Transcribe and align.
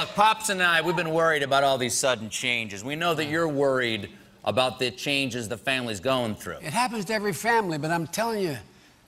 look, 0.00 0.14
Pops 0.14 0.48
and 0.48 0.62
I, 0.62 0.80
we've 0.80 0.96
been 0.96 1.10
worried 1.10 1.42
about 1.42 1.62
all 1.62 1.76
these 1.76 1.94
sudden 1.94 2.30
changes. 2.30 2.82
We 2.82 2.96
know 2.96 3.12
that 3.14 3.26
you're 3.26 3.48
worried 3.48 4.08
about 4.44 4.78
the 4.78 4.90
changes 4.90 5.46
the 5.46 5.58
family's 5.58 6.00
going 6.00 6.36
through. 6.36 6.56
It 6.62 6.72
happens 6.72 7.04
to 7.06 7.14
every 7.14 7.34
family, 7.34 7.76
but 7.76 7.90
I'm 7.90 8.06
telling 8.06 8.40
you, 8.42 8.56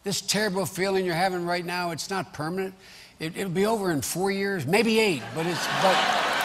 this 0.05 0.21
terrible 0.21 0.67
feeling 0.67 1.07
you're 1.07 1.15
having 1.15 1.47
right 1.47 1.65
now, 1.65 1.93
it's 1.93 2.11
not 2.11 2.35
permanent. 2.35 2.75
It, 3.21 3.37
will 3.37 3.49
be 3.49 3.65
over 3.65 3.91
in 3.91 4.03
four 4.03 4.31
years, 4.31 4.67
maybe 4.67 4.99
eight, 4.99 5.23
but 5.35 5.47
it's, 5.47 5.67
but, 5.81 5.97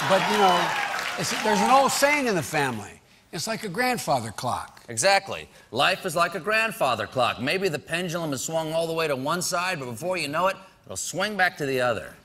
but 0.10 0.31
you 0.31 0.38
know, 0.38 1.44
there's 1.44 1.60
an 1.60 1.72
old 1.72 1.92
saying 1.92 2.28
in 2.28 2.36
the 2.36 2.44
family. 2.44 3.02
It's 3.34 3.48
like 3.48 3.66
a 3.66 3.70
grandfather 3.70 4.32
clock. 4.32 4.86
Exactly. 4.88 5.50
Life 5.72 6.06
is 6.06 6.16
like 6.16 6.36
a 6.36 6.40
grandfather 6.40 7.06
clock. 7.06 7.42
Maybe 7.42 7.68
the 7.68 7.79
pendulum 7.79 8.32
has 8.32 8.46
swung 8.46 8.72
all 8.72 8.88
the 8.88 8.94
way 8.94 9.08
to 9.10 9.16
one 9.16 9.42
side, 9.42 9.79
but 9.79 9.88
before 9.88 10.16
you 10.16 10.29
know 10.29 10.48
it, 10.48 10.56
it'll 10.86 10.96
swing 10.96 11.36
back 11.36 11.58
to 11.58 11.66
the 11.66 11.82
other. 11.82 12.16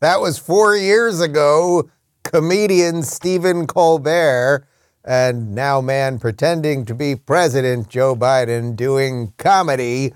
That 0.00 0.20
was 0.20 0.38
four 0.38 0.76
years 0.76 1.20
ago. 1.20 1.90
Comedian 2.22 3.02
Stephen 3.02 3.66
Colbert 3.66 4.64
and 5.04 5.54
now 5.54 5.80
man 5.80 6.18
pretending 6.18 6.84
to 6.84 6.94
be 6.94 7.16
President 7.16 7.88
Joe 7.88 8.14
Biden 8.14 8.76
doing 8.76 9.32
comedy. 9.38 10.12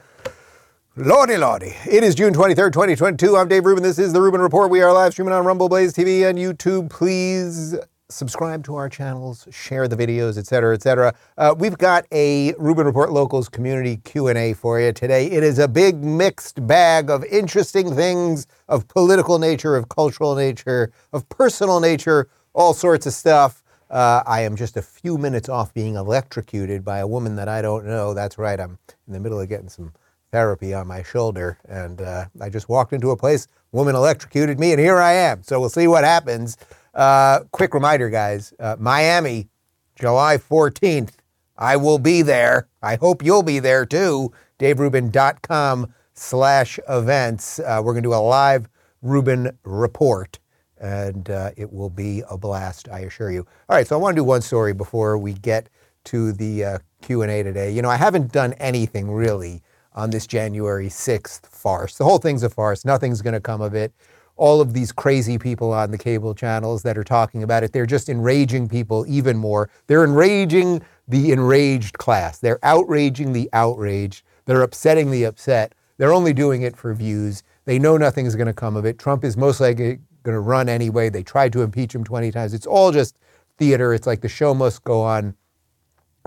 Lordy, 0.94 1.36
lordy. 1.36 1.74
It 1.90 2.04
is 2.04 2.14
June 2.14 2.34
23rd, 2.34 2.72
2022. 2.72 3.36
I'm 3.36 3.48
Dave 3.48 3.64
Rubin. 3.64 3.82
This 3.82 3.98
is 3.98 4.12
the 4.12 4.20
Rubin 4.20 4.40
Report. 4.42 4.70
We 4.70 4.82
are 4.82 4.92
live 4.92 5.12
streaming 5.12 5.32
on 5.32 5.44
Rumble, 5.44 5.68
Blaze 5.68 5.94
TV, 5.94 6.28
and 6.28 6.38
YouTube. 6.38 6.90
Please 6.90 7.74
subscribe 8.12 8.64
to 8.64 8.76
our 8.76 8.88
channels, 8.88 9.46
share 9.50 9.88
the 9.88 9.96
videos, 9.96 10.36
et 10.36 10.40
etc., 10.40 10.74
etc. 10.74 11.14
Uh, 11.38 11.54
we've 11.58 11.78
got 11.78 12.06
a 12.12 12.52
Rubin 12.54 12.86
Report 12.86 13.10
Locals 13.10 13.48
community 13.48 13.96
Q&A 13.98 14.52
for 14.52 14.80
you 14.80 14.92
today. 14.92 15.26
It 15.26 15.42
is 15.42 15.58
a 15.58 15.66
big 15.66 16.02
mixed 16.02 16.66
bag 16.66 17.10
of 17.10 17.24
interesting 17.24 17.94
things 17.94 18.46
of 18.68 18.86
political 18.88 19.38
nature, 19.38 19.76
of 19.76 19.88
cultural 19.88 20.34
nature, 20.34 20.92
of 21.12 21.28
personal 21.28 21.80
nature, 21.80 22.28
all 22.52 22.74
sorts 22.74 23.06
of 23.06 23.12
stuff. 23.12 23.62
Uh, 23.90 24.22
I 24.26 24.42
am 24.42 24.56
just 24.56 24.76
a 24.76 24.82
few 24.82 25.18
minutes 25.18 25.48
off 25.48 25.74
being 25.74 25.96
electrocuted 25.96 26.84
by 26.84 26.98
a 26.98 27.06
woman 27.06 27.36
that 27.36 27.48
I 27.48 27.62
don't 27.62 27.86
know. 27.86 28.14
That's 28.14 28.38
right, 28.38 28.58
I'm 28.58 28.78
in 29.06 29.12
the 29.12 29.20
middle 29.20 29.40
of 29.40 29.48
getting 29.48 29.68
some 29.68 29.92
therapy 30.32 30.72
on 30.72 30.86
my 30.86 31.02
shoulder, 31.02 31.58
and 31.68 32.00
uh, 32.00 32.24
I 32.40 32.48
just 32.48 32.68
walked 32.68 32.94
into 32.94 33.10
a 33.10 33.16
place, 33.16 33.48
woman 33.70 33.94
electrocuted 33.94 34.58
me, 34.58 34.72
and 34.72 34.80
here 34.80 34.98
I 34.98 35.12
am. 35.12 35.42
So 35.42 35.60
we'll 35.60 35.68
see 35.68 35.86
what 35.86 36.04
happens. 36.04 36.56
Uh, 36.94 37.40
quick 37.52 37.74
reminder, 37.74 38.10
guys 38.10 38.52
uh, 38.58 38.76
Miami, 38.78 39.48
July 39.94 40.36
14th. 40.36 41.14
I 41.56 41.76
will 41.76 41.98
be 41.98 42.22
there. 42.22 42.68
I 42.82 42.96
hope 42.96 43.24
you'll 43.24 43.42
be 43.42 43.58
there 43.58 43.86
too. 43.86 44.32
DaveRubin.com 44.58 45.92
slash 46.14 46.78
events. 46.88 47.58
Uh, 47.58 47.80
we're 47.84 47.92
going 47.92 48.02
to 48.02 48.08
do 48.08 48.14
a 48.14 48.16
live 48.16 48.68
Rubin 49.00 49.56
report 49.64 50.38
and 50.82 51.30
uh, 51.30 51.52
it 51.56 51.72
will 51.72 51.90
be 51.90 52.22
a 52.28 52.36
blast, 52.36 52.88
I 52.88 53.00
assure 53.00 53.30
you. 53.30 53.46
All 53.68 53.76
right, 53.76 53.86
so 53.86 53.96
I 53.96 53.98
want 54.00 54.16
to 54.16 54.20
do 54.20 54.24
one 54.24 54.42
story 54.42 54.72
before 54.74 55.16
we 55.16 55.32
get 55.32 55.68
to 56.04 56.32
the 56.32 56.64
uh, 56.64 56.78
Q&A 57.02 57.42
today. 57.44 57.70
You 57.72 57.82
know, 57.82 57.88
I 57.88 57.96
haven't 57.96 58.32
done 58.32 58.52
anything 58.54 59.10
really 59.10 59.62
on 59.94 60.10
this 60.10 60.26
January 60.26 60.88
6th 60.88 61.46
farce. 61.46 61.96
The 61.96 62.04
whole 62.04 62.18
thing's 62.18 62.42
a 62.42 62.50
farce. 62.50 62.84
Nothing's 62.84 63.22
going 63.22 63.34
to 63.34 63.40
come 63.40 63.60
of 63.60 63.74
it. 63.74 63.92
All 64.36 64.60
of 64.60 64.72
these 64.72 64.92
crazy 64.92 65.38
people 65.38 65.72
on 65.72 65.90
the 65.90 65.98
cable 65.98 66.34
channels 66.34 66.82
that 66.82 66.98
are 66.98 67.04
talking 67.04 67.42
about 67.42 67.62
it, 67.62 67.72
they're 67.72 67.86
just 67.86 68.08
enraging 68.08 68.68
people 68.68 69.04
even 69.08 69.36
more. 69.36 69.70
They're 69.86 70.04
enraging 70.04 70.82
the 71.06 71.32
enraged 71.32 71.98
class. 71.98 72.38
They're 72.38 72.58
outraging 72.62 73.32
the 73.32 73.48
outraged. 73.52 74.24
They're 74.46 74.62
upsetting 74.62 75.10
the 75.10 75.24
upset. 75.24 75.74
They're 75.98 76.12
only 76.12 76.32
doing 76.32 76.62
it 76.62 76.76
for 76.76 76.94
views. 76.94 77.42
They 77.64 77.78
know 77.78 77.96
nothing's 77.96 78.34
going 78.34 78.46
to 78.46 78.52
come 78.52 78.76
of 78.76 78.84
it. 78.84 78.98
Trump 78.98 79.24
is 79.24 79.36
most 79.36 79.60
likely 79.60 79.98
going 80.22 80.34
to 80.34 80.40
run 80.40 80.68
anyway. 80.68 81.10
They 81.10 81.22
tried 81.22 81.52
to 81.52 81.62
impeach 81.62 81.94
him 81.94 82.04
20 82.04 82.30
times. 82.32 82.54
It's 82.54 82.66
all 82.66 82.90
just 82.90 83.16
theater. 83.58 83.92
It's 83.94 84.06
like 84.06 84.20
the 84.20 84.28
show 84.28 84.54
must 84.54 84.82
go 84.84 85.02
on 85.02 85.36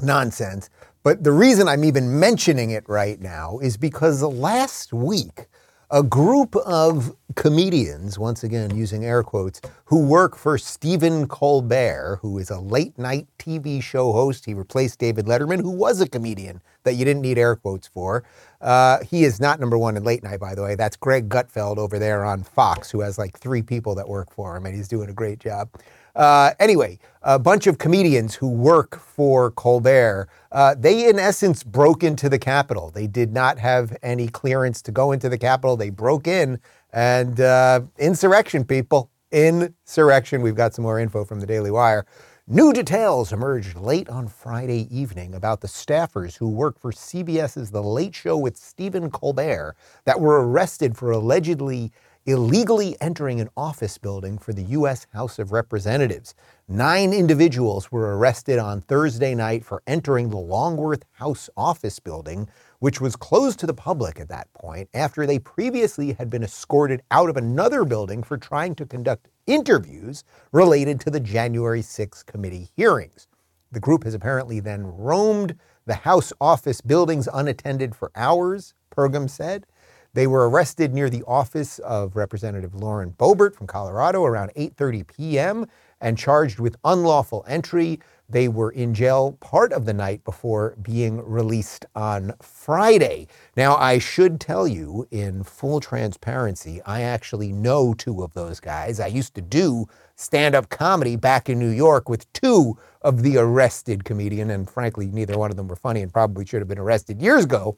nonsense. 0.02 0.70
But 1.04 1.24
the 1.24 1.32
reason 1.32 1.68
I'm 1.68 1.84
even 1.84 2.20
mentioning 2.20 2.72
it 2.72 2.88
right 2.88 3.20
now 3.20 3.60
is 3.60 3.78
because 3.78 4.24
last 4.24 4.92
week, 4.94 5.48
a 5.96 6.04
group 6.04 6.58
of 6.58 7.16
comedians, 7.36 8.20
once 8.20 8.44
again 8.44 8.76
using 8.76 9.06
air 9.06 9.24
quotes, 9.24 9.62
who 9.86 10.06
work 10.06 10.36
for 10.36 10.58
Stephen 10.58 11.26
Colbert, 11.26 12.20
who 12.22 12.38
is 12.38 12.50
a 12.50 12.60
late 12.60 13.00
night 13.00 13.28
TV 13.40 13.82
show 13.82 14.12
host. 14.12 14.44
He 14.44 14.54
replaced 14.54 15.00
David 15.00 15.26
Letterman, 15.26 15.62
who 15.62 15.72
was 15.72 16.02
a 16.02 16.10
comedian 16.10 16.62
that 16.84 16.96
you 16.96 17.06
didn't 17.06 17.22
need 17.22 17.38
air 17.38 17.56
quotes 17.56 17.88
for. 17.88 18.26
Uh, 18.60 19.06
he 19.06 19.24
is 19.24 19.40
not 19.40 19.62
number 19.62 19.78
one 19.78 19.96
in 19.96 20.04
late 20.04 20.22
night, 20.22 20.42
by 20.42 20.54
the 20.54 20.64
way. 20.64 20.76
That's 20.76 20.98
Greg 20.98 21.30
Gutfeld 21.30 21.78
over 21.78 21.98
there 21.98 22.26
on 22.26 22.44
Fox, 22.44 22.92
who 22.92 23.00
has 23.00 23.18
like 23.18 23.40
three 23.40 23.62
people 23.62 23.96
that 23.96 24.10
work 24.10 24.34
for 24.34 24.58
him, 24.58 24.66
and 24.66 24.76
he's 24.76 24.90
doing 24.90 25.10
a 25.10 25.14
great 25.14 25.40
job. 25.40 25.70
Uh, 26.16 26.52
anyway, 26.60 26.98
a 27.24 27.38
bunch 27.38 27.68
of 27.68 27.78
comedians 27.78 28.36
who 28.36 28.50
work 28.50 29.00
for 29.00 29.52
Colbert, 29.52 30.30
uh, 30.52 30.76
they 30.78 31.10
in 31.10 31.20
essence 31.20 31.64
broke 31.64 32.04
into 32.04 32.30
the 32.30 32.40
Capitol. 32.40 32.92
They 32.92 33.08
did 33.08 33.34
not 33.34 33.60
have 33.60 33.98
any 34.02 34.28
clearance 34.28 34.82
to 34.84 34.92
go 34.92 35.12
into 35.12 35.28
the 35.28 35.38
Capitol. 35.38 35.76
They 35.76 35.90
broke 35.90 36.28
in 36.28 36.60
and 36.94 37.40
uh, 37.42 37.82
insurrection, 37.98 38.64
people. 38.64 39.10
Insurrection. 39.32 40.42
We've 40.42 40.56
got 40.56 40.74
some 40.74 40.84
more 40.84 41.00
info 41.00 41.26
from 41.26 41.42
the 41.42 41.48
Daily 41.48 41.72
Wire. 41.72 42.06
New 42.48 42.72
details 42.72 43.34
emerged 43.34 43.76
late 43.76 44.08
on 44.08 44.28
Friday 44.28 44.88
evening 44.96 45.34
about 45.34 45.62
the 45.62 45.68
staffers 45.68 46.38
who 46.38 46.48
work 46.48 46.80
for 46.80 46.92
CBS's 46.92 47.72
The 47.72 47.82
Late 47.82 48.14
Show 48.14 48.38
with 48.38 48.56
Stephen 48.56 49.10
Colbert 49.10 49.76
that 50.06 50.20
were 50.22 50.48
arrested 50.48 50.96
for 50.96 51.10
allegedly 51.10 51.92
illegally 52.26 52.96
entering 53.02 53.40
an 53.40 53.50
office 53.56 53.98
building 54.00 54.38
for 54.38 54.52
the 54.52 54.64
U.S. 54.64 55.06
House 55.14 55.38
of 55.38 55.52
Representatives. 55.52 56.34
Nine 56.68 57.14
individuals 57.14 57.92
were 57.92 58.18
arrested 58.18 58.58
on 58.58 58.82
Thursday 58.82 59.36
night 59.36 59.64
for 59.64 59.84
entering 59.86 60.30
the 60.30 60.38
Longworth 60.38 61.04
House 61.14 61.50
office 61.56 62.00
building, 62.00 62.50
which 62.80 63.00
was 63.00 63.16
closed 63.16 63.60
to 63.60 63.68
the 63.68 63.74
public 63.74 64.20
at 64.20 64.30
that 64.30 64.52
point 64.54 64.90
after 64.94 65.28
they 65.28 65.38
previously 65.38 66.14
had 66.14 66.30
been 66.30 66.44
escorted 66.44 67.02
out 67.12 67.30
of 67.30 67.38
another 67.38 67.86
building 67.86 68.24
for 68.24 68.38
trying 68.38 68.74
to 68.76 68.86
conduct 68.86 69.28
interviews 69.46 70.24
related 70.52 71.00
to 71.02 71.12
the 71.12 71.20
January 71.20 71.84
6 71.84 72.24
committee 72.24 72.70
hearings. 72.76 73.28
The 73.72 73.80
group 73.80 74.04
has 74.04 74.16
apparently 74.16 74.60
then 74.60 74.88
roamed 74.88 75.58
the 75.86 75.96
House 75.96 76.34
office 76.42 76.82
buildings 76.82 77.30
unattended 77.32 77.96
for 77.96 78.12
hours, 78.16 78.74
Pergam 78.96 79.30
said. 79.30 79.68
They 80.16 80.28
were 80.28 80.50
arrested 80.50 80.94
near 80.94 81.10
the 81.10 81.24
office 81.28 81.78
of 81.80 82.16
Representative 82.16 82.74
Lauren 82.74 83.12
Boebert 83.12 83.54
from 83.54 83.68
Colorado 83.68 84.24
around 84.24 84.50
8:30 84.56 85.06
p.m. 85.06 85.66
and 86.00 86.18
charged 86.18 86.58
with 86.58 86.78
unlawful 86.86 87.44
entry, 87.50 88.00
they 88.30 88.48
were 88.48 88.72
in 88.72 88.94
jail 88.94 89.34
part 89.42 89.74
of 89.74 89.84
the 89.84 89.94
night 89.94 90.24
before 90.24 90.78
being 90.82 91.22
released 91.26 91.86
on 91.96 92.32
Friday. 92.42 93.28
Now, 93.58 93.76
I 93.76 94.00
should 94.00 94.40
tell 94.40 94.66
you 94.70 95.06
in 95.12 95.44
full 95.44 95.82
transparency, 95.82 96.82
I 96.86 97.02
actually 97.02 97.52
know 97.52 97.94
two 97.94 98.24
of 98.24 98.34
those 98.34 98.62
guys. 98.62 99.02
I 99.02 99.08
used 99.08 99.36
to 99.36 99.42
do 99.42 99.86
stand 100.16 100.56
up 100.56 100.70
comedy 100.70 101.18
back 101.18 101.50
in 101.50 101.60
New 101.60 101.68
York 101.68 102.08
with 102.08 102.32
two 102.32 102.78
of 103.02 103.22
the 103.22 103.36
arrested 103.38 104.06
comedian, 104.06 104.50
and 104.50 104.70
frankly, 104.70 105.08
neither 105.08 105.38
one 105.38 105.52
of 105.52 105.58
them 105.58 105.68
were 105.68 105.76
funny 105.76 106.02
and 106.02 106.14
probably 106.14 106.46
should 106.46 106.62
have 106.62 106.70
been 106.70 106.80
arrested 106.80 107.22
years 107.22 107.44
ago. 107.44 107.78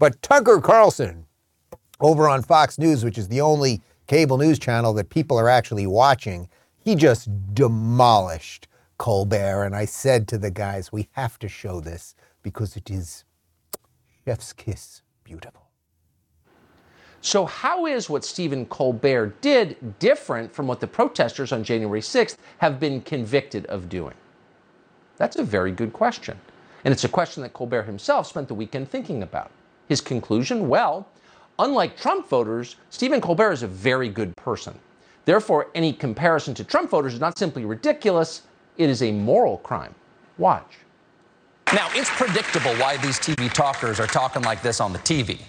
But 0.00 0.20
Tucker 0.20 0.60
Carlson, 0.60 1.26
over 2.00 2.28
on 2.28 2.42
Fox 2.42 2.78
News, 2.78 3.04
which 3.04 3.18
is 3.18 3.28
the 3.28 3.40
only 3.40 3.82
cable 4.06 4.38
news 4.38 4.58
channel 4.58 4.92
that 4.94 5.08
people 5.08 5.38
are 5.38 5.48
actually 5.48 5.86
watching, 5.86 6.48
he 6.78 6.94
just 6.94 7.28
demolished 7.54 8.68
Colbert. 8.98 9.64
And 9.64 9.74
I 9.74 9.84
said 9.84 10.28
to 10.28 10.38
the 10.38 10.50
guys, 10.50 10.92
we 10.92 11.08
have 11.12 11.38
to 11.40 11.48
show 11.48 11.80
this 11.80 12.14
because 12.42 12.76
it 12.76 12.90
is 12.90 13.24
chef's 14.24 14.52
kiss 14.52 15.02
beautiful. 15.24 15.62
So, 17.20 17.44
how 17.44 17.86
is 17.86 18.08
what 18.08 18.24
Stephen 18.24 18.66
Colbert 18.66 19.40
did 19.40 19.98
different 19.98 20.52
from 20.52 20.68
what 20.68 20.78
the 20.78 20.86
protesters 20.86 21.50
on 21.50 21.64
January 21.64 22.00
6th 22.00 22.36
have 22.58 22.78
been 22.78 23.00
convicted 23.00 23.66
of 23.66 23.88
doing? 23.88 24.14
That's 25.16 25.36
a 25.36 25.42
very 25.42 25.72
good 25.72 25.92
question. 25.92 26.38
And 26.84 26.92
it's 26.92 27.02
a 27.02 27.08
question 27.08 27.42
that 27.42 27.52
Colbert 27.52 27.82
himself 27.82 28.28
spent 28.28 28.46
the 28.46 28.54
weekend 28.54 28.88
thinking 28.88 29.24
about. 29.24 29.50
His 29.88 30.00
conclusion 30.00 30.68
well, 30.68 31.08
unlike 31.58 31.96
Trump 31.96 32.28
voters, 32.28 32.76
Stephen 32.90 33.20
Colbert 33.20 33.52
is 33.52 33.62
a 33.62 33.68
very 33.68 34.08
good 34.08 34.34
person. 34.36 34.78
Therefore, 35.24 35.68
any 35.74 35.92
comparison 35.92 36.54
to 36.54 36.64
Trump 36.64 36.90
voters 36.90 37.14
is 37.14 37.20
not 37.20 37.38
simply 37.38 37.64
ridiculous, 37.64 38.42
it 38.76 38.88
is 38.88 39.02
a 39.02 39.10
moral 39.10 39.58
crime. 39.58 39.94
Watch. 40.38 40.78
Now, 41.72 41.88
it's 41.92 42.10
predictable 42.10 42.74
why 42.76 42.96
these 42.98 43.18
TV 43.18 43.52
talkers 43.52 43.98
are 43.98 44.06
talking 44.06 44.42
like 44.42 44.62
this 44.62 44.80
on 44.80 44.92
the 44.92 45.00
TV. 45.00 45.40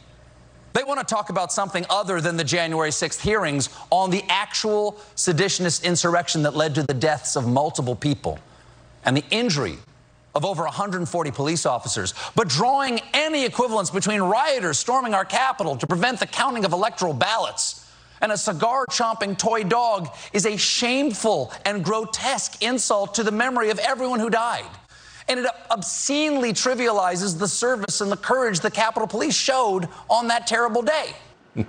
They 0.74 0.83
want 0.83 1.00
to 1.00 1.06
talk 1.06 1.30
about 1.30 1.51
something 1.51 1.86
other 1.89 2.21
than 2.21 2.38
the 2.38 2.44
January 2.44 2.89
6th 2.89 3.19
hearings 3.19 3.69
on 3.89 4.09
the 4.09 4.24
actual 4.30 5.00
seditionist 5.15 5.83
insurrection 5.83 6.44
that 6.44 6.56
led 6.56 6.75
to 6.75 6.83
the 6.83 6.94
deaths 6.94 7.36
of 7.36 7.48
multiple 7.48 7.95
people 7.95 8.39
and 9.06 9.15
the 9.15 9.24
injury 9.31 9.77
of 10.37 10.45
over 10.45 10.63
140 10.63 11.31
police 11.31 11.65
officers, 11.65 12.13
but 12.35 12.47
drawing 12.47 13.01
any 13.13 13.43
equivalence 13.43 13.89
between 13.89 14.21
rioters 14.21 14.77
storming 14.77 15.15
our 15.15 15.25
Capitol 15.25 15.75
to 15.75 15.87
prevent 15.87 16.19
the 16.19 16.27
counting 16.27 16.63
of 16.63 16.73
electoral 16.73 17.13
ballots 17.13 17.83
and 18.21 18.31
a 18.31 18.37
cigar 18.37 18.85
chomping 18.87 19.37
toy 19.37 19.63
dog 19.63 20.09
is 20.33 20.45
a 20.45 20.55
shameful 20.55 21.51
and 21.65 21.83
grotesque 21.83 22.61
insult 22.61 23.15
to 23.15 23.23
the 23.23 23.31
memory 23.31 23.69
of 23.69 23.79
everyone 23.79 24.19
who 24.19 24.29
died. 24.29 24.69
And 25.27 25.39
it 25.39 25.47
obscenely 25.71 26.53
trivializes 26.53 27.37
the 27.37 27.47
service 27.47 27.99
and 28.01 28.11
the 28.11 28.17
courage 28.17 28.59
the 28.59 28.71
Capitol 28.71 29.07
Police 29.07 29.35
showed 29.35 29.89
on 30.09 30.27
that 30.27 30.47
terrible 30.47 30.83
day. 30.83 31.13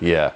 yeah, 0.00 0.32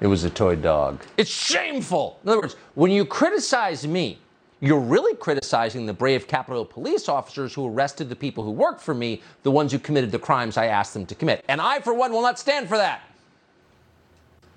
it 0.00 0.06
was 0.06 0.24
a 0.24 0.30
toy 0.30 0.56
dog. 0.56 1.02
It's 1.16 1.30
shameful. 1.30 2.18
In 2.24 2.30
other 2.30 2.40
words, 2.40 2.56
when 2.74 2.90
you 2.90 3.04
criticize 3.04 3.86
me, 3.86 4.18
you're 4.62 4.78
really 4.78 5.16
criticizing 5.16 5.86
the 5.86 5.92
brave 5.92 6.28
Capitol 6.28 6.64
police 6.64 7.08
officers 7.08 7.52
who 7.52 7.66
arrested 7.66 8.08
the 8.08 8.14
people 8.14 8.44
who 8.44 8.52
worked 8.52 8.80
for 8.80 8.94
me, 8.94 9.20
the 9.42 9.50
ones 9.50 9.72
who 9.72 9.78
committed 9.78 10.12
the 10.12 10.20
crimes 10.20 10.56
I 10.56 10.66
asked 10.66 10.94
them 10.94 11.04
to 11.06 11.16
commit. 11.16 11.44
And 11.48 11.60
I, 11.60 11.80
for 11.80 11.92
one, 11.92 12.12
will 12.12 12.22
not 12.22 12.38
stand 12.38 12.68
for 12.68 12.76
that. 12.76 13.02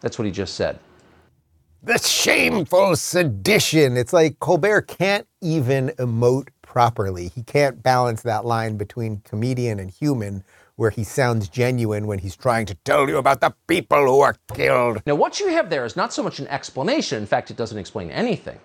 That's 0.02 0.19
what 0.19 0.25
he 0.25 0.31
just 0.31 0.54
said. 0.54 0.78
The 1.81 1.98
shameful 1.98 2.96
sedition. 2.96 3.98
It's 3.98 4.13
like 4.13 4.40
Colbert 4.40 4.84
can't 4.84 5.28
even 5.42 5.90
emote 5.98 6.50
properly. 6.62 7.30
He 7.30 7.42
can't 7.42 7.81
balance 7.81 8.22
that 8.22 8.46
line 8.46 8.78
between 8.78 9.22
comedian 9.22 9.80
and 9.80 9.90
human 9.90 10.44
where 10.75 10.92
he 10.92 11.04
sounds 11.04 11.50
genuine 11.50 12.06
when 12.06 12.19
he's 12.19 12.36
trying 12.36 12.68
to 12.68 12.75
tell 12.75 13.10
you 13.10 13.18
about 13.18 13.42
the 13.42 13.56
people 13.66 14.06
who 14.06 14.19
are 14.19 14.36
killed. 14.54 15.02
Now, 15.07 15.16
what 15.16 15.40
you 15.40 15.48
have 15.48 15.72
there 15.72 15.86
is 15.86 15.96
not 15.96 16.13
so 16.13 16.22
much 16.22 16.38
an 16.38 16.48
explanation. 16.50 17.18
In 17.18 17.25
fact, 17.25 17.50
it 17.50 17.57
doesn't 17.57 17.78
explain 17.78 18.12
anything. 18.12 18.60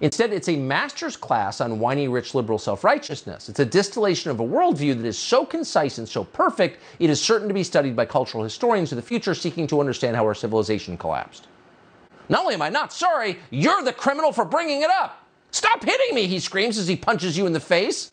Instead, 0.00 0.32
it's 0.32 0.48
a 0.48 0.56
master's 0.56 1.16
class 1.16 1.60
on 1.60 1.78
whiny, 1.78 2.08
rich, 2.08 2.34
liberal 2.34 2.58
self 2.58 2.84
righteousness. 2.84 3.48
It's 3.48 3.60
a 3.60 3.64
distillation 3.64 4.30
of 4.30 4.40
a 4.40 4.44
worldview 4.44 4.96
that 4.96 5.06
is 5.06 5.18
so 5.18 5.44
concise 5.44 5.98
and 5.98 6.08
so 6.08 6.24
perfect, 6.24 6.80
it 6.98 7.08
is 7.08 7.20
certain 7.20 7.48
to 7.48 7.54
be 7.54 7.62
studied 7.64 7.96
by 7.96 8.04
cultural 8.04 8.44
historians 8.44 8.92
of 8.92 8.96
the 8.96 9.02
future 9.02 9.34
seeking 9.34 9.66
to 9.68 9.80
understand 9.80 10.16
how 10.16 10.24
our 10.24 10.34
civilization 10.34 10.98
collapsed. 10.98 11.48
Not 12.28 12.42
only 12.42 12.54
am 12.54 12.62
I 12.62 12.68
not 12.68 12.92
sorry, 12.92 13.38
you're 13.50 13.82
the 13.82 13.92
criminal 13.92 14.32
for 14.32 14.44
bringing 14.44 14.82
it 14.82 14.90
up. 14.90 15.24
Stop 15.50 15.84
hitting 15.84 16.14
me, 16.14 16.26
he 16.26 16.40
screams 16.40 16.76
as 16.76 16.88
he 16.88 16.96
punches 16.96 17.38
you 17.38 17.46
in 17.46 17.52
the 17.52 17.60
face. 17.60 18.10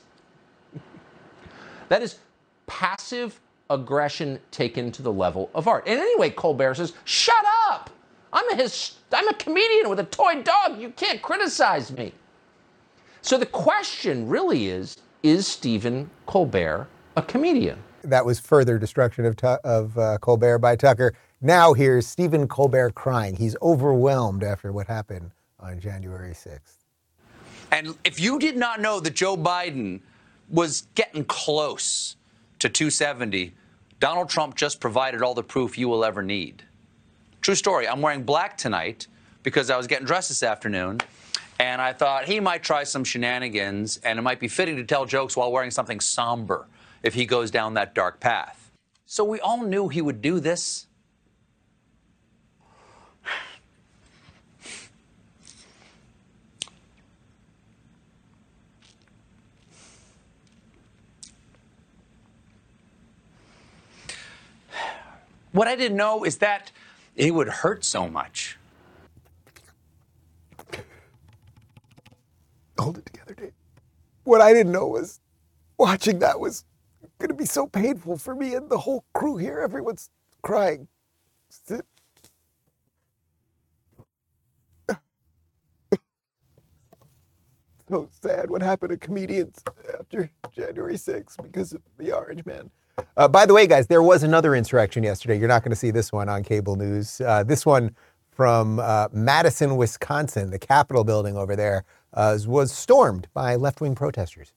that 1.89 2.01
is 2.01 2.19
passive 2.67 3.39
aggression 3.69 4.39
taken 4.51 4.91
to 4.91 5.01
the 5.01 5.11
level 5.11 5.49
of 5.53 5.67
art. 5.67 5.83
And 5.87 5.99
anyway, 5.99 6.29
Colbert 6.29 6.75
says, 6.75 6.93
shut 7.03 7.43
up. 7.69 7.89
I'm 8.33 8.49
a, 8.49 8.55
his, 8.55 8.95
I'm 9.11 9.27
a 9.29 9.33
comedian 9.35 9.89
with 9.89 9.99
a 9.99 10.05
toy 10.05 10.41
dog. 10.41 10.81
You 10.81 10.89
can't 10.89 11.21
criticize 11.21 11.91
me. 11.91 12.11
So 13.21 13.37
the 13.37 13.45
question 13.45 14.27
really 14.27 14.67
is 14.67 14.97
is 15.21 15.47
Stephen 15.47 16.09
Colbert 16.25 16.87
a 17.15 17.21
comedian? 17.21 17.81
That 18.03 18.25
was 18.25 18.39
further 18.39 18.77
destruction 18.77 19.23
of, 19.25 19.37
of 19.63 19.97
uh, 19.97 20.17
Colbert 20.17 20.59
by 20.59 20.75
Tucker. 20.75 21.13
Now 21.41 21.73
here's 21.73 22.07
Stephen 22.07 22.47
Colbert 22.47 22.95
crying. 22.95 23.35
He's 23.35 23.55
overwhelmed 23.61 24.43
after 24.43 24.73
what 24.73 24.87
happened 24.87 25.31
on 25.59 25.79
January 25.79 26.33
6th. 26.33 26.79
And 27.71 27.95
if 28.03 28.19
you 28.19 28.39
did 28.39 28.57
not 28.57 28.81
know 28.81 28.99
that 28.99 29.15
Joe 29.15 29.37
Biden 29.37 30.01
was 30.49 30.87
getting 30.95 31.23
close 31.25 32.17
to 32.59 32.67
270, 32.67 33.53
Donald 33.99 34.27
Trump 34.27 34.55
just 34.55 34.81
provided 34.81 35.21
all 35.21 35.33
the 35.33 35.43
proof 35.43 35.77
you 35.77 35.87
will 35.87 36.03
ever 36.03 36.21
need. 36.21 36.63
True 37.43 37.55
story. 37.55 37.89
I'm 37.89 38.01
wearing 38.01 38.23
black 38.23 38.55
tonight 38.55 39.07
because 39.43 39.69
I 39.69 39.75
was 39.75 39.85
getting 39.85 40.05
dressed 40.05 40.29
this 40.29 40.43
afternoon. 40.43 41.01
And 41.59 41.81
I 41.81 41.91
thought 41.91 42.23
he 42.23 42.39
might 42.39 42.63
try 42.63 42.85
some 42.85 43.03
shenanigans, 43.03 43.97
and 43.97 44.17
it 44.17 44.21
might 44.21 44.39
be 44.39 44.47
fitting 44.47 44.77
to 44.77 44.85
tell 44.85 45.05
jokes 45.05 45.35
while 45.35 45.51
wearing 45.51 45.69
something 45.69 45.99
somber 45.99 46.67
if 47.03 47.13
he 47.13 47.25
goes 47.25 47.51
down 47.51 47.73
that 47.73 47.93
dark 47.93 48.21
path. 48.21 48.71
So 49.05 49.25
we 49.25 49.41
all 49.41 49.61
knew 49.65 49.89
he 49.89 50.01
would 50.01 50.21
do 50.21 50.39
this. 50.39 50.87
What 65.51 65.67
I 65.67 65.75
didn't 65.75 65.97
know 65.97 66.23
is 66.23 66.37
that 66.37 66.71
it 67.15 67.33
would 67.33 67.47
hurt 67.47 67.85
so 67.85 68.09
much. 68.09 68.57
Hold 72.79 72.97
it 72.97 73.05
together, 73.05 73.35
Dave. 73.35 73.53
What 74.23 74.41
I 74.41 74.51
didn't 74.53 74.71
know 74.71 74.87
was 74.87 75.19
watching 75.77 76.19
that 76.19 76.39
was 76.39 76.65
going 77.19 77.29
to 77.29 77.35
be 77.35 77.45
so 77.45 77.67
painful 77.67 78.17
for 78.17 78.35
me 78.35 78.55
and 78.55 78.69
the 78.69 78.77
whole 78.77 79.05
crew 79.13 79.37
here. 79.37 79.59
Everyone's 79.59 80.09
crying. 80.41 80.87
so 87.89 88.09
sad 88.21 88.49
what 88.49 88.61
happened 88.61 88.89
to 88.89 88.97
comedians 88.97 89.63
after 89.99 90.29
January 90.55 90.95
6th 90.95 91.41
because 91.43 91.73
of 91.73 91.81
the 91.97 92.11
Orange 92.11 92.45
Man. 92.45 92.71
Uh, 93.17 93.27
by 93.27 93.45
the 93.45 93.53
way, 93.53 93.65
guys, 93.67 93.87
there 93.87 94.03
was 94.03 94.23
another 94.23 94.55
insurrection 94.55 95.03
yesterday. 95.03 95.37
You're 95.39 95.47
not 95.47 95.63
going 95.63 95.71
to 95.71 95.75
see 95.75 95.91
this 95.91 96.11
one 96.11 96.29
on 96.29 96.43
cable 96.43 96.75
news. 96.75 97.21
Uh, 97.21 97.43
this 97.43 97.65
one 97.65 97.95
from 98.31 98.79
uh, 98.79 99.07
Madison, 99.11 99.75
Wisconsin, 99.77 100.51
the 100.51 100.59
Capitol 100.59 101.03
building 101.03 101.37
over 101.37 101.55
there, 101.55 101.85
uh, 102.13 102.37
was 102.45 102.71
stormed 102.71 103.27
by 103.33 103.55
left 103.55 103.81
wing 103.81 103.95
protesters. 103.95 104.53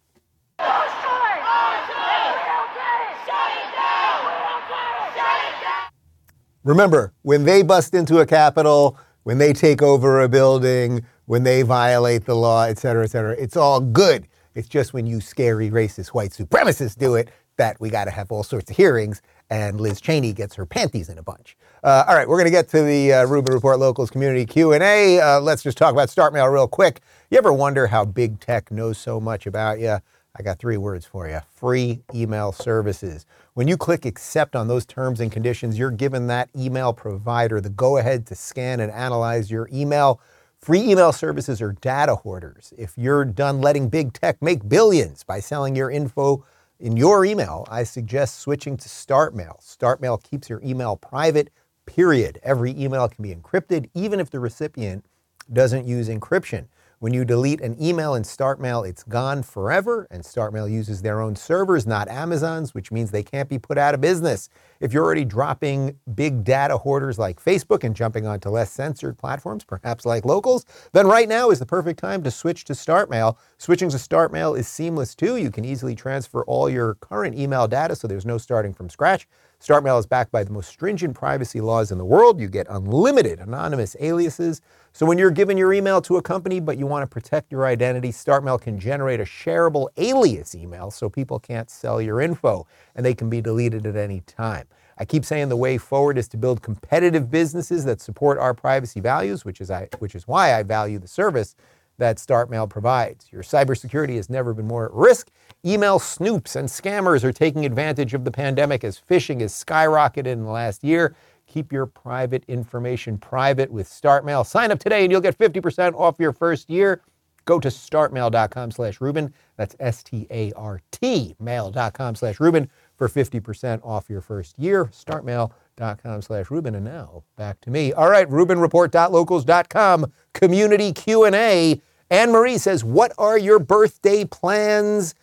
Remember, 6.65 7.13
when 7.23 7.45
they 7.45 7.63
bust 7.63 7.95
into 7.95 8.19
a 8.19 8.27
Capitol, 8.27 8.99
when 9.23 9.39
they 9.39 9.53
take 9.53 9.83
over 9.83 10.23
a 10.23 10.29
building, 10.29 11.07
when 11.27 11.45
they 11.45 11.63
violate 11.63 12.25
the 12.25 12.35
law, 12.35 12.65
et 12.65 12.77
cetera, 12.77 13.05
et 13.05 13.11
cetera, 13.11 13.37
it's 13.39 13.57
all 13.57 13.81
good. 13.81 14.27
It's 14.55 14.69
just 14.69 14.93
when 14.93 15.07
you 15.07 15.21
scary, 15.21 15.71
racist, 15.71 16.09
white 16.09 16.33
supremacists 16.33 16.97
do 16.99 17.15
it 17.15 17.29
that 17.57 17.81
we 17.81 17.91
got 17.91 18.05
to 18.05 18.11
have 18.11 18.31
all 18.33 18.43
sorts 18.43 18.71
of 18.71 18.77
hearings, 18.77 19.23
and 19.51 19.81
Liz 19.81 20.01
Cheney 20.01 20.33
gets 20.33 20.55
her 20.57 20.67
panties 20.67 21.09
in 21.09 21.19
a 21.19 21.23
bunch. 21.23 21.57
Uh, 21.83 22.05
all 22.09 22.15
right, 22.15 22.29
we're 22.29 22.37
going 22.37 22.47
to 22.47 22.51
get 22.51 22.69
to 22.71 22.83
the 22.83 23.13
uh, 23.13 23.25
Rubin 23.27 23.53
Report 23.53 23.79
Locals 23.79 24.11
Community 24.11 24.45
Q&A. 24.45 25.21
Uh, 25.21 25.41
let's 25.41 25.63
just 25.63 25.79
talk 25.79 25.93
about 25.93 26.11
Start 26.11 26.33
Mail 26.33 26.47
real 26.49 26.69
quick. 26.69 27.01
You 27.31 27.39
ever 27.39 27.53
wonder 27.53 27.87
how 27.87 28.05
big 28.05 28.41
tech 28.41 28.71
knows 28.71 28.99
so 28.99 29.21
much 29.21 29.47
about 29.47 29.79
you? 29.79 29.99
I 30.39 30.43
got 30.43 30.59
three 30.59 30.77
words 30.77 31.07
for 31.07 31.29
you. 31.29 31.41
Free 31.51 32.03
email 32.15 32.53
services. 32.53 33.25
When 33.55 33.69
you 33.69 33.79
click 33.79 34.05
accept 34.05 34.55
on 34.55 34.69
those 34.69 34.85
terms 34.85 35.21
and 35.21 35.33
conditions, 35.33 35.79
you're 35.79 35.91
given 35.91 36.27
that 36.27 36.51
email 36.55 36.93
provider 36.93 37.59
the 37.61 37.71
go 37.71 37.97
ahead 37.97 38.27
to 38.27 38.35
scan 38.35 38.81
and 38.81 38.93
analyze 38.93 39.51
your 39.51 39.69
email. 39.73 40.21
Free 40.61 40.81
email 40.83 41.13
services 41.13 41.63
are 41.63 41.73
data 41.73 42.17
hoarders. 42.17 42.75
If 42.77 42.99
you're 42.99 43.25
done 43.25 43.63
letting 43.63 43.89
big 43.89 44.13
tech 44.13 44.43
make 44.43 44.69
billions 44.69 45.23
by 45.23 45.41
selling 45.41 45.75
your 45.75 45.91
info 45.91 46.45
in 46.79 46.97
your 46.97 47.25
email, 47.25 47.67
I 47.71 47.85
suggest 47.85 48.41
switching 48.41 48.77
to 48.77 48.89
StartMail. 48.89 49.63
StartMail 49.63 50.23
keeps 50.23 50.51
your 50.51 50.61
email 50.63 50.97
private, 50.97 51.51
period. 51.87 52.39
Every 52.43 52.71
email 52.79 53.09
can 53.09 53.23
be 53.23 53.35
encrypted, 53.35 53.89
even 53.95 54.21
if 54.21 54.31
the 54.31 54.41
recipient 54.41 55.07
doesn't 55.53 55.87
use 55.87 56.09
encryption. 56.09 56.67
When 56.99 57.13
you 57.13 57.27
delete 57.27 57.61
an 57.61 57.77
email 57.79 58.15
in 58.15 58.23
StartMail, 58.23 58.89
it's 58.89 59.03
gone 59.03 59.43
forever, 59.43 60.09
and 60.11 60.23
StartMail 60.23 60.71
uses 60.71 61.03
their 61.03 61.21
own 61.21 61.37
servers, 61.37 61.87
not 61.87 62.09
Amazon's, 62.09 62.73
which 62.73 62.91
means 62.91 63.11
they 63.11 63.23
can't 63.23 63.51
be 63.51 63.59
put 63.59 63.77
out 63.77 63.93
of 63.93 64.01
business. 64.01 64.49
If 64.81 64.95
you're 64.95 65.05
already 65.05 65.27
dropping 65.27 65.99
big 66.15 66.43
data 66.43 66.79
hoarders 66.79 67.19
like 67.19 67.39
Facebook 67.39 67.85
and 67.85 67.95
jumping 67.95 68.27
onto 68.27 68.49
less 68.49 68.73
censored 68.73 69.19
platforms, 69.19 69.63
perhaps 69.63 70.07
like 70.07 70.25
locals, 70.25 70.65
then 70.95 71.07
right 71.07 71.29
now 71.29 71.51
is 71.51 71.59
the 71.59 71.67
perfect 71.67 72.01
time 72.01 72.23
to 72.23 72.31
switch 72.31 72.65
to 72.65 72.73
StartMail. 72.73 73.37
Switching 73.59 73.91
to 73.91 73.99
StartMail 73.99 74.59
is 74.59 74.67
seamless 74.67 75.15
too. 75.15 75.37
You 75.37 75.51
can 75.51 75.67
easily 75.67 75.95
transfer 75.95 76.45
all 76.45 76.71
your 76.71 76.95
current 76.95 77.39
email 77.39 77.69
data, 77.69 77.95
so 77.95 78.09
there's 78.09 78.25
no 78.25 78.39
starting 78.39 78.73
from 78.73 78.89
scratch. 78.89 79.29
StartMail 79.67 79.99
is 79.99 80.07
backed 80.07 80.31
by 80.31 80.45
the 80.45 80.53
most 80.53 80.69
stringent 80.69 81.17
privacy 81.17 81.61
laws 81.61 81.91
in 81.91 81.99
the 81.99 82.05
world. 82.05 82.41
You 82.41 82.47
get 82.47 82.69
unlimited 82.71 83.41
anonymous 83.41 83.97
aliases. 83.99 84.61
So 84.93 85.05
when 85.05 85.19
you're 85.19 85.33
giving 85.33 85.59
your 85.59 85.73
email 85.73 86.01
to 86.03 86.19
a 86.19 86.23
company 86.23 86.61
but 86.61 86.79
you 86.79 86.87
want 86.87 87.03
to 87.03 87.13
protect 87.13 87.51
your 87.51 87.67
identity, 87.67 88.11
StartMail 88.11 88.61
can 88.61 88.79
generate 88.79 89.19
a 89.19 89.25
shareable 89.25 89.89
alias 89.97 90.55
email 90.55 90.93
so 90.93 91.11
people 91.11 91.41
can't 91.41 91.69
sell 91.69 92.01
your 92.01 92.21
info 92.21 92.65
and 92.95 93.05
they 93.05 93.13
can 93.13 93.29
be 93.29 93.41
deleted 93.41 93.87
at 93.87 93.97
any 93.97 94.21
time. 94.21 94.69
I 94.99 95.05
keep 95.05 95.25
saying 95.25 95.49
the 95.49 95.57
way 95.57 95.79
forward 95.79 96.17
is 96.17 96.29
to 96.29 96.37
build 96.37 96.63
competitive 96.63 97.29
businesses 97.29 97.85
that 97.87 98.01
support 98.01 98.39
our 98.39 98.55
privacy 98.55 99.01
values, 99.01 99.45
which 99.45 99.61
is, 99.61 99.69
I, 99.69 99.89
which 99.99 100.15
is 100.15 100.29
why 100.29 100.55
I 100.55 100.63
value 100.63 101.01
the 101.01 101.09
service 101.09 101.57
that 101.99 102.17
StartMail 102.19 102.69
provides. 102.69 103.27
Your 103.33 103.43
cybersecurity 103.43 104.17
has 104.17 104.29
never 104.31 104.53
been 104.55 104.67
more 104.67 104.87
at 104.87 104.93
risk. 104.93 105.31
Email 105.65 105.99
snoops 105.99 106.57
and 106.57 106.69
scammers 106.69 107.25
are 107.25 107.33
taking 107.33 107.65
advantage 107.65 108.15
of 108.15 108.25
the 108.25 108.31
pandemic 108.31 108.85
as 108.85 109.01
phishing 109.01 109.41
has 109.41 109.53
skyrocketed 109.53 110.27
in 110.27 110.45
the 110.45 110.51
last 110.51 110.85
year. 110.85 111.17
Keep 111.47 111.73
your 111.73 111.87
private 111.87 112.45
information 112.49 113.19
private 113.19 113.71
with 113.71 113.89
StartMail. 113.89 114.45
Sign 114.47 114.71
up 114.71 114.79
today 114.79 115.05
and 115.05 115.13
you'll 115.13 115.21
get 115.21 115.39
50% 115.39 115.95
off 115.95 116.17
your 116.19 116.33
first 116.33 116.69
year. 116.69 117.03
go 117.45 117.61
to 117.61 117.69
startmail.com 117.69 118.73
slash 118.73 119.01
Rubin. 119.01 119.33
That's 119.57 119.77
S-T-A-R-T 119.79 121.37
mail.com 121.39 122.15
slash 122.17 122.41
Rubin 122.41 122.69
for 122.97 123.09
50% 123.09 123.81
off 123.85 124.11
your 124.11 124.21
first 124.21 124.59
year. 124.59 124.87
Startmail.com 124.87 125.53
slash 125.79 126.51
Rubin. 126.51 126.75
And 126.75 126.85
now 126.85 127.23
back 127.37 127.61
to 127.63 127.71
me. 127.71 127.93
All 127.93 128.11
right, 128.11 128.29
RubinReport.locals.com 128.29 130.13
community 130.35 130.93
Q&A. 130.93 131.81
Anne 132.11 132.31
Marie 132.31 132.59
says, 132.59 132.85
what 132.85 133.13
are 133.19 133.37
your 133.37 133.59
birthday 133.59 134.25
plans 134.25 135.15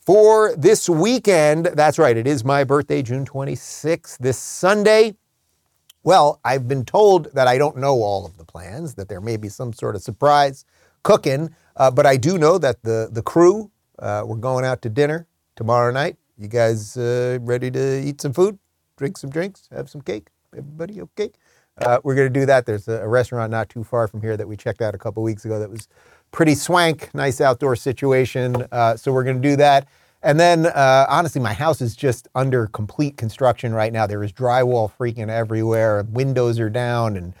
for 0.00 0.54
this 0.56 0.88
weekend? 0.88 1.66
That's 1.66 1.98
right, 1.98 2.16
it 2.16 2.26
is 2.26 2.44
my 2.44 2.64
birthday, 2.64 3.02
June 3.02 3.26
26th, 3.26 4.18
this 4.18 4.38
Sunday. 4.38 5.14
Well, 6.04 6.40
I've 6.44 6.66
been 6.66 6.84
told 6.84 7.32
that 7.34 7.46
I 7.46 7.58
don't 7.58 7.76
know 7.76 8.02
all 8.02 8.26
of 8.26 8.38
the 8.38 8.44
plans, 8.44 8.94
that 8.94 9.08
there 9.08 9.20
may 9.20 9.36
be 9.36 9.48
some 9.48 9.72
sort 9.72 9.94
of 9.94 10.02
surprise 10.02 10.64
cooking, 11.02 11.54
uh, 11.76 11.90
but 11.90 12.06
I 12.06 12.16
do 12.16 12.38
know 12.38 12.58
that 12.58 12.82
the, 12.82 13.08
the 13.12 13.22
crew, 13.22 13.70
uh, 13.98 14.24
we're 14.26 14.36
going 14.36 14.64
out 14.64 14.82
to 14.82 14.88
dinner 14.88 15.28
tomorrow 15.54 15.92
night. 15.92 16.16
You 16.38 16.48
guys 16.48 16.96
uh, 16.96 17.38
ready 17.42 17.70
to 17.70 18.02
eat 18.02 18.20
some 18.20 18.32
food, 18.32 18.58
drink 19.02 19.18
some 19.18 19.30
drinks, 19.30 19.68
have 19.72 19.90
some 19.90 20.00
cake? 20.00 20.28
Everybody 20.56 21.00
okay? 21.00 21.32
Uh, 21.78 21.98
we're 22.04 22.14
going 22.14 22.32
to 22.32 22.40
do 22.40 22.46
that. 22.46 22.66
There's 22.66 22.86
a, 22.86 23.08
restaurant 23.08 23.50
not 23.50 23.68
too 23.68 23.82
far 23.82 24.06
from 24.06 24.20
here 24.20 24.36
that 24.36 24.46
we 24.46 24.56
checked 24.56 24.80
out 24.80 24.94
a 24.94 24.98
couple 24.98 25.24
weeks 25.24 25.44
ago 25.44 25.58
that 25.58 25.68
was 25.68 25.88
pretty 26.30 26.54
swank, 26.54 27.12
nice 27.12 27.40
outdoor 27.40 27.74
situation. 27.74 28.64
Uh, 28.70 28.96
so 28.96 29.12
we're 29.12 29.24
going 29.24 29.42
to 29.42 29.48
do 29.48 29.56
that. 29.56 29.88
And 30.22 30.38
then, 30.38 30.66
uh, 30.66 31.06
honestly, 31.08 31.40
my 31.40 31.52
house 31.52 31.80
is 31.80 31.96
just 31.96 32.28
under 32.36 32.68
complete 32.68 33.16
construction 33.16 33.74
right 33.74 33.92
now. 33.92 34.06
There 34.06 34.22
is 34.22 34.32
drywall 34.32 34.92
freaking 34.96 35.28
everywhere. 35.28 36.04
Windows 36.08 36.60
are 36.60 36.70
down 36.70 37.16
and 37.16 37.34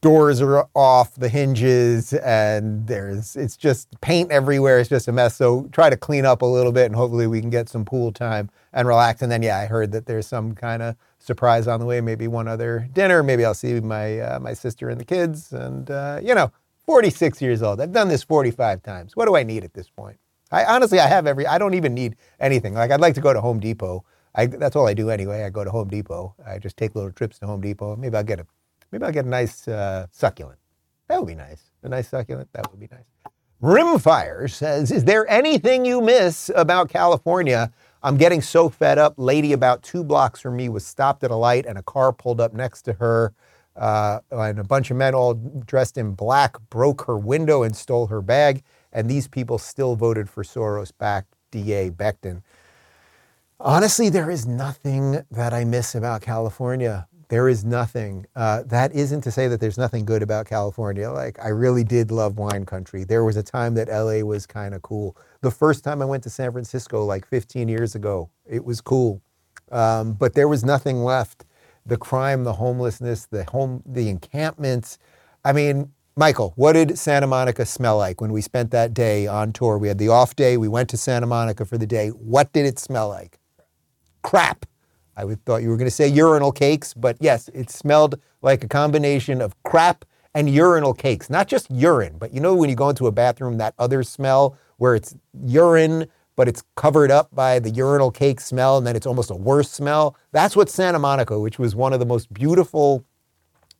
doors 0.00 0.40
are 0.40 0.68
off 0.74 1.14
the 1.14 1.28
hinges, 1.28 2.12
and 2.12 2.86
there's 2.86 3.36
it's 3.36 3.56
just 3.56 3.88
paint 4.00 4.30
everywhere. 4.30 4.78
It's 4.78 4.88
just 4.88 5.08
a 5.08 5.12
mess. 5.12 5.36
So 5.36 5.68
try 5.72 5.90
to 5.90 5.96
clean 5.96 6.24
up 6.24 6.42
a 6.42 6.46
little 6.46 6.72
bit, 6.72 6.86
and 6.86 6.96
hopefully 6.96 7.26
we 7.26 7.40
can 7.40 7.50
get 7.50 7.68
some 7.68 7.84
pool 7.84 8.12
time 8.12 8.50
and 8.72 8.86
relax. 8.86 9.22
And 9.22 9.30
then, 9.30 9.42
yeah, 9.42 9.58
I 9.58 9.66
heard 9.66 9.92
that 9.92 10.06
there's 10.06 10.26
some 10.26 10.54
kind 10.54 10.82
of 10.82 10.96
surprise 11.18 11.66
on 11.66 11.80
the 11.80 11.86
way. 11.86 12.00
Maybe 12.00 12.28
one 12.28 12.48
other 12.48 12.88
dinner. 12.92 13.22
Maybe 13.22 13.44
I'll 13.44 13.54
see 13.54 13.80
my 13.80 14.20
uh, 14.20 14.38
my 14.40 14.54
sister 14.54 14.88
and 14.88 15.00
the 15.00 15.04
kids. 15.04 15.52
And 15.52 15.90
uh, 15.90 16.20
you 16.22 16.34
know, 16.34 16.52
46 16.86 17.42
years 17.42 17.62
old. 17.62 17.80
I've 17.80 17.92
done 17.92 18.08
this 18.08 18.22
45 18.22 18.82
times. 18.82 19.16
What 19.16 19.26
do 19.26 19.36
I 19.36 19.42
need 19.42 19.64
at 19.64 19.74
this 19.74 19.90
point? 19.90 20.18
I 20.50 20.64
honestly, 20.64 21.00
I 21.00 21.06
have 21.06 21.26
every. 21.26 21.46
I 21.46 21.58
don't 21.58 21.74
even 21.74 21.94
need 21.94 22.16
anything. 22.40 22.74
Like 22.74 22.90
I'd 22.90 23.00
like 23.00 23.14
to 23.14 23.20
go 23.20 23.32
to 23.32 23.40
Home 23.40 23.60
Depot. 23.60 24.04
I, 24.34 24.46
that's 24.46 24.76
all 24.76 24.86
I 24.86 24.94
do 24.94 25.10
anyway. 25.10 25.42
I 25.42 25.50
go 25.50 25.64
to 25.64 25.70
Home 25.70 25.88
Depot. 25.88 26.34
I 26.46 26.58
just 26.58 26.76
take 26.76 26.94
little 26.94 27.10
trips 27.10 27.38
to 27.40 27.46
Home 27.46 27.60
Depot. 27.60 27.96
Maybe 27.96 28.16
I'll 28.16 28.22
get 28.22 28.40
a, 28.40 28.46
maybe 28.92 29.04
I'll 29.04 29.12
get 29.12 29.24
a 29.24 29.28
nice 29.28 29.68
uh, 29.68 30.06
succulent. 30.10 30.58
That 31.08 31.20
would 31.20 31.28
be 31.28 31.34
nice. 31.34 31.62
A 31.82 31.88
nice 31.88 32.08
succulent. 32.08 32.48
That 32.52 32.70
would 32.70 32.80
be 32.80 32.88
nice. 32.90 33.04
Rimfire 33.62 34.50
says, 34.50 34.90
"Is 34.90 35.04
there 35.04 35.28
anything 35.30 35.84
you 35.84 36.00
miss 36.00 36.50
about 36.54 36.88
California? 36.88 37.72
I'm 38.02 38.16
getting 38.16 38.40
so 38.40 38.68
fed 38.68 38.98
up. 38.98 39.14
Lady 39.16 39.52
about 39.52 39.82
two 39.82 40.04
blocks 40.04 40.40
from 40.40 40.56
me 40.56 40.68
was 40.68 40.86
stopped 40.86 41.24
at 41.24 41.30
a 41.30 41.36
light, 41.36 41.66
and 41.66 41.78
a 41.78 41.82
car 41.82 42.12
pulled 42.12 42.40
up 42.40 42.52
next 42.52 42.82
to 42.82 42.94
her." 42.94 43.32
Uh, 43.74 44.18
and 44.32 44.58
a 44.58 44.64
bunch 44.64 44.90
of 44.90 44.96
men 44.96 45.14
all 45.14 45.34
dressed 45.34 45.96
in 45.96 46.12
black 46.12 46.56
broke 46.68 47.04
her 47.06 47.16
window 47.16 47.62
and 47.62 47.76
stole 47.76 48.08
her 48.08 48.20
bag 48.20 48.64
and 48.92 49.08
these 49.08 49.28
people 49.28 49.58
still 49.58 49.96
voted 49.96 50.28
for 50.28 50.42
Soros 50.42 50.92
backed 50.96 51.34
DA 51.50 51.90
Becton. 51.90 52.42
Honestly, 53.60 54.08
there 54.08 54.30
is 54.30 54.46
nothing 54.46 55.24
that 55.30 55.52
I 55.52 55.64
miss 55.64 55.94
about 55.94 56.22
California. 56.22 57.07
There 57.28 57.48
is 57.48 57.64
nothing. 57.64 58.26
Uh, 58.34 58.62
that 58.66 58.92
isn't 58.94 59.20
to 59.22 59.30
say 59.30 59.48
that 59.48 59.60
there's 59.60 59.76
nothing 59.76 60.04
good 60.06 60.22
about 60.22 60.46
California. 60.46 61.10
Like, 61.10 61.38
I 61.44 61.48
really 61.48 61.84
did 61.84 62.10
love 62.10 62.38
wine 62.38 62.64
country. 62.64 63.04
There 63.04 63.24
was 63.24 63.36
a 63.36 63.42
time 63.42 63.74
that 63.74 63.88
LA 63.88 64.20
was 64.26 64.46
kind 64.46 64.74
of 64.74 64.82
cool. 64.82 65.16
The 65.42 65.50
first 65.50 65.84
time 65.84 66.00
I 66.00 66.06
went 66.06 66.22
to 66.24 66.30
San 66.30 66.52
Francisco, 66.52 67.04
like 67.04 67.26
15 67.26 67.68
years 67.68 67.94
ago, 67.94 68.30
it 68.46 68.64
was 68.64 68.80
cool. 68.80 69.20
Um, 69.70 70.14
but 70.14 70.34
there 70.34 70.48
was 70.48 70.64
nothing 70.64 71.04
left. 71.04 71.44
The 71.84 71.98
crime, 71.98 72.44
the 72.44 72.54
homelessness, 72.54 73.26
the 73.26 73.44
home, 73.44 73.82
the 73.84 74.08
encampments. 74.08 74.98
I 75.44 75.52
mean, 75.52 75.92
Michael, 76.16 76.52
what 76.56 76.72
did 76.72 76.98
Santa 76.98 77.26
Monica 77.26 77.64
smell 77.64 77.98
like 77.98 78.20
when 78.20 78.32
we 78.32 78.40
spent 78.40 78.70
that 78.72 78.94
day 78.94 79.26
on 79.26 79.52
tour? 79.52 79.78
We 79.78 79.88
had 79.88 79.98
the 79.98 80.08
off 80.08 80.34
day. 80.34 80.56
We 80.56 80.66
went 80.66 80.88
to 80.90 80.96
Santa 80.96 81.26
Monica 81.26 81.64
for 81.64 81.78
the 81.78 81.86
day. 81.86 82.08
What 82.08 82.52
did 82.52 82.66
it 82.66 82.78
smell 82.78 83.08
like? 83.08 83.38
Crap. 84.22 84.66
I 85.18 85.24
would, 85.24 85.44
thought 85.44 85.62
you 85.62 85.68
were 85.68 85.76
going 85.76 85.90
to 85.90 85.94
say 85.94 86.06
urinal 86.06 86.52
cakes, 86.52 86.94
but 86.94 87.16
yes, 87.18 87.50
it 87.52 87.70
smelled 87.70 88.20
like 88.40 88.62
a 88.62 88.68
combination 88.68 89.40
of 89.40 89.60
crap 89.64 90.04
and 90.32 90.48
urinal 90.48 90.94
cakes. 90.94 91.28
Not 91.28 91.48
just 91.48 91.68
urine, 91.70 92.16
but 92.18 92.32
you 92.32 92.38
know 92.38 92.54
when 92.54 92.70
you 92.70 92.76
go 92.76 92.88
into 92.88 93.08
a 93.08 93.12
bathroom, 93.12 93.58
that 93.58 93.74
other 93.80 94.04
smell 94.04 94.56
where 94.76 94.94
it's 94.94 95.16
urine, 95.44 96.06
but 96.36 96.46
it's 96.46 96.62
covered 96.76 97.10
up 97.10 97.34
by 97.34 97.58
the 97.58 97.70
urinal 97.70 98.12
cake 98.12 98.40
smell, 98.40 98.78
and 98.78 98.86
then 98.86 98.94
it's 98.94 99.06
almost 99.06 99.30
a 99.32 99.34
worse 99.34 99.68
smell. 99.68 100.16
That's 100.30 100.54
what 100.54 100.70
Santa 100.70 101.00
Monica, 101.00 101.40
which 101.40 101.58
was 101.58 101.74
one 101.74 101.92
of 101.92 101.98
the 101.98 102.06
most 102.06 102.32
beautiful 102.32 103.04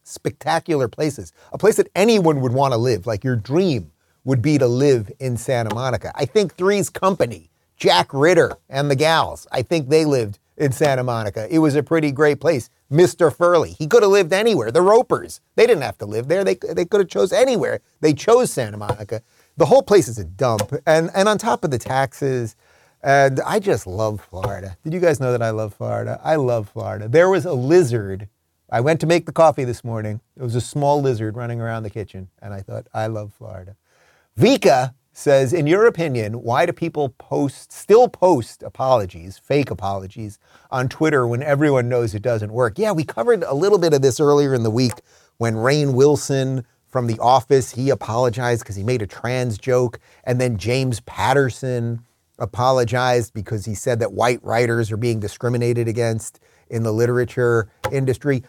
spectacular 0.03 0.89
places, 0.89 1.33
a 1.53 1.59
place 1.59 1.77
that 1.77 1.89
anyone 1.95 2.41
would 2.41 2.53
want 2.53 2.73
to 2.73 2.79
live. 2.79 3.07
Like 3.07 3.23
your 3.23 3.37
dream 3.37 3.93
would 4.25 4.43
be 4.43 4.59
to 4.59 4.67
live 4.67 5.13
in 5.21 5.37
Santa 5.37 5.73
Monica. 5.73 6.11
I 6.17 6.25
think 6.25 6.57
Three's 6.57 6.91
Company, 6.91 7.53
Jack 7.77 8.13
Ritter 8.13 8.51
and 8.69 8.91
the 8.91 8.97
gals, 8.97 9.47
I 9.53 9.63
think 9.63 9.89
they 9.89 10.05
lived 10.05 10.41
in 10.59 10.73
Santa 10.73 11.05
Monica. 11.05 11.47
It 11.51 11.59
was 11.61 11.75
a 11.75 11.83
pretty 11.83 12.13
great 12.13 12.41
place. 12.41 12.71
Mr. 12.91 13.35
Furley, 13.35 13.73
he 13.73 13.87
could 13.87 14.03
have 14.03 14.13
lived 14.13 14.33
anywhere. 14.33 14.71
The 14.71 14.83
Ropers, 14.83 15.41
they 15.57 15.67
didn't 15.67 15.83
have 15.83 15.99
to 15.99 16.07
live 16.07 16.29
there. 16.29 16.45
They, 16.45 16.55
they 16.55 16.85
could 16.85 17.01
have 17.01 17.09
chose 17.09 17.33
anywhere. 17.33 17.81
They 18.01 18.13
chose 18.13 18.53
Santa 18.53 18.77
Monica. 18.77 19.23
The 19.57 19.67
whole 19.67 19.83
place 19.83 20.09
is 20.09 20.19
a 20.19 20.25
dump. 20.25 20.73
And, 20.87 21.11
and 21.15 21.29
on 21.29 21.39
top 21.39 21.65
of 21.65 21.71
the 21.71 21.79
taxes, 21.79 22.57
and 23.03 23.41
I 23.43 23.61
just 23.61 23.87
love 23.87 24.21
Florida. 24.29 24.77
Did 24.83 24.93
you 24.93 25.01
guys 25.01 25.21
know 25.21 25.33
that 25.33 25.43
I 25.43 25.51
love 25.51 25.75
Florida? 25.75 26.21
I 26.25 26.37
love 26.37 26.69
Florida. 26.69 27.09
There 27.09 27.29
was 27.29 27.45
a 27.45 27.53
lizard 27.53 28.29
I 28.71 28.81
went 28.81 29.01
to 29.01 29.07
make 29.07 29.25
the 29.25 29.33
coffee 29.33 29.65
this 29.65 29.83
morning. 29.83 30.21
It 30.37 30.43
was 30.43 30.55
a 30.55 30.61
small 30.61 31.01
lizard 31.01 31.37
running 31.37 31.61
around 31.61 31.85
the 31.85 31.91
kitchen, 31.91 32.29
and 32.43 32.53
I 32.53 32.61
thought, 32.61 32.87
I 32.93 33.07
love 33.07 33.33
Florida. 33.33 33.77
Vika 34.39 34.95
says, 35.19 35.53
in 35.53 35.67
your 35.67 35.87
opinion, 35.87 36.43
why 36.43 36.65
do 36.65 36.73
people 36.73 37.09
post, 37.19 37.73
still 37.73 38.09
post 38.09 38.63
apologies, 38.63 39.37
fake 39.37 39.71
apologies, 39.71 40.39
on 40.71 40.89
Twitter 40.89 41.27
when 41.27 41.43
everyone 41.43 41.89
knows 41.89 42.15
it 42.15 42.23
doesn't 42.23 42.53
work? 42.53 42.79
Yeah, 42.79 42.93
we 42.93 43.03
covered 43.03 43.43
a 43.43 43.55
little 43.55 43.79
bit 43.79 43.93
of 43.93 44.01
this 44.01 44.21
earlier 44.21 44.55
in 44.55 44.63
the 44.63 44.71
week 44.71 44.93
when 45.39 45.55
Rainn 45.55 45.95
Wilson 45.95 46.65
from 46.87 47.09
The 47.09 47.19
Office, 47.19 47.73
he 47.73 47.91
apologized 47.91 48.63
because 48.63 48.77
he 48.77 48.85
made 48.85 49.03
a 49.03 49.07
trans 49.07 49.59
joke, 49.59 49.99
and 50.23 50.41
then 50.41 50.57
James 50.57 51.01
Patterson 51.01 52.05
apologized 52.39 53.35
because 53.35 53.65
he 53.65 53.75
said 53.75 53.99
that 53.99 54.13
white 54.13 54.43
writers 54.45 54.93
are 54.93 54.97
being 54.97 55.19
discriminated 55.19 55.89
against 55.89 56.39
in 56.71 56.85
the 56.85 56.93
literature 56.93 57.69
industry. 57.91 58.45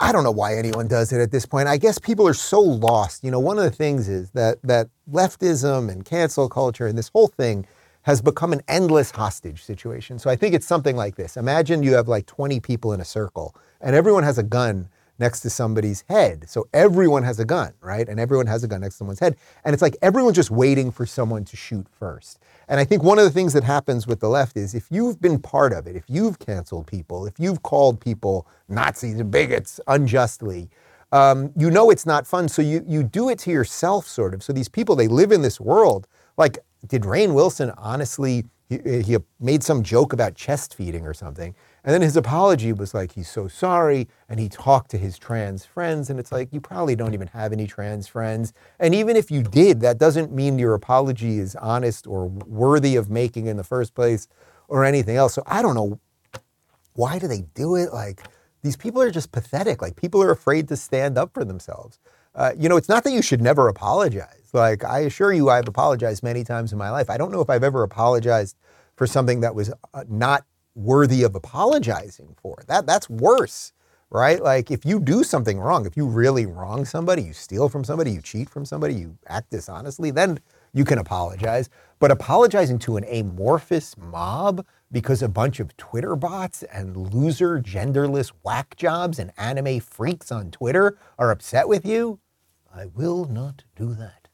I 0.00 0.12
don't 0.12 0.24
know 0.24 0.30
why 0.30 0.56
anyone 0.56 0.88
does 0.88 1.12
it 1.12 1.20
at 1.20 1.30
this 1.30 1.46
point. 1.46 1.68
I 1.68 1.76
guess 1.76 1.98
people 1.98 2.26
are 2.26 2.34
so 2.34 2.60
lost. 2.60 3.24
You 3.24 3.30
know, 3.30 3.40
one 3.40 3.58
of 3.58 3.64
the 3.64 3.70
things 3.70 4.08
is 4.08 4.30
that 4.30 4.58
that 4.62 4.88
leftism 5.10 5.90
and 5.90 6.04
cancel 6.04 6.48
culture 6.48 6.86
and 6.86 6.96
this 6.98 7.08
whole 7.08 7.28
thing 7.28 7.66
has 8.02 8.20
become 8.20 8.52
an 8.52 8.60
endless 8.68 9.10
hostage 9.10 9.62
situation. 9.62 10.18
So 10.18 10.28
I 10.28 10.36
think 10.36 10.54
it's 10.54 10.66
something 10.66 10.96
like 10.96 11.16
this. 11.16 11.36
Imagine 11.36 11.82
you 11.82 11.94
have 11.94 12.08
like 12.08 12.26
20 12.26 12.60
people 12.60 12.92
in 12.92 13.00
a 13.00 13.04
circle 13.04 13.54
and 13.80 13.96
everyone 13.96 14.24
has 14.24 14.36
a 14.38 14.42
gun 14.42 14.88
next 15.18 15.40
to 15.40 15.50
somebody's 15.50 16.04
head. 16.08 16.48
So 16.48 16.68
everyone 16.72 17.22
has 17.22 17.38
a 17.38 17.44
gun, 17.44 17.72
right? 17.80 18.08
And 18.08 18.18
everyone 18.18 18.46
has 18.46 18.64
a 18.64 18.68
gun 18.68 18.80
next 18.80 18.94
to 18.94 18.98
someone's 18.98 19.20
head. 19.20 19.36
And 19.64 19.72
it's 19.72 19.82
like 19.82 19.96
everyone's 20.02 20.36
just 20.36 20.50
waiting 20.50 20.90
for 20.90 21.06
someone 21.06 21.44
to 21.44 21.56
shoot 21.56 21.86
first. 21.88 22.40
And 22.68 22.80
I 22.80 22.84
think 22.84 23.02
one 23.02 23.18
of 23.18 23.24
the 23.24 23.30
things 23.30 23.52
that 23.52 23.64
happens 23.64 24.06
with 24.06 24.20
the 24.20 24.28
left 24.28 24.56
is 24.56 24.74
if 24.74 24.86
you've 24.90 25.20
been 25.20 25.38
part 25.38 25.72
of 25.72 25.86
it, 25.86 25.96
if 25.96 26.04
you've 26.08 26.38
canceled 26.38 26.86
people, 26.86 27.26
if 27.26 27.38
you've 27.38 27.62
called 27.62 28.00
people 28.00 28.46
Nazis 28.68 29.20
and 29.20 29.30
bigots 29.30 29.80
unjustly, 29.86 30.70
um, 31.12 31.52
you 31.56 31.70
know 31.70 31.90
it's 31.90 32.06
not 32.06 32.26
fun. 32.26 32.48
So 32.48 32.62
you, 32.62 32.84
you 32.88 33.04
do 33.04 33.28
it 33.28 33.38
to 33.40 33.50
yourself, 33.50 34.08
sort 34.08 34.34
of. 34.34 34.42
So 34.42 34.52
these 34.52 34.68
people, 34.68 34.96
they 34.96 35.08
live 35.08 35.30
in 35.30 35.42
this 35.42 35.60
world. 35.60 36.08
Like, 36.36 36.58
did 36.88 37.02
Rainn 37.02 37.34
Wilson 37.34 37.70
honestly, 37.78 38.44
he, 38.68 38.76
eh, 38.84 39.02
he 39.02 39.16
made 39.40 39.62
some 39.62 39.82
joke 39.82 40.12
about 40.12 40.34
chest 40.34 40.74
feeding 40.74 41.06
or 41.06 41.14
something. 41.14 41.54
And 41.84 41.92
then 41.92 42.00
his 42.02 42.16
apology 42.16 42.72
was 42.72 42.94
like, 42.94 43.12
he's 43.12 43.28
so 43.28 43.46
sorry. 43.46 44.08
And 44.28 44.40
he 44.40 44.48
talked 44.48 44.90
to 44.92 44.98
his 44.98 45.18
trans 45.18 45.64
friends. 45.64 46.08
And 46.10 46.18
it's 46.18 46.32
like, 46.32 46.52
you 46.52 46.60
probably 46.60 46.96
don't 46.96 47.14
even 47.14 47.28
have 47.28 47.52
any 47.52 47.66
trans 47.66 48.08
friends. 48.08 48.52
And 48.80 48.94
even 48.94 49.16
if 49.16 49.30
you 49.30 49.42
did, 49.42 49.80
that 49.80 49.98
doesn't 49.98 50.32
mean 50.32 50.58
your 50.58 50.74
apology 50.74 51.38
is 51.38 51.54
honest 51.56 52.06
or 52.06 52.26
worthy 52.26 52.96
of 52.96 53.10
making 53.10 53.46
in 53.46 53.56
the 53.56 53.64
first 53.64 53.94
place 53.94 54.28
or 54.68 54.84
anything 54.84 55.16
else. 55.16 55.34
So 55.34 55.42
I 55.46 55.60
don't 55.60 55.74
know. 55.74 56.00
Why 56.94 57.18
do 57.18 57.26
they 57.26 57.42
do 57.54 57.74
it? 57.74 57.92
Like, 57.92 58.22
these 58.62 58.76
people 58.76 59.02
are 59.02 59.10
just 59.10 59.32
pathetic. 59.32 59.82
Like, 59.82 59.96
people 59.96 60.22
are 60.22 60.30
afraid 60.30 60.68
to 60.68 60.76
stand 60.76 61.18
up 61.18 61.34
for 61.34 61.44
themselves. 61.44 61.98
Uh, 62.34 62.52
you 62.58 62.68
know, 62.68 62.76
it's 62.76 62.88
not 62.88 63.04
that 63.04 63.12
you 63.12 63.22
should 63.22 63.40
never 63.40 63.68
apologize. 63.68 64.50
Like, 64.52 64.84
I 64.84 65.00
assure 65.00 65.32
you, 65.32 65.50
I've 65.50 65.68
apologized 65.68 66.22
many 66.22 66.44
times 66.44 66.72
in 66.72 66.78
my 66.78 66.90
life. 66.90 67.10
I 67.10 67.16
don't 67.16 67.32
know 67.32 67.40
if 67.40 67.50
I've 67.50 67.64
ever 67.64 67.82
apologized 67.82 68.56
for 68.96 69.06
something 69.06 69.40
that 69.40 69.54
was 69.54 69.72
uh, 69.92 70.04
not 70.08 70.44
worthy 70.74 71.22
of 71.22 71.34
apologizing 71.34 72.36
for. 72.40 72.62
That 72.66 72.86
that's 72.86 73.08
worse, 73.08 73.72
right? 74.10 74.42
Like 74.42 74.70
if 74.70 74.84
you 74.84 75.00
do 75.00 75.22
something 75.22 75.58
wrong, 75.58 75.86
if 75.86 75.96
you 75.96 76.06
really 76.06 76.46
wrong 76.46 76.84
somebody, 76.84 77.22
you 77.22 77.32
steal 77.32 77.68
from 77.68 77.84
somebody, 77.84 78.12
you 78.12 78.20
cheat 78.20 78.48
from 78.48 78.64
somebody, 78.64 78.94
you 78.94 79.16
act 79.28 79.50
dishonestly, 79.50 80.10
then 80.10 80.38
you 80.72 80.84
can 80.84 80.98
apologize. 80.98 81.70
But 82.00 82.10
apologizing 82.10 82.78
to 82.80 82.96
an 82.96 83.04
amorphous 83.04 83.96
mob 83.96 84.66
because 84.90 85.22
a 85.22 85.28
bunch 85.28 85.60
of 85.60 85.76
Twitter 85.76 86.16
bots 86.16 86.62
and 86.64 86.96
loser, 86.96 87.60
genderless 87.60 88.32
whack 88.42 88.76
jobs 88.76 89.18
and 89.18 89.32
anime 89.36 89.80
freaks 89.80 90.30
on 90.30 90.50
Twitter 90.50 90.98
are 91.18 91.30
upset 91.30 91.68
with 91.68 91.86
you, 91.86 92.20
I 92.74 92.86
will 92.86 93.24
not 93.26 93.64
do 93.76 93.94
that. 93.94 94.28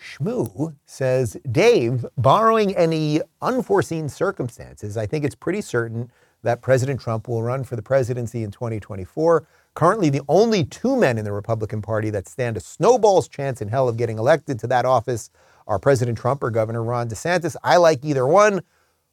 Shmoo 0.00 0.74
says, 0.84 1.36
Dave, 1.50 2.04
borrowing 2.16 2.76
any 2.76 3.20
unforeseen 3.40 4.08
circumstances, 4.08 4.96
I 4.96 5.06
think 5.06 5.24
it's 5.24 5.34
pretty 5.34 5.60
certain 5.60 6.10
that 6.42 6.62
President 6.62 7.00
Trump 7.00 7.28
will 7.28 7.42
run 7.42 7.64
for 7.64 7.76
the 7.76 7.82
presidency 7.82 8.42
in 8.42 8.50
2024. 8.50 9.46
Currently, 9.74 10.10
the 10.10 10.22
only 10.28 10.64
two 10.64 10.96
men 10.96 11.18
in 11.18 11.24
the 11.24 11.32
Republican 11.32 11.82
Party 11.82 12.10
that 12.10 12.28
stand 12.28 12.56
a 12.56 12.60
snowball's 12.60 13.28
chance 13.28 13.60
in 13.60 13.68
hell 13.68 13.88
of 13.88 13.96
getting 13.96 14.18
elected 14.18 14.58
to 14.60 14.66
that 14.68 14.84
office 14.84 15.30
are 15.66 15.78
President 15.78 16.18
Trump 16.18 16.42
or 16.42 16.50
Governor 16.50 16.82
Ron 16.82 17.08
DeSantis. 17.08 17.54
I 17.62 17.76
like 17.76 18.04
either 18.04 18.26
one. 18.26 18.60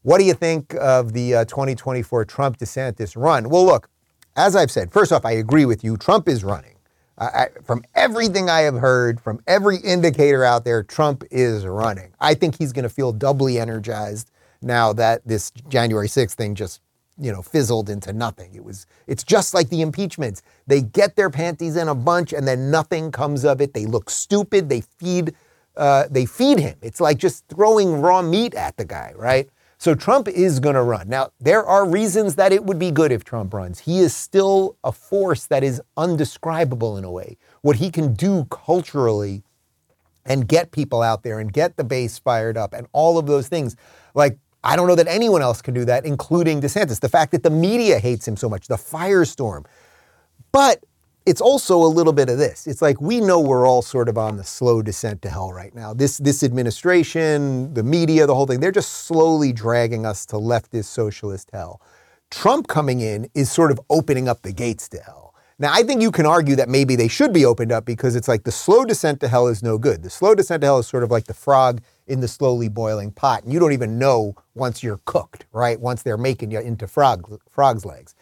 What 0.03 0.19
do 0.19 0.23
you 0.23 0.33
think 0.33 0.75
of 0.75 1.13
the 1.13 1.35
uh, 1.35 1.45
2024 1.45 2.25
Trump 2.25 2.57
DeSantis 2.57 3.15
run? 3.15 3.49
Well, 3.49 3.65
look, 3.65 3.89
as 4.35 4.55
I've 4.55 4.71
said, 4.71 4.91
first 4.91 5.11
off, 5.11 5.25
I 5.25 5.31
agree 5.31 5.65
with 5.65 5.83
you. 5.83 5.97
Trump 5.97 6.27
is 6.27 6.43
running. 6.43 6.74
I, 7.17 7.47
from 7.63 7.83
everything 7.95 8.49
I 8.49 8.61
have 8.61 8.75
heard, 8.75 9.21
from 9.21 9.39
every 9.47 9.77
indicator 9.77 10.43
out 10.43 10.65
there, 10.65 10.83
Trump 10.83 11.23
is 11.31 11.65
running. 11.65 12.13
I 12.19 12.33
think 12.33 12.57
he's 12.57 12.73
going 12.73 12.83
to 12.83 12.89
feel 12.89 13.13
doubly 13.13 13.59
energized 13.59 14.31
now 14.61 14.91
that 14.93 15.25
this 15.25 15.51
January 15.69 16.07
6th 16.07 16.33
thing 16.33 16.55
just, 16.55 16.81
you 17.17 17.31
know, 17.31 17.41
fizzled 17.41 17.89
into 17.89 18.11
nothing. 18.11 18.53
It 18.53 18.65
was, 18.65 18.85
it's 19.07 19.23
just 19.23 19.53
like 19.53 19.69
the 19.69 19.81
impeachments. 19.81 20.41
They 20.67 20.81
get 20.81 21.15
their 21.15 21.29
panties 21.29 21.77
in 21.77 21.87
a 21.87 21.95
bunch 21.95 22.33
and 22.33 22.45
then 22.45 22.69
nothing 22.69 23.11
comes 23.11 23.45
of 23.45 23.61
it. 23.61 23.73
They 23.73 23.85
look 23.85 24.09
stupid. 24.09 24.67
They 24.67 24.81
feed, 24.81 25.33
uh, 25.77 26.05
they 26.11 26.25
feed 26.25 26.59
him. 26.59 26.77
It's 26.81 26.99
like 26.99 27.17
just 27.17 27.47
throwing 27.47 28.01
raw 28.01 28.21
meat 28.21 28.55
at 28.55 28.75
the 28.75 28.85
guy, 28.85 29.13
right? 29.15 29.49
So 29.85 29.93
Trump 29.93 30.27
is 30.27 30.59
going 30.59 30.73
to 30.73 30.81
run. 30.81 31.09
Now, 31.09 31.29
there 31.39 31.63
are 31.63 31.87
reasons 31.87 32.33
that 32.37 32.51
it 32.51 32.63
would 32.65 32.79
be 32.79 32.89
good 32.89 33.11
if 33.11 33.23
Trump 33.23 33.53
runs. 33.53 33.77
He 33.77 33.99
is 33.99 34.15
still 34.15 34.77
a 34.83 34.91
force 34.91 35.45
that 35.45 35.63
is 35.63 35.79
undescribable 35.95 36.97
in 36.97 37.03
a 37.03 37.11
way. 37.11 37.37
What 37.61 37.75
he 37.75 37.91
can 37.91 38.15
do 38.15 38.45
culturally 38.45 39.43
and 40.25 40.47
get 40.47 40.71
people 40.71 41.03
out 41.03 41.21
there 41.21 41.39
and 41.39 41.53
get 41.53 41.77
the 41.77 41.83
base 41.83 42.17
fired 42.17 42.57
up 42.57 42.73
and 42.73 42.87
all 42.93 43.19
of 43.19 43.27
those 43.27 43.47
things. 43.47 43.75
Like, 44.15 44.39
I 44.63 44.75
don't 44.75 44.87
know 44.87 44.95
that 44.95 45.07
anyone 45.07 45.43
else 45.43 45.61
can 45.61 45.75
do 45.75 45.85
that, 45.85 46.03
including 46.03 46.61
DeSantis. 46.61 46.99
The 46.99 47.07
fact 47.07 47.31
that 47.33 47.43
the 47.43 47.51
media 47.51 47.99
hates 47.99 48.27
him 48.27 48.37
so 48.37 48.49
much, 48.49 48.67
the 48.67 48.77
firestorm. 48.77 49.67
But 50.51 50.83
it's 51.25 51.41
also 51.41 51.77
a 51.77 51.87
little 51.87 52.13
bit 52.13 52.29
of 52.29 52.37
this. 52.37 52.67
It's 52.67 52.81
like 52.81 53.01
we 53.01 53.19
know 53.19 53.39
we're 53.39 53.67
all 53.67 53.81
sort 53.81 54.09
of 54.09 54.17
on 54.17 54.37
the 54.37 54.43
slow 54.43 54.81
descent 54.81 55.21
to 55.23 55.29
hell 55.29 55.51
right 55.51 55.73
now. 55.73 55.93
This 55.93 56.17
this 56.17 56.43
administration, 56.43 57.73
the 57.73 57.83
media, 57.83 58.27
the 58.27 58.35
whole 58.35 58.45
thing, 58.45 58.59
they're 58.59 58.71
just 58.71 59.05
slowly 59.05 59.51
dragging 59.51 60.05
us 60.05 60.25
to 60.27 60.35
leftist 60.35 60.85
socialist 60.85 61.49
hell. 61.51 61.81
Trump 62.29 62.67
coming 62.67 63.01
in 63.01 63.27
is 63.33 63.51
sort 63.51 63.71
of 63.71 63.79
opening 63.89 64.27
up 64.27 64.43
the 64.43 64.53
gates 64.53 64.87
to 64.89 64.99
hell. 64.99 65.33
Now, 65.57 65.71
I 65.71 65.83
think 65.83 66.01
you 66.01 66.11
can 66.11 66.25
argue 66.25 66.57
that 66.57 66.67
maybe 66.67 66.97
they 66.97 67.07
should 67.07 67.31
be 67.31 67.45
opened 67.45 67.71
up 67.71 67.85
because 67.85 68.17
it's 68.17 68.27
like 68.27 68.43
the 68.43 68.51
slow 68.51 68.83
descent 68.83 69.21
to 69.21 69.29
hell 69.29 69.47
is 69.47 69.63
no 69.63 69.77
good. 69.77 70.03
The 70.03 70.09
slow 70.09 70.35
descent 70.35 70.61
to 70.61 70.67
hell 70.67 70.79
is 70.79 70.87
sort 70.87 71.03
of 71.03 71.11
like 71.11 71.25
the 71.25 71.33
frog 71.33 71.81
in 72.07 72.19
the 72.19 72.27
slowly 72.27 72.67
boiling 72.67 73.11
pot, 73.11 73.43
and 73.43 73.53
you 73.53 73.59
don't 73.59 73.71
even 73.71 73.97
know 73.97 74.35
once 74.53 74.83
you're 74.83 74.99
cooked, 75.05 75.45
right? 75.53 75.79
Once 75.79 76.03
they're 76.03 76.17
making 76.17 76.51
you 76.51 76.59
into 76.59 76.87
frog, 76.87 77.39
frog's 77.49 77.85
legs 77.85 78.15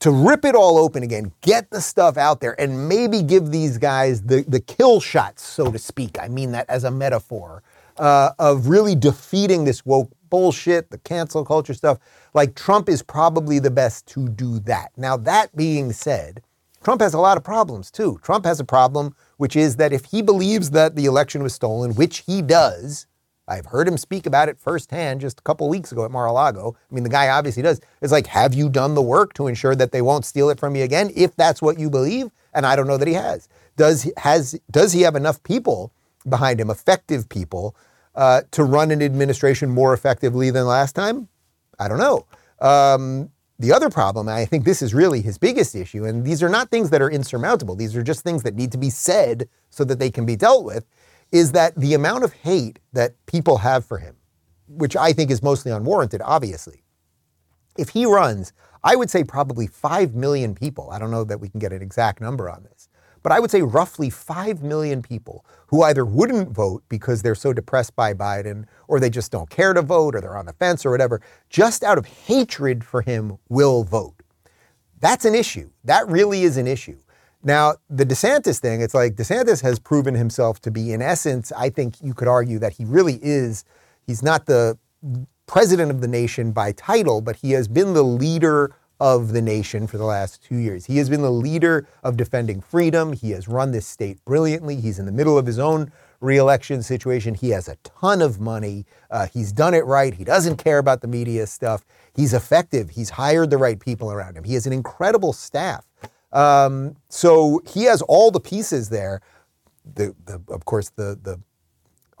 to 0.00 0.10
rip 0.10 0.44
it 0.44 0.54
all 0.54 0.78
open 0.78 1.02
again, 1.02 1.32
get 1.40 1.70
the 1.70 1.80
stuff 1.80 2.16
out 2.16 2.40
there, 2.40 2.58
and 2.60 2.88
maybe 2.88 3.22
give 3.22 3.50
these 3.50 3.78
guys 3.78 4.22
the, 4.22 4.44
the 4.48 4.60
kill 4.60 5.00
shots, 5.00 5.42
so 5.42 5.70
to 5.72 5.78
speak. 5.78 6.18
I 6.20 6.28
mean 6.28 6.52
that 6.52 6.68
as 6.68 6.84
a 6.84 6.90
metaphor 6.90 7.62
uh, 7.98 8.30
of 8.38 8.68
really 8.68 8.94
defeating 8.94 9.64
this 9.64 9.84
woke 9.84 10.10
bullshit, 10.30 10.90
the 10.90 10.98
cancel 10.98 11.44
culture 11.44 11.74
stuff. 11.74 11.98
Like 12.34 12.54
Trump 12.54 12.88
is 12.88 13.02
probably 13.02 13.58
the 13.58 13.70
best 13.70 14.06
to 14.08 14.28
do 14.28 14.60
that. 14.60 14.92
Now, 14.96 15.16
that 15.16 15.54
being 15.56 15.92
said, 15.92 16.42
Trump 16.82 17.00
has 17.00 17.14
a 17.14 17.18
lot 17.18 17.36
of 17.36 17.44
problems 17.44 17.90
too. 17.90 18.20
Trump 18.22 18.44
has 18.44 18.60
a 18.60 18.64
problem, 18.64 19.14
which 19.36 19.56
is 19.56 19.76
that 19.76 19.92
if 19.92 20.06
he 20.06 20.22
believes 20.22 20.70
that 20.70 20.94
the 20.94 21.06
election 21.06 21.42
was 21.42 21.54
stolen, 21.54 21.94
which 21.94 22.18
he 22.18 22.40
does, 22.40 23.06
I've 23.48 23.66
heard 23.66 23.88
him 23.88 23.96
speak 23.96 24.26
about 24.26 24.48
it 24.48 24.58
firsthand 24.58 25.20
just 25.20 25.40
a 25.40 25.42
couple 25.42 25.68
weeks 25.68 25.90
ago 25.90 26.04
at 26.04 26.10
Mar-a-Lago. 26.10 26.76
I 26.90 26.94
mean, 26.94 27.02
the 27.02 27.10
guy 27.10 27.28
obviously 27.30 27.62
does. 27.62 27.80
It's 28.02 28.12
like, 28.12 28.26
have 28.26 28.54
you 28.54 28.68
done 28.68 28.94
the 28.94 29.02
work 29.02 29.32
to 29.34 29.46
ensure 29.46 29.74
that 29.74 29.90
they 29.90 30.02
won't 30.02 30.24
steal 30.24 30.50
it 30.50 30.60
from 30.60 30.76
you 30.76 30.84
again, 30.84 31.10
if 31.16 31.34
that's 31.34 31.62
what 31.62 31.78
you 31.78 31.88
believe? 31.88 32.30
And 32.52 32.66
I 32.66 32.76
don't 32.76 32.86
know 32.86 32.98
that 32.98 33.08
he 33.08 33.14
has. 33.14 33.48
Does 33.76 34.02
he, 34.02 34.12
has 34.18 34.58
does 34.70 34.92
he 34.92 35.02
have 35.02 35.16
enough 35.16 35.42
people 35.42 35.92
behind 36.28 36.60
him, 36.60 36.70
effective 36.70 37.28
people, 37.28 37.74
uh, 38.14 38.42
to 38.50 38.64
run 38.64 38.90
an 38.90 39.02
administration 39.02 39.70
more 39.70 39.94
effectively 39.94 40.50
than 40.50 40.66
last 40.66 40.94
time? 40.94 41.28
I 41.78 41.88
don't 41.88 41.98
know. 41.98 42.26
Um, 42.60 43.30
the 43.60 43.72
other 43.72 43.90
problem, 43.90 44.28
I 44.28 44.44
think 44.44 44.64
this 44.64 44.82
is 44.82 44.94
really 44.94 45.20
his 45.20 45.36
biggest 45.36 45.74
issue, 45.74 46.04
and 46.04 46.24
these 46.24 46.42
are 46.42 46.48
not 46.48 46.70
things 46.70 46.90
that 46.90 47.02
are 47.02 47.10
insurmountable. 47.10 47.74
These 47.74 47.96
are 47.96 48.02
just 48.02 48.22
things 48.22 48.42
that 48.44 48.54
need 48.54 48.70
to 48.72 48.78
be 48.78 48.90
said 48.90 49.48
so 49.70 49.84
that 49.84 49.98
they 49.98 50.10
can 50.10 50.24
be 50.24 50.36
dealt 50.36 50.64
with 50.64 50.86
is 51.32 51.52
that 51.52 51.74
the 51.76 51.94
amount 51.94 52.24
of 52.24 52.32
hate 52.32 52.78
that 52.92 53.14
people 53.26 53.58
have 53.58 53.84
for 53.84 53.98
him, 53.98 54.16
which 54.66 54.96
I 54.96 55.12
think 55.12 55.30
is 55.30 55.42
mostly 55.42 55.72
unwarranted, 55.72 56.22
obviously, 56.24 56.82
if 57.76 57.90
he 57.90 58.06
runs, 58.06 58.52
I 58.82 58.96
would 58.96 59.10
say 59.10 59.24
probably 59.24 59.66
5 59.66 60.14
million 60.14 60.54
people. 60.54 60.90
I 60.90 60.98
don't 60.98 61.10
know 61.10 61.24
that 61.24 61.40
we 61.40 61.48
can 61.48 61.60
get 61.60 61.72
an 61.72 61.82
exact 61.82 62.20
number 62.20 62.48
on 62.50 62.64
this, 62.64 62.88
but 63.22 63.32
I 63.32 63.40
would 63.40 63.50
say 63.50 63.62
roughly 63.62 64.10
5 64.10 64.62
million 64.62 65.02
people 65.02 65.44
who 65.68 65.82
either 65.82 66.04
wouldn't 66.04 66.50
vote 66.50 66.82
because 66.88 67.22
they're 67.22 67.34
so 67.34 67.52
depressed 67.52 67.94
by 67.94 68.14
Biden 68.14 68.64
or 68.86 68.98
they 68.98 69.10
just 69.10 69.30
don't 69.30 69.50
care 69.50 69.74
to 69.74 69.82
vote 69.82 70.14
or 70.14 70.20
they're 70.20 70.36
on 70.36 70.46
the 70.46 70.52
fence 70.54 70.86
or 70.86 70.90
whatever, 70.90 71.20
just 71.50 71.84
out 71.84 71.98
of 71.98 72.06
hatred 72.06 72.84
for 72.84 73.02
him 73.02 73.38
will 73.48 73.84
vote. 73.84 74.22
That's 75.00 75.24
an 75.24 75.34
issue. 75.34 75.70
That 75.84 76.08
really 76.08 76.42
is 76.42 76.56
an 76.56 76.66
issue. 76.66 76.98
Now, 77.42 77.74
the 77.88 78.04
DeSantis 78.04 78.58
thing, 78.58 78.80
it's 78.80 78.94
like 78.94 79.14
DeSantis 79.14 79.62
has 79.62 79.78
proven 79.78 80.14
himself 80.14 80.60
to 80.62 80.70
be, 80.70 80.92
in 80.92 81.00
essence, 81.00 81.52
I 81.56 81.70
think 81.70 81.94
you 82.02 82.12
could 82.12 82.28
argue 82.28 82.58
that 82.58 82.72
he 82.72 82.84
really 82.84 83.20
is, 83.22 83.64
he's 84.06 84.22
not 84.22 84.46
the 84.46 84.76
president 85.46 85.90
of 85.90 86.00
the 86.00 86.08
nation 86.08 86.52
by 86.52 86.72
title, 86.72 87.20
but 87.20 87.36
he 87.36 87.52
has 87.52 87.68
been 87.68 87.94
the 87.94 88.02
leader 88.02 88.74
of 89.00 89.32
the 89.32 89.40
nation 89.40 89.86
for 89.86 89.96
the 89.96 90.04
last 90.04 90.42
two 90.42 90.56
years. 90.56 90.86
He 90.86 90.98
has 90.98 91.08
been 91.08 91.22
the 91.22 91.30
leader 91.30 91.86
of 92.02 92.16
defending 92.16 92.60
freedom. 92.60 93.12
He 93.12 93.30
has 93.30 93.46
run 93.46 93.70
this 93.70 93.86
state 93.86 94.24
brilliantly. 94.24 94.80
He's 94.80 94.98
in 94.98 95.06
the 95.06 95.12
middle 95.12 95.38
of 95.38 95.46
his 95.46 95.58
own 95.58 95.92
reelection 96.20 96.82
situation. 96.82 97.34
He 97.34 97.50
has 97.50 97.68
a 97.68 97.76
ton 97.84 98.20
of 98.20 98.40
money. 98.40 98.84
Uh, 99.10 99.28
he's 99.32 99.52
done 99.52 99.74
it 99.74 99.86
right. 99.86 100.12
He 100.12 100.24
doesn't 100.24 100.56
care 100.56 100.78
about 100.78 101.00
the 101.00 101.06
media 101.06 101.46
stuff. 101.46 101.84
He's 102.14 102.34
effective. 102.34 102.90
He's 102.90 103.10
hired 103.10 103.50
the 103.50 103.58
right 103.58 103.78
people 103.78 104.10
around 104.10 104.36
him. 104.36 104.42
He 104.42 104.54
has 104.54 104.66
an 104.66 104.72
incredible 104.72 105.32
staff. 105.32 105.87
Um, 106.32 106.96
so 107.08 107.60
he 107.66 107.84
has 107.84 108.02
all 108.02 108.30
the 108.30 108.40
pieces 108.40 108.88
there. 108.88 109.20
The, 109.94 110.14
the, 110.26 110.40
of 110.48 110.64
course, 110.64 110.90
the, 110.90 111.18
the 111.20 111.40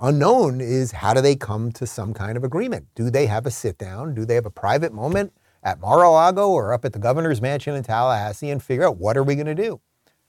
unknown 0.00 0.60
is 0.60 0.92
how 0.92 1.14
do 1.14 1.20
they 1.20 1.36
come 1.36 1.72
to 1.72 1.86
some 1.86 2.14
kind 2.14 2.36
of 2.36 2.44
agreement? 2.44 2.86
Do 2.94 3.10
they 3.10 3.26
have 3.26 3.46
a 3.46 3.50
sit 3.50 3.78
down? 3.78 4.14
Do 4.14 4.24
they 4.24 4.34
have 4.34 4.46
a 4.46 4.50
private 4.50 4.92
moment 4.92 5.32
at 5.62 5.80
Mar-a-Lago 5.80 6.48
or 6.48 6.72
up 6.72 6.84
at 6.84 6.92
the 6.92 6.98
governor's 6.98 7.42
mansion 7.42 7.74
in 7.74 7.82
Tallahassee 7.82 8.50
and 8.50 8.62
figure 8.62 8.86
out 8.86 8.96
what 8.96 9.16
are 9.16 9.24
we 9.24 9.34
going 9.34 9.46
to 9.46 9.54
do? 9.54 9.80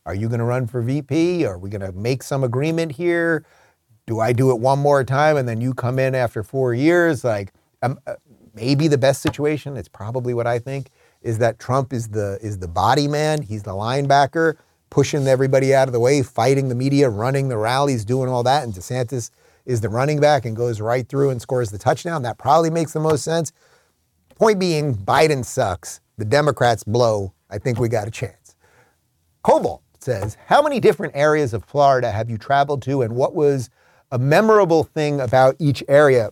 Are 0.06 0.16
you 0.16 0.28
going 0.28 0.40
to 0.40 0.46
run 0.46 0.66
for 0.66 0.82
VP? 0.82 1.46
Are 1.46 1.58
we 1.58 1.70
going 1.70 1.82
to 1.82 1.92
make 1.92 2.24
some 2.24 2.44
agreement 2.44 2.94
here? 2.94 3.46
Do 4.08 4.20
I 4.20 4.34
do 4.34 4.50
it 4.50 4.60
one 4.60 4.80
more 4.80 5.04
time 5.04 5.38
and 5.38 5.48
then 5.48 5.62
you 5.62 5.74
come 5.74 6.00
in 6.00 6.16
after 6.16 6.42
four 6.42 6.74
years? 6.74 7.24
Like, 7.24 7.54
um, 7.84 8.00
uh, 8.08 8.16
maybe 8.56 8.88
the 8.88 8.98
best 8.98 9.22
situation. 9.22 9.78
It's 9.78 9.88
probably 9.88 10.34
what 10.34 10.48
I 10.48 10.58
think 10.58 10.90
is 11.22 11.38
that 11.40 11.60
Trump 11.60 11.94
is 11.94 12.10
the 12.10 12.40
is 12.42 12.60
the 12.60 12.68
body 12.68 13.08
man. 13.08 13.42
He's 13.42 13.64
the 13.64 13.72
linebacker, 13.72 14.58
pushing 14.90 15.28
everybody 15.28 15.74
out 15.74 15.88
of 15.88 15.94
the 15.94 16.00
way, 16.00 16.22
fighting 16.22 16.70
the 16.70 16.76
media, 16.76 17.10
running 17.10 17.50
the 17.50 17.58
rallies, 17.58 18.06
doing 18.06 18.30
all 18.30 18.44
that. 18.44 18.64
And 18.64 18.74
DeSantis 18.74 19.32
is 19.66 19.82
the 19.82 19.90
running 19.90 20.20
back 20.20 20.46
and 20.46 20.56
goes 20.56 20.82
right 20.82 21.08
through 21.08 21.30
and 21.30 21.42
scores 21.42 21.72
the 21.72 21.78
touchdown. 21.78 22.24
That 22.24 22.38
probably 22.38 22.70
makes 22.70 22.94
the 22.94 23.00
most 23.00 23.24
sense. 23.24 23.52
Point 24.36 24.60
being, 24.60 24.96
Biden 24.96 25.44
sucks. 25.44 26.02
The 26.18 26.26
Democrats 26.26 26.84
blow. 26.84 27.34
I 27.50 27.58
think 27.58 27.80
we 27.80 27.90
got 27.90 28.08
a 28.08 28.12
chance. 28.12 28.56
Cobalt 29.44 29.84
says, 30.00 30.38
How 30.46 30.62
many 30.62 30.80
different 30.80 31.16
areas 31.16 31.54
of 31.54 31.64
Florida 31.66 32.12
have 32.12 32.30
you 32.30 32.38
traveled 32.38 32.82
to, 32.84 33.02
and 33.02 33.16
what 33.16 33.36
was 33.36 33.70
a 34.12 34.18
memorable 34.18 34.84
thing 34.84 35.20
about 35.20 35.56
each 35.60 35.84
area? 35.88 36.32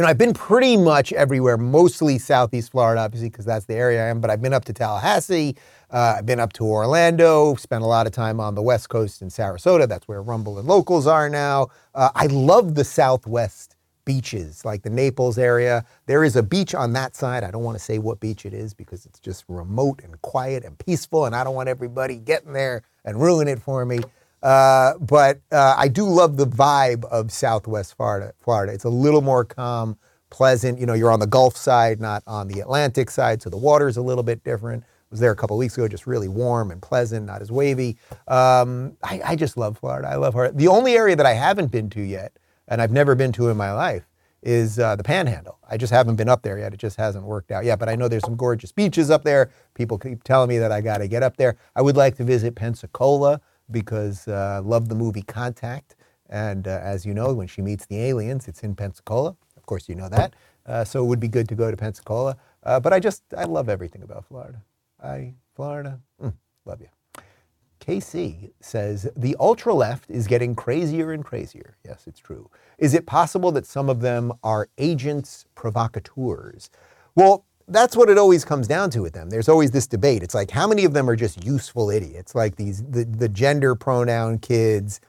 You 0.00 0.04
know, 0.04 0.08
I've 0.08 0.16
been 0.16 0.32
pretty 0.32 0.78
much 0.78 1.12
everywhere, 1.12 1.58
mostly 1.58 2.16
Southeast 2.16 2.70
Florida, 2.70 3.02
obviously, 3.02 3.28
because 3.28 3.44
that's 3.44 3.66
the 3.66 3.74
area 3.74 4.02
I 4.02 4.08
am, 4.08 4.18
but 4.18 4.30
I've 4.30 4.40
been 4.40 4.54
up 4.54 4.64
to 4.64 4.72
Tallahassee. 4.72 5.56
Uh, 5.90 6.14
I've 6.16 6.24
been 6.24 6.40
up 6.40 6.54
to 6.54 6.64
Orlando, 6.64 7.54
spent 7.56 7.84
a 7.84 7.86
lot 7.86 8.06
of 8.06 8.12
time 8.14 8.40
on 8.40 8.54
the 8.54 8.62
West 8.62 8.88
Coast 8.88 9.20
in 9.20 9.28
Sarasota. 9.28 9.86
That's 9.86 10.08
where 10.08 10.22
Rumble 10.22 10.58
and 10.58 10.66
Locals 10.66 11.06
are 11.06 11.28
now. 11.28 11.68
Uh, 11.94 12.08
I 12.14 12.28
love 12.28 12.76
the 12.76 12.84
Southwest 12.84 13.76
beaches, 14.06 14.64
like 14.64 14.84
the 14.84 14.88
Naples 14.88 15.36
area. 15.36 15.84
There 16.06 16.24
is 16.24 16.34
a 16.34 16.42
beach 16.42 16.74
on 16.74 16.94
that 16.94 17.14
side. 17.14 17.44
I 17.44 17.50
don't 17.50 17.62
want 17.62 17.76
to 17.76 17.84
say 17.84 17.98
what 17.98 18.20
beach 18.20 18.46
it 18.46 18.54
is 18.54 18.72
because 18.72 19.04
it's 19.04 19.20
just 19.20 19.44
remote 19.48 20.00
and 20.02 20.22
quiet 20.22 20.64
and 20.64 20.78
peaceful, 20.78 21.26
and 21.26 21.36
I 21.36 21.44
don't 21.44 21.54
want 21.54 21.68
everybody 21.68 22.16
getting 22.16 22.54
there 22.54 22.84
and 23.04 23.20
ruin 23.20 23.48
it 23.48 23.60
for 23.60 23.84
me. 23.84 24.00
Uh, 24.42 24.94
but 24.98 25.40
uh, 25.52 25.74
I 25.76 25.88
do 25.88 26.04
love 26.04 26.36
the 26.36 26.46
vibe 26.46 27.04
of 27.06 27.30
Southwest 27.30 27.96
Florida. 27.96 28.32
Florida. 28.40 28.72
It's 28.72 28.84
a 28.84 28.88
little 28.90 29.20
more 29.20 29.44
calm, 29.44 29.98
pleasant. 30.30 30.78
You 30.78 30.86
know, 30.86 30.94
you're 30.94 31.12
on 31.12 31.20
the 31.20 31.26
Gulf 31.26 31.56
side, 31.56 32.00
not 32.00 32.22
on 32.26 32.48
the 32.48 32.60
Atlantic 32.60 33.10
side, 33.10 33.42
so 33.42 33.50
the 33.50 33.58
water's 33.58 33.96
a 33.96 34.02
little 34.02 34.24
bit 34.24 34.42
different. 34.44 34.82
I 34.84 34.86
was 35.10 35.20
there 35.20 35.32
a 35.32 35.36
couple 35.36 35.56
weeks 35.56 35.76
ago, 35.76 35.88
just 35.88 36.06
really 36.06 36.28
warm 36.28 36.70
and 36.70 36.80
pleasant, 36.80 37.26
not 37.26 37.42
as 37.42 37.50
wavy. 37.50 37.98
Um, 38.28 38.96
I, 39.02 39.20
I 39.24 39.36
just 39.36 39.56
love 39.56 39.76
Florida. 39.76 40.08
I 40.08 40.14
love 40.14 40.34
Florida. 40.34 40.56
The 40.56 40.68
only 40.68 40.94
area 40.94 41.16
that 41.16 41.26
I 41.26 41.32
haven't 41.32 41.72
been 41.72 41.90
to 41.90 42.00
yet, 42.00 42.38
and 42.68 42.80
I've 42.80 42.92
never 42.92 43.14
been 43.16 43.32
to 43.32 43.48
in 43.48 43.56
my 43.56 43.72
life, 43.72 44.06
is 44.42 44.78
uh, 44.78 44.96
the 44.96 45.02
Panhandle. 45.02 45.58
I 45.68 45.76
just 45.76 45.92
haven't 45.92 46.16
been 46.16 46.28
up 46.28 46.42
there 46.42 46.58
yet. 46.58 46.72
It 46.72 46.78
just 46.78 46.96
hasn't 46.96 47.24
worked 47.24 47.50
out 47.50 47.64
yet. 47.64 47.78
But 47.78 47.88
I 47.88 47.96
know 47.96 48.08
there's 48.08 48.24
some 48.24 48.36
gorgeous 48.36 48.72
beaches 48.72 49.10
up 49.10 49.24
there. 49.24 49.50
People 49.74 49.98
keep 49.98 50.22
telling 50.24 50.48
me 50.48 50.58
that 50.58 50.72
I 50.72 50.80
got 50.80 50.98
to 50.98 51.08
get 51.08 51.22
up 51.22 51.36
there. 51.36 51.56
I 51.76 51.82
would 51.82 51.96
like 51.96 52.16
to 52.16 52.24
visit 52.24 52.54
Pensacola 52.54 53.40
because 53.70 54.28
I 54.28 54.56
uh, 54.56 54.62
love 54.62 54.88
the 54.88 54.94
movie 54.94 55.22
Contact. 55.22 55.96
And 56.28 56.68
uh, 56.68 56.80
as 56.82 57.04
you 57.04 57.14
know, 57.14 57.34
when 57.34 57.46
she 57.48 57.62
meets 57.62 57.86
the 57.86 58.00
aliens, 58.00 58.48
it's 58.48 58.62
in 58.62 58.74
Pensacola. 58.74 59.36
Of 59.56 59.66
course, 59.66 59.88
you 59.88 59.94
know 59.94 60.08
that. 60.08 60.34
Uh, 60.66 60.84
so 60.84 61.02
it 61.02 61.06
would 61.06 61.20
be 61.20 61.28
good 61.28 61.48
to 61.48 61.54
go 61.54 61.70
to 61.70 61.76
Pensacola. 61.76 62.36
Uh, 62.62 62.78
but 62.78 62.92
I 62.92 63.00
just, 63.00 63.22
I 63.36 63.44
love 63.44 63.68
everything 63.68 64.02
about 64.02 64.24
Florida. 64.26 64.62
I, 65.02 65.34
Florida, 65.54 65.98
mm, 66.22 66.32
love 66.64 66.80
you. 66.80 66.88
KC 67.80 68.52
says 68.60 69.08
the 69.16 69.34
ultra 69.40 69.74
left 69.74 70.10
is 70.10 70.26
getting 70.26 70.54
crazier 70.54 71.12
and 71.12 71.24
crazier. 71.24 71.76
Yes, 71.84 72.04
it's 72.06 72.20
true. 72.20 72.50
Is 72.78 72.94
it 72.94 73.06
possible 73.06 73.50
that 73.52 73.66
some 73.66 73.88
of 73.88 74.00
them 74.00 74.32
are 74.44 74.68
agents 74.78 75.46
provocateurs? 75.54 76.70
Well, 77.14 77.44
that's 77.70 77.96
what 77.96 78.10
it 78.10 78.18
always 78.18 78.44
comes 78.44 78.68
down 78.68 78.90
to 78.90 79.00
with 79.02 79.12
them. 79.14 79.30
There's 79.30 79.48
always 79.48 79.70
this 79.70 79.86
debate. 79.86 80.22
It's 80.22 80.34
like 80.34 80.50
how 80.50 80.66
many 80.68 80.84
of 80.84 80.92
them 80.92 81.08
are 81.08 81.16
just 81.16 81.44
useful 81.44 81.90
idiots, 81.90 82.34
like 82.34 82.56
these 82.56 82.82
the, 82.84 83.04
the 83.04 83.28
gender 83.28 83.74
pronoun 83.74 84.38
kids 84.38 85.00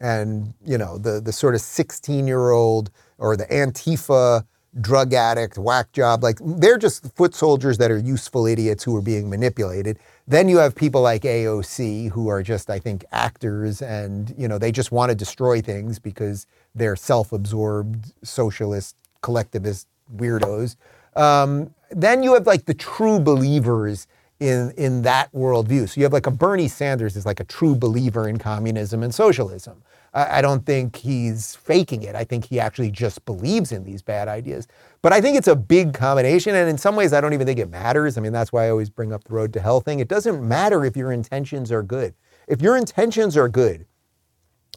and 0.00 0.54
you 0.64 0.78
know 0.78 0.98
the 0.98 1.20
the 1.20 1.32
sort 1.32 1.54
of 1.54 1.60
16 1.60 2.26
year 2.26 2.50
old 2.50 2.90
or 3.18 3.36
the 3.36 3.46
Antifa 3.46 4.44
drug 4.80 5.12
addict, 5.12 5.58
whack 5.58 5.92
job. 5.92 6.22
Like 6.22 6.38
they're 6.42 6.78
just 6.78 7.14
foot 7.14 7.34
soldiers 7.34 7.78
that 7.78 7.90
are 7.90 7.98
useful 7.98 8.46
idiots 8.46 8.84
who 8.84 8.96
are 8.96 9.02
being 9.02 9.28
manipulated. 9.28 9.98
Then 10.26 10.48
you 10.48 10.58
have 10.58 10.74
people 10.74 11.02
like 11.02 11.22
AOC 11.22 12.10
who 12.10 12.28
are 12.28 12.42
just, 12.42 12.70
I 12.70 12.78
think, 12.78 13.04
actors 13.12 13.82
and, 13.82 14.34
you 14.38 14.48
know, 14.48 14.58
they 14.58 14.72
just 14.72 14.92
want 14.92 15.10
to 15.10 15.14
destroy 15.14 15.60
things 15.60 15.98
because 15.98 16.46
they're 16.74 16.96
self-absorbed 16.96 18.12
socialist, 18.24 18.96
collectivist 19.20 19.88
weirdos. 20.16 20.76
Um, 21.16 21.74
then 21.94 22.22
you 22.22 22.34
have 22.34 22.46
like 22.46 22.64
the 22.66 22.74
true 22.74 23.20
believers 23.20 24.06
in, 24.40 24.72
in 24.76 25.02
that 25.02 25.32
worldview. 25.32 25.88
So 25.88 26.00
you 26.00 26.04
have 26.04 26.12
like 26.12 26.26
a 26.26 26.30
Bernie 26.30 26.68
Sanders 26.68 27.16
is 27.16 27.24
like 27.24 27.40
a 27.40 27.44
true 27.44 27.74
believer 27.74 28.28
in 28.28 28.38
communism 28.38 29.02
and 29.02 29.14
socialism. 29.14 29.82
I 30.14 30.42
don't 30.42 30.66
think 30.66 30.96
he's 30.96 31.56
faking 31.56 32.02
it. 32.02 32.14
I 32.14 32.24
think 32.24 32.44
he 32.44 32.60
actually 32.60 32.90
just 32.90 33.24
believes 33.24 33.72
in 33.72 33.82
these 33.82 34.02
bad 34.02 34.28
ideas. 34.28 34.68
But 35.00 35.14
I 35.14 35.22
think 35.22 35.38
it's 35.38 35.48
a 35.48 35.56
big 35.56 35.94
combination. 35.94 36.54
And 36.54 36.68
in 36.68 36.76
some 36.76 36.96
ways, 36.96 37.14
I 37.14 37.20
don't 37.22 37.32
even 37.32 37.46
think 37.46 37.58
it 37.58 37.70
matters. 37.70 38.18
I 38.18 38.20
mean, 38.20 38.32
that's 38.32 38.52
why 38.52 38.66
I 38.66 38.70
always 38.70 38.90
bring 38.90 39.10
up 39.10 39.24
the 39.24 39.32
road 39.32 39.54
to 39.54 39.60
hell 39.60 39.80
thing. 39.80 40.00
It 40.00 40.08
doesn't 40.08 40.46
matter 40.46 40.84
if 40.84 40.98
your 40.98 41.12
intentions 41.12 41.72
are 41.72 41.82
good. 41.82 42.12
If 42.46 42.60
your 42.60 42.76
intentions 42.76 43.38
are 43.38 43.48
good, 43.48 43.86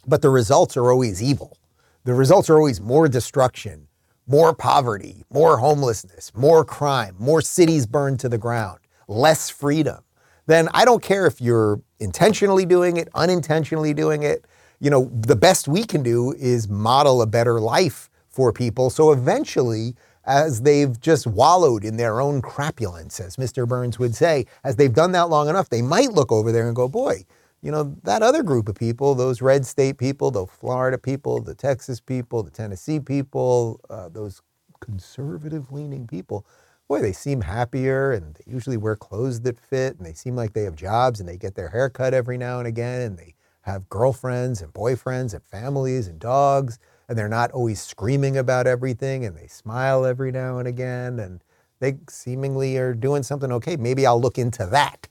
but 0.06 0.22
the 0.22 0.30
results 0.30 0.74
are 0.74 0.90
always 0.90 1.22
evil, 1.22 1.58
the 2.04 2.14
results 2.14 2.48
are 2.48 2.56
always 2.56 2.80
more 2.80 3.06
destruction, 3.06 3.88
more 4.26 4.54
poverty, 4.54 5.24
more 5.30 5.58
homelessness, 5.58 6.32
more 6.34 6.64
crime, 6.64 7.14
more 7.18 7.40
cities 7.40 7.86
burned 7.86 8.20
to 8.20 8.28
the 8.28 8.38
ground, 8.38 8.80
less 9.08 9.50
freedom, 9.50 10.02
then 10.46 10.68
I 10.74 10.84
don't 10.84 11.02
care 11.02 11.26
if 11.26 11.40
you're 11.40 11.80
intentionally 11.98 12.66
doing 12.66 12.96
it, 12.96 13.08
unintentionally 13.14 13.94
doing 13.94 14.22
it 14.22 14.44
you 14.80 14.90
know, 14.90 15.10
the 15.12 15.36
best 15.36 15.68
we 15.68 15.84
can 15.84 16.02
do 16.02 16.32
is 16.38 16.68
model 16.68 17.22
a 17.22 17.26
better 17.26 17.60
life 17.60 18.10
for 18.28 18.52
people. 18.52 18.90
So 18.90 19.12
eventually, 19.12 19.94
as 20.24 20.62
they've 20.62 20.98
just 21.00 21.26
wallowed 21.26 21.84
in 21.84 21.96
their 21.96 22.20
own 22.20 22.42
crapulence, 22.42 23.20
as 23.20 23.36
Mr. 23.36 23.66
Burns 23.66 23.98
would 23.98 24.14
say, 24.14 24.46
as 24.64 24.76
they've 24.76 24.92
done 24.92 25.12
that 25.12 25.30
long 25.30 25.48
enough, 25.48 25.70
they 25.70 25.82
might 25.82 26.12
look 26.12 26.30
over 26.30 26.52
there 26.52 26.66
and 26.66 26.76
go, 26.76 26.88
boy, 26.88 27.24
you 27.62 27.70
know, 27.72 27.96
that 28.04 28.22
other 28.22 28.42
group 28.42 28.68
of 28.68 28.74
people, 28.74 29.14
those 29.14 29.42
red 29.42 29.66
state 29.66 29.98
people, 29.98 30.30
the 30.30 30.46
Florida 30.46 30.98
people, 30.98 31.40
the 31.40 31.54
Texas 31.54 32.00
people, 32.00 32.42
the 32.42 32.50
Tennessee 32.50 33.00
people, 33.00 33.80
uh, 33.90 34.08
those 34.08 34.42
conservative 34.80 35.72
leaning 35.72 36.06
people, 36.06 36.46
boy, 36.88 37.00
they 37.00 37.12
seem 37.12 37.40
happier 37.40 38.12
and 38.12 38.34
they 38.34 38.52
usually 38.52 38.76
wear 38.76 38.94
clothes 38.94 39.40
that 39.40 39.58
fit 39.58 39.96
and 39.96 40.06
they 40.06 40.12
seem 40.12 40.36
like 40.36 40.52
they 40.52 40.62
have 40.62 40.76
jobs 40.76 41.18
and 41.18 41.28
they 41.28 41.36
get 41.36 41.54
their 41.54 41.70
hair 41.70 41.90
cut 41.90 42.14
every 42.14 42.38
now 42.38 42.58
and 42.58 42.68
again 42.68 43.00
and 43.02 43.18
they 43.18 43.34
have 43.66 43.88
girlfriends 43.88 44.62
and 44.62 44.72
boyfriends 44.72 45.34
and 45.34 45.42
families 45.42 46.06
and 46.06 46.20
dogs, 46.20 46.78
and 47.08 47.18
they're 47.18 47.28
not 47.28 47.50
always 47.50 47.82
screaming 47.82 48.36
about 48.36 48.66
everything, 48.66 49.24
and 49.24 49.36
they 49.36 49.48
smile 49.48 50.06
every 50.06 50.30
now 50.30 50.58
and 50.58 50.68
again, 50.68 51.18
and 51.18 51.42
they 51.80 51.98
seemingly 52.08 52.76
are 52.76 52.94
doing 52.94 53.24
something 53.24 53.50
okay. 53.50 53.76
Maybe 53.76 54.06
I'll 54.06 54.20
look 54.20 54.38
into 54.38 54.66
that. 54.66 55.08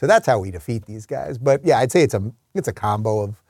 So 0.00 0.06
that's 0.06 0.26
how 0.26 0.38
we 0.38 0.50
defeat 0.50 0.86
these 0.86 1.04
guys. 1.04 1.36
But 1.36 1.60
yeah, 1.62 1.78
I'd 1.78 1.92
say 1.92 2.02
it's 2.02 2.14
a 2.14 2.32
it's 2.54 2.68
a 2.68 2.72
combo 2.72 3.20
of 3.20 3.42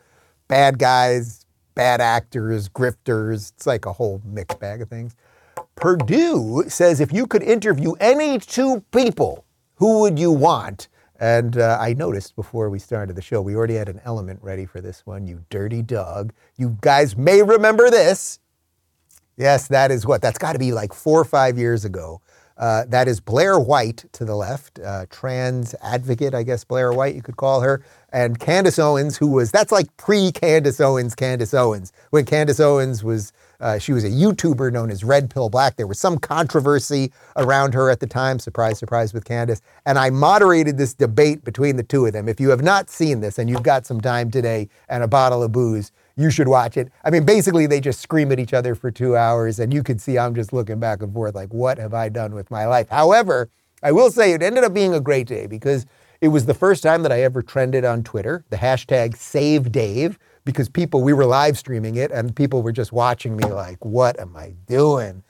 bad 0.48 0.80
guys, 0.80 1.46
bad 1.76 2.00
actors, 2.00 2.68
grifters. 2.68 3.52
It's 3.52 3.68
like 3.68 3.86
a 3.86 3.92
whole 3.92 4.20
mixed 4.24 4.58
bag 4.58 4.82
of 4.82 4.88
things. 4.88 5.14
Purdue 5.76 6.64
says 6.66 6.98
if 6.98 7.12
you 7.12 7.28
could 7.28 7.44
interview 7.44 7.92
any 8.00 8.40
two 8.40 8.82
people, 8.90 9.44
who 9.76 10.00
would 10.00 10.18
you 10.18 10.32
want? 10.32 10.88
And 11.20 11.56
uh, 11.56 11.78
I 11.80 11.92
noticed 11.92 12.34
before 12.34 12.68
we 12.68 12.80
started 12.80 13.14
the 13.14 13.22
show, 13.22 13.40
we 13.40 13.54
already 13.54 13.74
had 13.74 13.88
an 13.88 14.00
element 14.04 14.40
ready 14.42 14.66
for 14.66 14.80
this 14.80 15.06
one. 15.06 15.28
You 15.28 15.44
dirty 15.50 15.82
dog. 15.82 16.32
You 16.56 16.76
guys 16.80 17.16
may 17.16 17.44
remember 17.44 17.90
this. 17.90 18.40
Yes, 19.36 19.68
that 19.68 19.92
is 19.92 20.04
what? 20.04 20.20
That's 20.20 20.38
got 20.38 20.54
to 20.54 20.58
be 20.58 20.72
like 20.72 20.94
four 20.94 21.20
or 21.20 21.24
five 21.24 21.56
years 21.58 21.84
ago. 21.84 22.20
Uh, 22.60 22.84
that 22.88 23.08
is 23.08 23.20
Blair 23.20 23.58
White 23.58 24.04
to 24.12 24.26
the 24.26 24.36
left, 24.36 24.78
uh, 24.80 25.06
trans 25.08 25.74
advocate, 25.82 26.34
I 26.34 26.42
guess 26.42 26.62
Blair 26.62 26.92
White, 26.92 27.14
you 27.14 27.22
could 27.22 27.38
call 27.38 27.62
her, 27.62 27.82
and 28.12 28.38
Candace 28.38 28.78
Owens, 28.78 29.16
who 29.16 29.28
was, 29.28 29.50
that's 29.50 29.72
like 29.72 29.96
pre 29.96 30.30
Candace 30.30 30.78
Owens, 30.78 31.14
Candace 31.14 31.54
Owens, 31.54 31.90
when 32.10 32.26
Candace 32.26 32.60
Owens 32.60 33.02
was 33.02 33.32
uh, 33.60 33.78
she 33.78 33.92
was 33.92 34.04
a 34.04 34.10
YouTuber 34.10 34.72
known 34.72 34.90
as 34.90 35.04
Red 35.04 35.30
Pill 35.30 35.50
Black. 35.50 35.76
There 35.76 35.86
was 35.86 35.98
some 35.98 36.18
controversy 36.18 37.12
around 37.36 37.74
her 37.74 37.90
at 37.90 38.00
the 38.00 38.06
time. 38.06 38.38
Surprise, 38.38 38.78
surprise 38.78 39.12
with 39.12 39.24
Candace. 39.24 39.60
And 39.84 39.98
I 39.98 40.10
moderated 40.10 40.78
this 40.78 40.94
debate 40.94 41.44
between 41.44 41.76
the 41.76 41.82
two 41.82 42.06
of 42.06 42.12
them. 42.12 42.28
If 42.28 42.40
you 42.40 42.48
have 42.50 42.62
not 42.62 42.88
seen 42.88 43.20
this 43.20 43.38
and 43.38 43.50
you've 43.50 43.62
got 43.62 43.86
some 43.86 44.00
time 44.00 44.30
today 44.30 44.68
and 44.88 45.02
a 45.02 45.08
bottle 45.08 45.42
of 45.42 45.52
booze, 45.52 45.92
you 46.20 46.30
should 46.30 46.48
watch 46.48 46.76
it. 46.76 46.92
I 47.04 47.10
mean, 47.10 47.24
basically, 47.24 47.66
they 47.66 47.80
just 47.80 48.00
scream 48.00 48.30
at 48.30 48.38
each 48.38 48.52
other 48.52 48.74
for 48.74 48.90
two 48.90 49.16
hours, 49.16 49.58
and 49.58 49.72
you 49.72 49.82
can 49.82 49.98
see 49.98 50.18
I'm 50.18 50.34
just 50.34 50.52
looking 50.52 50.78
back 50.78 51.02
and 51.02 51.12
forth 51.12 51.34
like, 51.34 51.52
what 51.52 51.78
have 51.78 51.94
I 51.94 52.08
done 52.08 52.34
with 52.34 52.50
my 52.50 52.66
life? 52.66 52.88
However, 52.90 53.48
I 53.82 53.92
will 53.92 54.10
say 54.10 54.32
it 54.32 54.42
ended 54.42 54.64
up 54.64 54.74
being 54.74 54.92
a 54.92 55.00
great 55.00 55.26
day 55.26 55.46
because 55.46 55.86
it 56.20 56.28
was 56.28 56.44
the 56.44 56.54
first 56.54 56.82
time 56.82 57.02
that 57.02 57.12
I 57.12 57.22
ever 57.22 57.40
trended 57.40 57.84
on 57.84 58.02
Twitter, 58.02 58.44
the 58.50 58.58
hashtag 58.58 59.16
Save 59.16 59.72
Dave 59.72 60.18
because 60.44 60.68
people, 60.68 61.02
we 61.02 61.12
were 61.12 61.24
live 61.24 61.56
streaming 61.56 61.96
it 61.96 62.10
and 62.10 62.36
people 62.36 62.62
were 62.62 62.72
just 62.72 62.92
watching 62.92 63.36
me 63.36 63.44
like, 63.44 63.82
what 63.84 64.20
am 64.20 64.36
I 64.36 64.54
doing? 64.66 65.22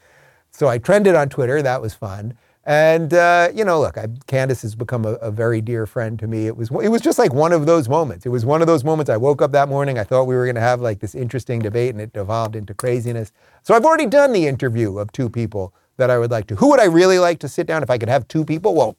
So 0.50 0.68
I 0.68 0.78
trended 0.78 1.14
on 1.14 1.28
Twitter. 1.28 1.62
That 1.62 1.80
was 1.80 1.94
fun. 1.94 2.34
And, 2.70 3.14
uh, 3.14 3.48
you 3.52 3.64
know, 3.64 3.80
look, 3.80 3.98
I, 3.98 4.06
Candace 4.28 4.62
has 4.62 4.76
become 4.76 5.04
a, 5.04 5.14
a, 5.14 5.32
very 5.32 5.60
dear 5.60 5.88
friend 5.88 6.16
to 6.20 6.28
me. 6.28 6.46
It 6.46 6.56
was, 6.56 6.70
it 6.70 6.88
was 6.88 7.00
just 7.00 7.18
like 7.18 7.34
one 7.34 7.52
of 7.52 7.66
those 7.66 7.88
moments. 7.88 8.26
It 8.26 8.28
was 8.28 8.46
one 8.46 8.60
of 8.60 8.68
those 8.68 8.84
moments 8.84 9.10
I 9.10 9.16
woke 9.16 9.42
up 9.42 9.50
that 9.50 9.68
morning. 9.68 9.98
I 9.98 10.04
thought 10.04 10.28
we 10.28 10.36
were 10.36 10.44
going 10.44 10.54
to 10.54 10.60
have 10.60 10.80
like 10.80 11.00
this 11.00 11.16
interesting 11.16 11.58
debate 11.58 11.90
and 11.90 12.00
it 12.00 12.12
evolved 12.14 12.54
into 12.54 12.72
craziness. 12.72 13.32
So 13.64 13.74
I've 13.74 13.84
already 13.84 14.06
done 14.06 14.32
the 14.32 14.46
interview 14.46 14.98
of 14.98 15.10
two 15.10 15.28
people 15.28 15.74
that 15.96 16.10
I 16.10 16.18
would 16.18 16.30
like 16.30 16.46
to. 16.46 16.54
Who 16.54 16.70
would 16.70 16.78
I 16.78 16.84
really 16.84 17.18
like 17.18 17.40
to 17.40 17.48
sit 17.48 17.66
down 17.66 17.82
if 17.82 17.90
I 17.90 17.98
could 17.98 18.08
have 18.08 18.28
two 18.28 18.44
people? 18.44 18.76
Well, 18.76 18.96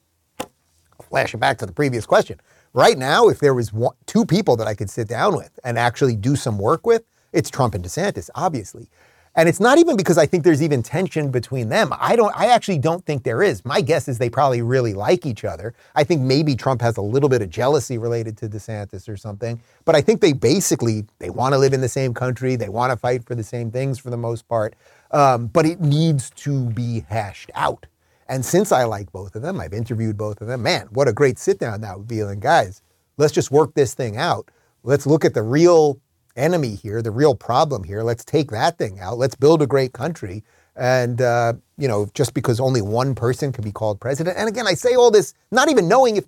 flashing 1.01 1.39
back 1.39 1.57
to 1.59 1.65
the 1.65 1.71
previous 1.71 2.05
question. 2.05 2.41
Right 2.73 2.97
now, 2.97 3.29
if 3.29 3.39
there 3.39 3.53
was 3.53 3.71
one, 3.71 3.95
two 4.05 4.25
people 4.25 4.57
that 4.57 4.67
I 4.67 4.73
could 4.75 4.89
sit 4.89 5.07
down 5.07 5.37
with 5.37 5.57
and 5.63 5.79
actually 5.79 6.17
do 6.17 6.35
some 6.35 6.57
work 6.57 6.85
with, 6.85 7.03
it's 7.31 7.49
Trump 7.49 7.73
and 7.73 7.85
DeSantis, 7.85 8.29
obviously. 8.35 8.89
And 9.33 9.47
it's 9.47 9.61
not 9.61 9.77
even 9.77 9.95
because 9.95 10.17
I 10.17 10.25
think 10.25 10.43
there's 10.43 10.61
even 10.61 10.83
tension 10.83 11.31
between 11.31 11.69
them. 11.69 11.93
I 11.97 12.17
don't 12.17 12.33
I 12.35 12.47
actually 12.47 12.79
don't 12.79 13.05
think 13.05 13.23
there 13.23 13.41
is. 13.41 13.63
My 13.63 13.79
guess 13.79 14.09
is 14.09 14.17
they 14.17 14.29
probably 14.29 14.61
really 14.61 14.93
like 14.93 15.25
each 15.25 15.45
other. 15.45 15.73
I 15.95 16.03
think 16.03 16.21
maybe 16.21 16.55
Trump 16.55 16.81
has 16.81 16.97
a 16.97 17.01
little 17.01 17.29
bit 17.29 17.41
of 17.41 17.49
jealousy 17.49 17.97
related 17.97 18.37
to 18.39 18.49
DeSantis 18.49 19.07
or 19.07 19.15
something, 19.15 19.61
but 19.85 19.95
I 19.95 20.01
think 20.01 20.19
they 20.19 20.33
basically 20.33 21.05
they 21.19 21.29
want 21.29 21.53
to 21.53 21.57
live 21.57 21.71
in 21.71 21.79
the 21.79 21.89
same 21.89 22.13
country, 22.13 22.57
they 22.57 22.67
want 22.67 22.91
to 22.91 22.97
fight 22.97 23.23
for 23.23 23.35
the 23.35 23.43
same 23.43 23.71
things 23.71 23.97
for 23.97 24.09
the 24.09 24.17
most 24.17 24.47
part. 24.49 24.75
Um, 25.11 25.47
but 25.47 25.65
it 25.65 25.79
needs 25.79 26.29
to 26.31 26.65
be 26.69 27.05
hashed 27.07 27.51
out. 27.55 27.85
And 28.27 28.45
since 28.45 28.71
I 28.71 28.83
like 28.83 29.11
both 29.11 29.35
of 29.35 29.41
them, 29.41 29.59
I've 29.59 29.73
interviewed 29.73 30.17
both 30.17 30.41
of 30.41 30.47
them. 30.47 30.63
Man, 30.63 30.87
what 30.91 31.07
a 31.07 31.13
great 31.13 31.37
sit 31.37 31.59
down 31.59 31.81
that 31.81 31.97
would 31.97 32.07
be. 32.07 32.19
And 32.21 32.41
guys, 32.41 32.81
let's 33.17 33.33
just 33.33 33.51
work 33.51 33.73
this 33.75 33.93
thing 33.93 34.17
out. 34.17 34.49
Let's 34.83 35.05
look 35.05 35.25
at 35.25 35.33
the 35.33 35.43
real 35.43 35.99
enemy 36.35 36.75
here, 36.75 37.01
the 37.01 37.11
real 37.11 37.35
problem 37.35 37.83
here. 37.83 38.03
Let's 38.03 38.25
take 38.25 38.51
that 38.51 38.77
thing 38.77 38.99
out. 38.99 39.17
Let's 39.17 39.35
build 39.35 39.61
a 39.61 39.67
great 39.67 39.93
country. 39.93 40.43
And, 40.75 41.21
uh, 41.21 41.53
you 41.77 41.87
know, 41.87 42.07
just 42.13 42.33
because 42.33 42.59
only 42.59 42.81
one 42.81 43.13
person 43.13 43.51
can 43.51 43.63
be 43.63 43.71
called 43.71 43.99
president. 43.99 44.37
And 44.37 44.47
again, 44.47 44.67
I 44.67 44.73
say 44.73 44.95
all 44.95 45.11
this 45.11 45.33
not 45.51 45.69
even 45.69 45.87
knowing 45.87 46.15
if 46.15 46.25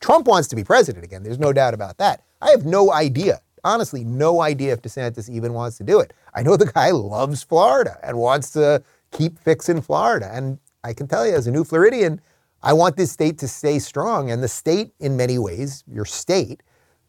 Trump 0.00 0.26
wants 0.26 0.48
to 0.48 0.56
be 0.56 0.64
president 0.64 1.04
again. 1.04 1.22
There's 1.22 1.38
no 1.38 1.52
doubt 1.52 1.74
about 1.74 1.98
that. 1.98 2.22
I 2.42 2.50
have 2.50 2.64
no 2.64 2.92
idea. 2.92 3.40
honestly 3.64 4.04
no 4.04 4.42
idea 4.42 4.72
if 4.72 4.82
DeSantis 4.82 5.28
even 5.28 5.52
wants 5.54 5.78
to 5.78 5.84
do 5.84 5.98
it. 6.00 6.12
I 6.34 6.42
know 6.42 6.56
the 6.56 6.66
guy 6.66 6.90
loves 6.90 7.42
Florida 7.42 7.98
and 8.02 8.18
wants 8.18 8.50
to 8.50 8.82
keep 9.10 9.38
fixing 9.38 9.80
Florida. 9.80 10.30
And 10.32 10.58
I 10.84 10.92
can 10.92 11.08
tell 11.08 11.26
you, 11.26 11.34
as 11.34 11.46
a 11.46 11.50
new 11.50 11.64
Floridian, 11.64 12.20
I 12.62 12.72
want 12.72 12.96
this 12.96 13.10
state 13.10 13.38
to 13.38 13.48
stay 13.48 13.78
strong. 13.78 14.30
And 14.30 14.42
the 14.42 14.48
state, 14.48 14.92
in 15.00 15.16
many 15.16 15.38
ways, 15.38 15.84
your 15.90 16.04
state, 16.04 16.62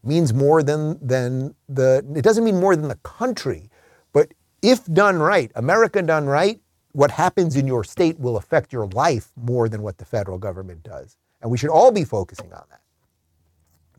means 0.04 0.32
more 0.32 0.62
than, 0.62 0.98
than 1.06 1.54
the, 1.68 2.04
it 2.14 2.22
doesn't 2.22 2.44
mean 2.44 2.60
more 2.60 2.76
than 2.76 2.88
the 2.88 2.96
country. 2.96 3.70
But 4.12 4.32
if 4.62 4.84
done 4.86 5.18
right, 5.18 5.50
America 5.54 6.02
done 6.02 6.26
right, 6.26 6.60
what 6.92 7.10
happens 7.10 7.56
in 7.56 7.66
your 7.66 7.84
state 7.84 8.18
will 8.18 8.36
affect 8.38 8.72
your 8.72 8.86
life 8.88 9.30
more 9.36 9.68
than 9.68 9.82
what 9.82 9.98
the 9.98 10.04
federal 10.04 10.38
government 10.38 10.82
does. 10.82 11.18
And 11.42 11.50
we 11.50 11.58
should 11.58 11.70
all 11.70 11.92
be 11.92 12.04
focusing 12.04 12.52
on 12.52 12.64
that. 12.70 12.80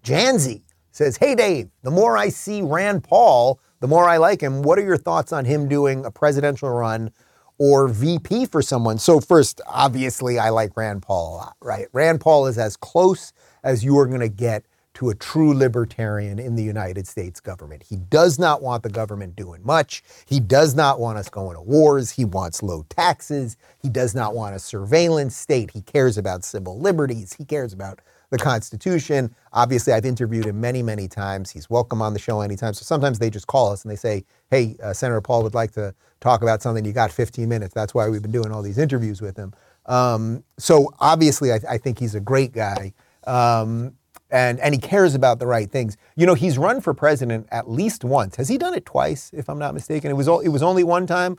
Janzi 0.02 0.64
says, 0.92 1.18
Hey, 1.18 1.36
Dave, 1.36 1.70
the 1.84 1.92
more 1.92 2.18
I 2.18 2.30
see 2.30 2.62
Rand 2.62 3.04
Paul, 3.04 3.60
the 3.80 3.88
more 3.88 4.06
I 4.06 4.18
like 4.18 4.42
him. 4.42 4.64
What 4.64 4.80
are 4.80 4.84
your 4.84 4.98
thoughts 4.98 5.32
on 5.32 5.46
him 5.46 5.70
doing 5.70 6.06
a 6.06 6.12
presidential 6.12 6.70
run 6.70 7.12
or 7.60 7.88
VP 7.88 8.48
for 8.48 8.62
someone? 8.62 8.98
So, 8.98 9.20
first, 9.20 9.62
obviously, 9.68 10.40
I 10.40 10.50
like 10.50 10.76
Rand 10.76 11.04
Paul 11.04 11.36
a 11.36 11.38
lot, 11.38 11.56
right? 11.62 11.88
Rand 11.94 12.22
Paul 12.22 12.48
is 12.48 12.58
as 12.58 12.76
close 12.76 13.32
as 13.64 13.84
you 13.84 13.98
are 14.00 14.08
going 14.08 14.22
to 14.22 14.30
get 14.30 14.66
to 14.98 15.12
a 15.12 15.16
true 15.16 15.54
libertarian 15.54 16.40
in 16.40 16.56
the 16.56 16.64
United 16.64 17.06
States 17.06 17.40
government. 17.40 17.84
He 17.88 17.98
does 17.98 18.40
not 18.40 18.64
want 18.64 18.82
the 18.82 18.90
government 18.90 19.36
doing 19.36 19.64
much. 19.64 20.02
He 20.26 20.40
does 20.40 20.74
not 20.74 21.00
want 21.00 21.20
us 21.20 21.30
going 21.30 21.56
to 21.56 21.62
wars. 21.62 22.10
He 22.10 22.26
wants 22.26 22.64
low 22.64 22.84
taxes. 22.90 23.58
He 23.80 23.90
does 23.90 24.16
not 24.16 24.34
want 24.34 24.56
a 24.56 24.60
surveillance 24.60 25.36
state. 25.36 25.70
He 25.70 25.82
cares 25.82 26.18
about 26.18 26.44
civil 26.44 26.80
liberties. 26.80 27.34
He 27.34 27.46
cares 27.46 27.74
about 27.74 28.00
the 28.32 28.40
Constitution. 28.40 29.36
Obviously, 29.54 29.94
I've 29.94 30.04
interviewed 30.04 30.48
him 30.48 30.60
many, 30.60 30.82
many 30.82 31.08
times. 31.08 31.52
He's 31.52 31.70
welcome 31.70 32.02
on 32.02 32.14
the 32.14 32.20
show 32.20 32.42
anytime. 32.42 32.74
So 32.74 32.82
sometimes 32.82 33.20
they 33.20 33.30
just 33.30 33.46
call 33.46 33.72
us 33.72 33.84
and 33.84 33.92
they 33.92 33.96
say, 33.96 34.26
hey, 34.50 34.78
uh, 34.82 34.94
Senator 34.94 35.22
Paul 35.22 35.44
would 35.44 35.54
like 35.54 35.74
to 35.74 35.94
talk 36.22 36.42
about 36.42 36.64
something. 36.64 36.84
You 36.84 36.92
got 36.92 37.12
15 37.12 37.48
minutes. 37.48 37.72
That's 37.72 37.94
why 37.94 38.10
we've 38.10 38.24
been 38.24 38.32
doing 38.32 38.52
all 38.52 38.64
these 38.64 38.80
interviews 38.80 39.22
with 39.22 39.38
him. 39.38 39.54
Um, 39.86 40.44
so 40.58 40.92
obviously, 41.00 41.52
I, 41.52 41.60
I, 41.70 41.78
think 41.78 42.00
he's 42.00 42.16
a 42.16 42.20
great 42.20 42.52
guy. 42.52 42.94
Um, 43.26 43.94
and, 44.30 44.60
and 44.60 44.74
he 44.74 44.80
cares 44.80 45.16
about 45.16 45.40
the 45.40 45.48
right 45.48 45.70
things. 45.72 45.98
You 46.16 46.26
know, 46.26 46.34
he's 46.34 46.58
run 46.58 46.82
for 46.82 46.94
president 46.94 47.48
at 47.52 47.70
least 47.70 48.04
once. 48.04 48.36
Has 48.36 48.50
he 48.50 48.58
done 48.58 48.74
it 48.74 48.86
twice, 48.86 49.32
if 49.34 49.50
I'm 49.50 49.60
not 49.60 49.74
mistaken? 49.74 50.12
It 50.12 50.16
was, 50.16 50.28
it 50.28 50.50
was 50.50 50.64
only 50.64 50.84
one 50.84 51.08
time. 51.08 51.38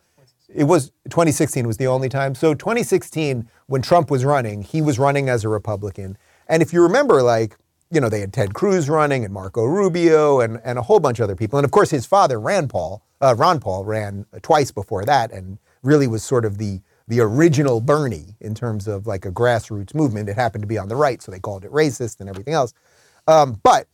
It 0.49 0.65
was 0.65 0.91
2016 1.11 1.67
was 1.67 1.77
the 1.77 1.87
only 1.87 2.09
time. 2.09 2.35
So 2.35 2.55
2016, 2.55 3.49
when 3.67 3.83
Trump 3.83 4.11
was 4.11 4.25
running, 4.25 4.63
he 4.63 4.81
was 4.81 4.99
running 4.99 5.29
as 5.29 5.45
a 5.45 5.49
Republican. 5.49 6.17
And 6.49 6.63
if 6.63 6.73
you 6.73 6.83
remember, 6.83 7.23
like, 7.23 7.57
you 7.91 8.01
know, 8.01 8.09
they 8.09 8.21
had 8.21 8.33
Ted 8.33 8.55
Cruz 8.55 8.89
running 8.89 9.25
and 9.25 9.33
Marco 9.33 9.65
Rubio 9.65 10.41
and, 10.41 10.61
and 10.65 10.79
a 10.79 10.83
whole 10.83 11.01
bunch 11.01 11.21
of 11.21 11.25
other 11.25 11.37
people. 11.37 11.59
And 11.59 11.65
of 11.65 11.71
course, 11.71 11.91
his 11.91 12.07
father, 12.07 12.41
Rand 12.41 12.71
Paul, 12.71 13.03
uh, 13.21 13.35
Ron 13.37 13.61
Paul, 13.61 13.85
ran 13.85 14.25
twice 14.43 14.71
before 14.71 15.05
that 15.05 15.33
and 15.33 15.59
really 15.83 16.07
was 16.07 16.23
sort 16.23 16.45
of 16.45 16.59
the, 16.59 16.81
the 17.09 17.21
original 17.21 17.81
Bernie 17.81 18.37
in 18.41 18.55
terms 18.55 18.87
of 18.87 19.07
like 19.07 19.25
a 19.25 19.33
grassroots 19.33 19.95
movement. 19.95 20.29
It 20.29 20.37
happened 20.37 20.63
to 20.63 20.69
be 20.69 20.79
on 20.79 20.89
the 20.89 20.97
right, 20.97 21.21
so 21.21 21.33
they 21.33 21.41
called 21.41 21.65
it 21.65 21.73
racist 21.73 22.21
and 22.21 22.29
everything 22.29 22.55
else. 22.55 22.73
Um, 23.27 23.59
but 23.63 23.89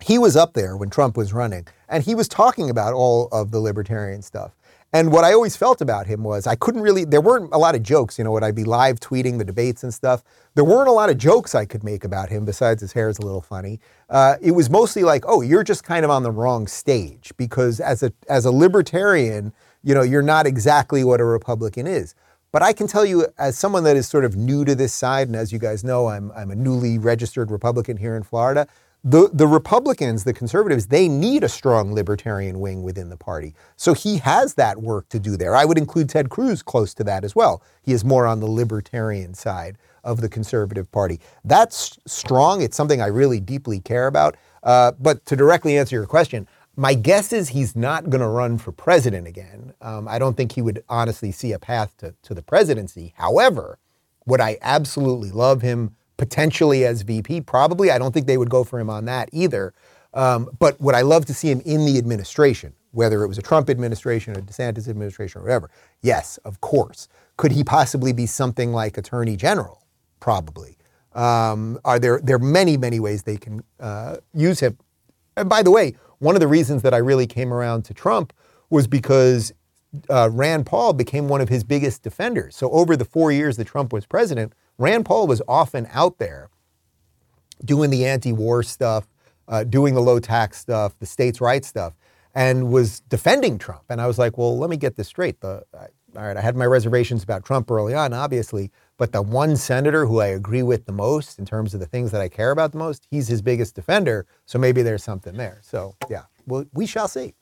he 0.00 0.18
was 0.18 0.36
up 0.36 0.54
there 0.54 0.76
when 0.76 0.90
Trump 0.90 1.16
was 1.16 1.32
running, 1.32 1.66
and 1.88 2.02
he 2.02 2.14
was 2.14 2.28
talking 2.28 2.70
about 2.70 2.94
all 2.94 3.28
of 3.32 3.50
the 3.50 3.60
libertarian 3.60 4.22
stuff. 4.22 4.56
And 4.92 5.12
what 5.12 5.24
I 5.24 5.32
always 5.32 5.56
felt 5.56 5.80
about 5.80 6.06
him 6.06 6.22
was 6.22 6.46
I 6.46 6.54
couldn't 6.54 6.80
really, 6.80 7.04
there 7.04 7.20
weren't 7.20 7.52
a 7.52 7.58
lot 7.58 7.74
of 7.74 7.82
jokes, 7.82 8.18
you 8.18 8.24
know, 8.24 8.30
when 8.30 8.44
I'd 8.44 8.54
be 8.54 8.64
live 8.64 8.98
tweeting 9.00 9.36
the 9.36 9.44
debates 9.44 9.82
and 9.82 9.92
stuff. 9.92 10.22
There 10.54 10.64
weren't 10.64 10.88
a 10.88 10.92
lot 10.92 11.10
of 11.10 11.18
jokes 11.18 11.54
I 11.54 11.66
could 11.66 11.84
make 11.84 12.04
about 12.04 12.30
him 12.30 12.44
besides 12.44 12.80
his 12.80 12.92
hair 12.92 13.08
is 13.08 13.18
a 13.18 13.22
little 13.22 13.42
funny. 13.42 13.80
Uh, 14.08 14.36
it 14.40 14.52
was 14.52 14.70
mostly 14.70 15.02
like, 15.02 15.24
oh, 15.26 15.42
you're 15.42 15.64
just 15.64 15.84
kind 15.84 16.04
of 16.04 16.10
on 16.10 16.22
the 16.22 16.30
wrong 16.30 16.66
stage 16.66 17.32
because 17.36 17.80
as 17.80 18.02
a, 18.02 18.12
as 18.28 18.44
a 18.46 18.50
libertarian, 18.50 19.52
you 19.86 19.94
know, 19.94 20.02
you're 20.02 20.20
not 20.20 20.48
exactly 20.48 21.04
what 21.04 21.20
a 21.20 21.24
Republican 21.24 21.86
is. 21.86 22.16
But 22.50 22.60
I 22.60 22.72
can 22.72 22.88
tell 22.88 23.06
you, 23.06 23.28
as 23.38 23.56
someone 23.56 23.84
that 23.84 23.96
is 23.96 24.08
sort 24.08 24.24
of 24.24 24.34
new 24.34 24.64
to 24.64 24.74
this 24.74 24.92
side, 24.92 25.28
and 25.28 25.36
as 25.36 25.52
you 25.52 25.60
guys 25.60 25.84
know, 25.84 26.08
I'm, 26.08 26.32
I'm 26.32 26.50
a 26.50 26.56
newly 26.56 26.98
registered 26.98 27.52
Republican 27.52 27.96
here 27.96 28.16
in 28.16 28.24
Florida, 28.24 28.66
the, 29.04 29.30
the 29.32 29.46
Republicans, 29.46 30.24
the 30.24 30.32
conservatives, 30.32 30.86
they 30.88 31.06
need 31.06 31.44
a 31.44 31.48
strong 31.48 31.94
libertarian 31.94 32.58
wing 32.58 32.82
within 32.82 33.10
the 33.10 33.16
party. 33.16 33.54
So 33.76 33.94
he 33.94 34.18
has 34.18 34.54
that 34.54 34.82
work 34.82 35.08
to 35.10 35.20
do 35.20 35.36
there. 35.36 35.54
I 35.54 35.64
would 35.64 35.78
include 35.78 36.08
Ted 36.08 36.30
Cruz 36.30 36.62
close 36.64 36.92
to 36.94 37.04
that 37.04 37.22
as 37.22 37.36
well. 37.36 37.62
He 37.82 37.92
is 37.92 38.04
more 38.04 38.26
on 38.26 38.40
the 38.40 38.50
libertarian 38.50 39.34
side 39.34 39.78
of 40.02 40.20
the 40.20 40.28
conservative 40.28 40.90
party. 40.90 41.20
That's 41.44 41.96
strong. 42.06 42.60
It's 42.60 42.76
something 42.76 43.00
I 43.00 43.06
really 43.06 43.38
deeply 43.38 43.78
care 43.78 44.08
about. 44.08 44.36
Uh, 44.64 44.90
but 44.98 45.24
to 45.26 45.36
directly 45.36 45.78
answer 45.78 45.94
your 45.94 46.06
question, 46.06 46.48
my 46.76 46.94
guess 46.94 47.32
is 47.32 47.48
he's 47.50 47.74
not 47.74 48.10
going 48.10 48.20
to 48.20 48.28
run 48.28 48.58
for 48.58 48.72
president 48.72 49.26
again. 49.26 49.72
Um, 49.80 50.06
I 50.08 50.18
don't 50.18 50.36
think 50.36 50.52
he 50.52 50.62
would 50.62 50.84
honestly 50.88 51.32
see 51.32 51.52
a 51.52 51.58
path 51.58 51.96
to, 51.98 52.14
to 52.22 52.34
the 52.34 52.42
presidency. 52.42 53.14
However, 53.16 53.78
would 54.26 54.40
I 54.40 54.58
absolutely 54.60 55.30
love 55.30 55.62
him 55.62 55.96
potentially 56.16 56.84
as 56.84 57.02
VP. 57.02 57.42
Probably. 57.42 57.90
I 57.90 57.98
don't 57.98 58.12
think 58.12 58.26
they 58.26 58.38
would 58.38 58.50
go 58.50 58.64
for 58.64 58.78
him 58.78 58.90
on 58.90 59.04
that 59.06 59.28
either. 59.32 59.74
Um, 60.14 60.48
but 60.58 60.80
would 60.80 60.94
I 60.94 61.02
love 61.02 61.26
to 61.26 61.34
see 61.34 61.50
him 61.50 61.60
in 61.64 61.84
the 61.84 61.98
administration, 61.98 62.72
whether 62.92 63.22
it 63.22 63.28
was 63.28 63.38
a 63.38 63.42
Trump 63.42 63.68
administration 63.68 64.34
or 64.34 64.38
a 64.38 64.42
DeSantis 64.42 64.88
administration 64.88 65.40
or 65.40 65.44
whatever? 65.44 65.70
Yes, 66.00 66.38
of 66.38 66.60
course. 66.60 67.08
Could 67.36 67.52
he 67.52 67.62
possibly 67.62 68.12
be 68.12 68.26
something 68.26 68.72
like 68.72 68.96
Attorney 68.96 69.36
General? 69.36 69.84
Probably. 70.20 70.78
Um, 71.14 71.78
are 71.84 71.98
there 71.98 72.20
there 72.22 72.36
are 72.36 72.38
many 72.38 72.76
many 72.76 73.00
ways 73.00 73.22
they 73.22 73.36
can 73.36 73.62
uh, 73.80 74.16
use 74.34 74.60
him? 74.60 74.78
And 75.36 75.48
by 75.48 75.62
the 75.62 75.70
way, 75.70 75.94
one 76.18 76.34
of 76.34 76.40
the 76.40 76.48
reasons 76.48 76.82
that 76.82 76.94
I 76.94 76.98
really 76.98 77.26
came 77.26 77.52
around 77.52 77.84
to 77.86 77.94
Trump 77.94 78.32
was 78.70 78.86
because 78.86 79.52
uh, 80.10 80.28
Rand 80.32 80.66
Paul 80.66 80.92
became 80.92 81.28
one 81.28 81.40
of 81.40 81.48
his 81.48 81.64
biggest 81.64 82.02
defenders. 82.02 82.56
So 82.56 82.70
over 82.70 82.96
the 82.96 83.04
four 83.04 83.32
years 83.32 83.56
that 83.56 83.66
Trump 83.66 83.92
was 83.92 84.06
president, 84.06 84.52
Rand 84.78 85.04
Paul 85.04 85.26
was 85.26 85.40
often 85.48 85.88
out 85.92 86.18
there 86.18 86.50
doing 87.64 87.90
the 87.90 88.04
anti 88.04 88.32
war 88.32 88.62
stuff, 88.62 89.06
uh, 89.48 89.64
doing 89.64 89.94
the 89.94 90.00
low 90.00 90.18
tax 90.18 90.58
stuff, 90.58 90.98
the 90.98 91.06
states' 91.06 91.40
rights 91.40 91.68
stuff, 91.68 91.94
and 92.34 92.70
was 92.70 93.00
defending 93.00 93.58
Trump. 93.58 93.84
And 93.88 94.00
I 94.00 94.06
was 94.06 94.18
like, 94.18 94.36
well, 94.36 94.58
let 94.58 94.68
me 94.68 94.76
get 94.76 94.96
this 94.96 95.08
straight. 95.08 95.40
The, 95.40 95.64
I, 95.74 95.86
all 96.16 96.24
right, 96.24 96.36
I 96.36 96.40
had 96.40 96.56
my 96.56 96.66
reservations 96.66 97.22
about 97.22 97.44
Trump 97.44 97.70
early 97.70 97.94
on, 97.94 98.12
obviously, 98.12 98.70
but 98.96 99.12
the 99.12 99.22
one 99.22 99.56
senator 99.56 100.06
who 100.06 100.20
I 100.20 100.28
agree 100.28 100.62
with 100.62 100.86
the 100.86 100.92
most 100.92 101.38
in 101.38 101.44
terms 101.44 101.74
of 101.74 101.80
the 101.80 101.86
things 101.86 102.10
that 102.12 102.20
I 102.20 102.28
care 102.28 102.50
about 102.50 102.72
the 102.72 102.78
most, 102.78 103.06
he's 103.10 103.28
his 103.28 103.42
biggest 103.42 103.74
defender. 103.74 104.26
So 104.46 104.58
maybe 104.58 104.82
there's 104.82 105.04
something 105.04 105.36
there. 105.36 105.58
So 105.62 105.94
yeah, 106.08 106.24
well, 106.46 106.64
we 106.72 106.86
shall 106.86 107.08
see. 107.08 107.34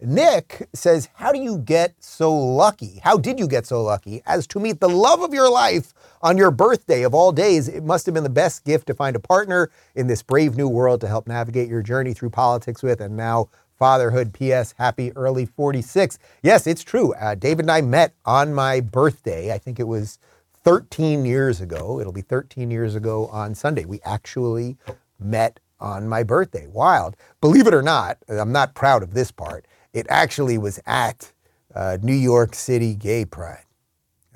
Nick 0.00 0.68
says, 0.74 1.08
How 1.14 1.32
do 1.32 1.38
you 1.38 1.58
get 1.58 1.94
so 2.00 2.34
lucky? 2.34 3.00
How 3.02 3.16
did 3.16 3.38
you 3.38 3.46
get 3.46 3.66
so 3.66 3.82
lucky 3.82 4.22
as 4.26 4.46
to 4.48 4.60
meet 4.60 4.80
the 4.80 4.88
love 4.88 5.22
of 5.22 5.32
your 5.32 5.48
life 5.50 5.94
on 6.20 6.36
your 6.36 6.50
birthday 6.50 7.02
of 7.02 7.14
all 7.14 7.32
days? 7.32 7.68
It 7.68 7.84
must 7.84 8.06
have 8.06 8.14
been 8.14 8.24
the 8.24 8.30
best 8.30 8.64
gift 8.64 8.86
to 8.88 8.94
find 8.94 9.16
a 9.16 9.20
partner 9.20 9.70
in 9.94 10.06
this 10.06 10.22
brave 10.22 10.56
new 10.56 10.68
world 10.68 11.00
to 11.02 11.08
help 11.08 11.26
navigate 11.28 11.68
your 11.68 11.82
journey 11.82 12.12
through 12.12 12.30
politics 12.30 12.82
with, 12.82 13.00
and 13.00 13.16
now 13.16 13.48
fatherhood. 13.78 14.32
P.S. 14.32 14.74
Happy 14.78 15.12
early 15.16 15.46
46. 15.46 16.18
Yes, 16.42 16.66
it's 16.66 16.82
true. 16.82 17.14
Uh, 17.14 17.34
David 17.34 17.64
and 17.64 17.70
I 17.70 17.80
met 17.80 18.14
on 18.24 18.54
my 18.54 18.80
birthday. 18.80 19.52
I 19.52 19.58
think 19.58 19.78
it 19.80 19.88
was 19.88 20.18
13 20.64 21.24
years 21.24 21.60
ago. 21.60 22.00
It'll 22.00 22.12
be 22.12 22.22
13 22.22 22.70
years 22.70 22.94
ago 22.94 23.26
on 23.28 23.54
Sunday. 23.54 23.84
We 23.84 24.00
actually 24.04 24.76
met 25.18 25.60
on 25.80 26.08
my 26.08 26.22
birthday. 26.22 26.66
Wild. 26.66 27.16
Believe 27.40 27.66
it 27.66 27.74
or 27.74 27.82
not, 27.82 28.18
I'm 28.28 28.52
not 28.52 28.74
proud 28.74 29.02
of 29.02 29.14
this 29.14 29.30
part. 29.30 29.66
It 29.92 30.06
actually 30.08 30.58
was 30.58 30.80
at 30.86 31.32
uh, 31.74 31.98
New 32.02 32.14
York 32.14 32.54
City 32.54 32.94
Gay 32.94 33.24
Pride. 33.24 33.64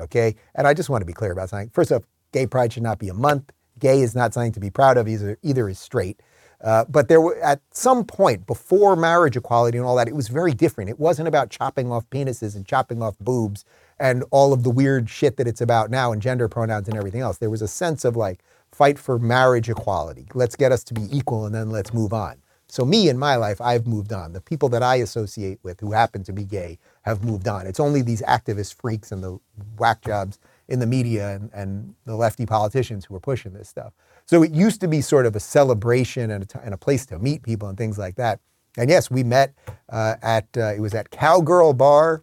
Okay? 0.00 0.36
And 0.54 0.66
I 0.66 0.74
just 0.74 0.90
want 0.90 1.02
to 1.02 1.06
be 1.06 1.12
clear 1.12 1.32
about 1.32 1.48
something. 1.48 1.70
First 1.70 1.90
off, 1.92 2.02
Gay 2.32 2.46
Pride 2.46 2.72
should 2.72 2.82
not 2.82 2.98
be 2.98 3.08
a 3.08 3.14
month. 3.14 3.52
Gay 3.78 4.02
is 4.02 4.14
not 4.14 4.34
something 4.34 4.52
to 4.52 4.60
be 4.60 4.70
proud 4.70 4.96
of, 4.98 5.08
either, 5.08 5.38
either 5.42 5.68
is 5.68 5.78
straight. 5.78 6.20
Uh, 6.60 6.84
but 6.88 7.08
there 7.08 7.20
were, 7.20 7.38
at 7.38 7.60
some 7.70 8.04
point 8.04 8.46
before 8.46 8.96
marriage 8.96 9.36
equality 9.36 9.78
and 9.78 9.86
all 9.86 9.96
that, 9.96 10.08
it 10.08 10.16
was 10.16 10.28
very 10.28 10.52
different. 10.52 10.90
It 10.90 10.98
wasn't 10.98 11.28
about 11.28 11.50
chopping 11.50 11.92
off 11.92 12.08
penises 12.10 12.56
and 12.56 12.66
chopping 12.66 13.00
off 13.00 13.16
boobs 13.20 13.64
and 14.00 14.24
all 14.30 14.52
of 14.52 14.64
the 14.64 14.70
weird 14.70 15.08
shit 15.08 15.36
that 15.36 15.46
it's 15.46 15.60
about 15.60 15.90
now 15.90 16.12
and 16.12 16.20
gender 16.20 16.48
pronouns 16.48 16.88
and 16.88 16.96
everything 16.96 17.20
else. 17.20 17.38
There 17.38 17.50
was 17.50 17.62
a 17.62 17.68
sense 17.68 18.04
of 18.04 18.16
like, 18.16 18.42
fight 18.72 18.98
for 18.98 19.18
marriage 19.18 19.68
equality. 19.68 20.26
Let's 20.34 20.56
get 20.56 20.72
us 20.72 20.84
to 20.84 20.94
be 20.94 21.08
equal 21.16 21.46
and 21.46 21.54
then 21.54 21.70
let's 21.70 21.92
move 21.92 22.12
on. 22.12 22.36
So, 22.70 22.84
me 22.84 23.08
in 23.08 23.18
my 23.18 23.36
life, 23.36 23.62
I've 23.62 23.86
moved 23.86 24.12
on. 24.12 24.34
The 24.34 24.42
people 24.42 24.68
that 24.70 24.82
I 24.82 24.96
associate 24.96 25.58
with 25.62 25.80
who 25.80 25.92
happen 25.92 26.22
to 26.24 26.32
be 26.34 26.44
gay 26.44 26.78
have 27.02 27.24
moved 27.24 27.48
on. 27.48 27.66
It's 27.66 27.80
only 27.80 28.02
these 28.02 28.20
activist 28.22 28.74
freaks 28.74 29.10
and 29.10 29.24
the 29.24 29.38
whack 29.78 30.02
jobs 30.02 30.38
in 30.68 30.78
the 30.78 30.86
media 30.86 31.30
and, 31.30 31.50
and 31.54 31.94
the 32.04 32.14
lefty 32.14 32.44
politicians 32.44 33.06
who 33.06 33.16
are 33.16 33.20
pushing 33.20 33.54
this 33.54 33.70
stuff. 33.70 33.94
So, 34.28 34.42
it 34.42 34.52
used 34.52 34.82
to 34.82 34.88
be 34.88 35.00
sort 35.00 35.24
of 35.24 35.34
a 35.36 35.40
celebration 35.40 36.30
and 36.30 36.44
a, 36.44 36.46
t- 36.46 36.58
and 36.62 36.74
a 36.74 36.76
place 36.76 37.06
to 37.06 37.18
meet 37.18 37.42
people 37.42 37.66
and 37.68 37.78
things 37.78 37.96
like 37.96 38.16
that. 38.16 38.40
And 38.76 38.90
yes, 38.90 39.10
we 39.10 39.24
met 39.24 39.54
uh, 39.88 40.16
at, 40.20 40.46
uh, 40.54 40.74
it 40.74 40.80
was 40.80 40.92
at 40.92 41.10
Cowgirl 41.10 41.72
Bar 41.72 42.22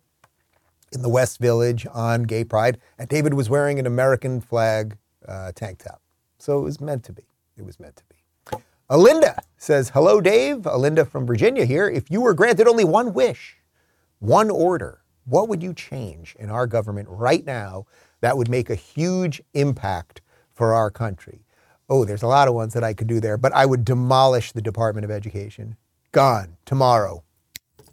in 0.91 1.01
the 1.01 1.09
West 1.09 1.39
Village 1.39 1.87
on 1.91 2.21
Gay 2.21 2.43
Pride. 2.43 2.77
And 2.99 3.09
David 3.09 3.33
was 3.33 3.49
wearing 3.49 3.79
an 3.79 3.87
American 3.87 4.39
flag 4.39 4.95
uh, 5.27 5.51
tank 5.55 5.79
top. 5.79 5.99
So, 6.37 6.59
it 6.59 6.61
was 6.61 6.79
meant 6.79 7.03
to 7.05 7.11
be. 7.11 7.23
It 7.57 7.65
was 7.65 7.79
meant 7.79 7.95
to 7.95 8.03
be. 8.05 8.59
Alinda 8.87 9.39
says, 9.57 9.89
Hello, 9.89 10.21
Dave. 10.21 10.59
Alinda 10.59 11.09
from 11.09 11.25
Virginia 11.25 11.65
here. 11.65 11.89
If 11.89 12.11
you 12.11 12.21
were 12.21 12.35
granted 12.35 12.67
only 12.67 12.83
one 12.83 13.13
wish, 13.13 13.57
one 14.19 14.51
order, 14.51 15.01
what 15.25 15.49
would 15.49 15.63
you 15.63 15.73
change 15.73 16.35
in 16.37 16.51
our 16.51 16.67
government 16.67 17.07
right 17.09 17.43
now 17.43 17.87
that 18.21 18.37
would 18.37 18.47
make 18.47 18.69
a 18.69 18.75
huge 18.75 19.41
impact 19.55 20.21
for 20.53 20.75
our 20.75 20.91
country? 20.91 21.44
Oh, 21.89 22.05
there's 22.05 22.23
a 22.23 22.27
lot 22.27 22.47
of 22.47 22.53
ones 22.53 22.73
that 22.73 22.83
I 22.83 22.93
could 22.93 23.07
do 23.07 23.19
there, 23.19 23.37
but 23.37 23.53
I 23.53 23.65
would 23.65 23.85
demolish 23.85 24.51
the 24.51 24.61
Department 24.61 25.05
of 25.05 25.11
Education. 25.11 25.75
Gone 26.11 26.57
tomorrow. 26.65 27.23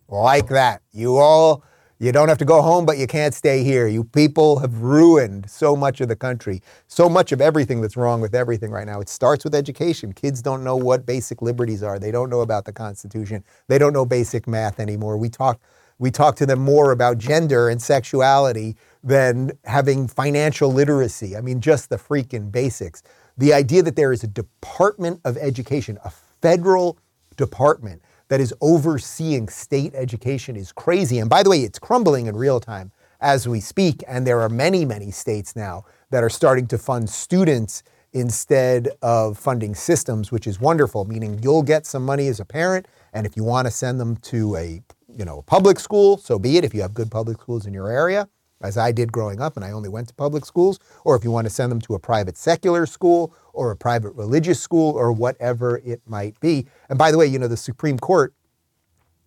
Like 0.08 0.48
that. 0.48 0.82
You 0.92 1.16
all 1.18 1.64
you 2.02 2.10
don't 2.10 2.28
have 2.28 2.38
to 2.38 2.44
go 2.44 2.62
home, 2.62 2.84
but 2.84 2.98
you 2.98 3.06
can't 3.06 3.32
stay 3.32 3.62
here. 3.62 3.86
You 3.86 4.02
people 4.02 4.58
have 4.58 4.80
ruined 4.80 5.48
so 5.48 5.76
much 5.76 6.00
of 6.00 6.08
the 6.08 6.16
country, 6.16 6.60
so 6.88 7.08
much 7.08 7.30
of 7.30 7.40
everything 7.40 7.80
that's 7.80 7.96
wrong 7.96 8.20
with 8.20 8.34
everything 8.34 8.72
right 8.72 8.88
now. 8.88 9.00
It 9.00 9.08
starts 9.08 9.44
with 9.44 9.54
education. 9.54 10.12
Kids 10.12 10.42
don't 10.42 10.64
know 10.64 10.74
what 10.74 11.06
basic 11.06 11.40
liberties 11.42 11.80
are. 11.80 12.00
They 12.00 12.10
don't 12.10 12.28
know 12.28 12.40
about 12.40 12.64
the 12.64 12.72
Constitution. 12.72 13.44
They 13.68 13.78
don't 13.78 13.92
know 13.92 14.04
basic 14.04 14.48
math 14.48 14.80
anymore. 14.80 15.16
We 15.16 15.28
talk, 15.28 15.60
we 16.00 16.10
talk 16.10 16.34
to 16.36 16.46
them 16.46 16.58
more 16.58 16.90
about 16.90 17.18
gender 17.18 17.68
and 17.68 17.80
sexuality 17.80 18.74
than 19.04 19.52
having 19.62 20.08
financial 20.08 20.72
literacy. 20.72 21.36
I 21.36 21.40
mean, 21.40 21.60
just 21.60 21.88
the 21.88 21.98
freaking 21.98 22.50
basics. 22.50 23.04
The 23.38 23.52
idea 23.52 23.82
that 23.82 23.96
there 23.96 24.12
is 24.12 24.22
a 24.24 24.28
Department 24.28 25.20
of 25.24 25.36
Education, 25.36 25.98
a 26.04 26.10
federal 26.40 26.98
department 27.36 28.02
that 28.28 28.40
is 28.40 28.54
overseeing 28.60 29.48
state 29.48 29.94
education 29.94 30.56
is 30.56 30.72
crazy. 30.72 31.18
And 31.18 31.28
by 31.28 31.42
the 31.42 31.50
way, 31.50 31.60
it's 31.60 31.78
crumbling 31.78 32.26
in 32.26 32.36
real 32.36 32.60
time 32.60 32.92
as 33.20 33.48
we 33.48 33.60
speak. 33.60 34.02
And 34.06 34.26
there 34.26 34.40
are 34.40 34.48
many, 34.48 34.84
many 34.84 35.10
states 35.10 35.54
now 35.54 35.84
that 36.10 36.22
are 36.22 36.30
starting 36.30 36.66
to 36.68 36.78
fund 36.78 37.08
students 37.08 37.82
instead 38.12 38.90
of 39.00 39.38
funding 39.38 39.74
systems, 39.74 40.30
which 40.30 40.46
is 40.46 40.60
wonderful, 40.60 41.04
meaning 41.04 41.40
you'll 41.42 41.62
get 41.62 41.86
some 41.86 42.04
money 42.04 42.28
as 42.28 42.40
a 42.40 42.44
parent. 42.44 42.86
And 43.14 43.26
if 43.26 43.36
you 43.36 43.44
want 43.44 43.66
to 43.66 43.70
send 43.70 43.98
them 43.98 44.16
to 44.16 44.56
a 44.56 44.82
you 45.08 45.24
know, 45.24 45.42
public 45.42 45.78
school, 45.78 46.18
so 46.18 46.38
be 46.38 46.56
it 46.56 46.64
if 46.64 46.74
you 46.74 46.82
have 46.82 46.94
good 46.94 47.10
public 47.10 47.40
schools 47.40 47.66
in 47.66 47.74
your 47.74 47.90
area, 47.90 48.28
as 48.62 48.78
I 48.78 48.92
did 48.92 49.12
growing 49.12 49.40
up 49.40 49.56
and 49.56 49.64
I 49.64 49.72
only 49.72 49.88
went 49.88 50.08
to 50.08 50.14
public 50.14 50.44
schools, 50.44 50.78
or 51.04 51.16
if 51.16 51.24
you 51.24 51.30
want 51.30 51.46
to 51.46 51.50
send 51.50 51.70
them 51.70 51.80
to 51.82 51.94
a 51.94 51.98
private 51.98 52.36
secular 52.36 52.86
school 52.86 53.34
or 53.52 53.70
a 53.70 53.76
private 53.76 54.10
religious 54.10 54.60
school 54.60 54.94
or 54.94 55.12
whatever 55.12 55.78
it 55.84 56.00
might 56.06 56.38
be. 56.40 56.66
And 56.88 56.98
by 56.98 57.10
the 57.10 57.18
way, 57.18 57.26
you 57.26 57.38
know, 57.38 57.48
the 57.48 57.56
Supreme 57.56 57.98
Court 57.98 58.34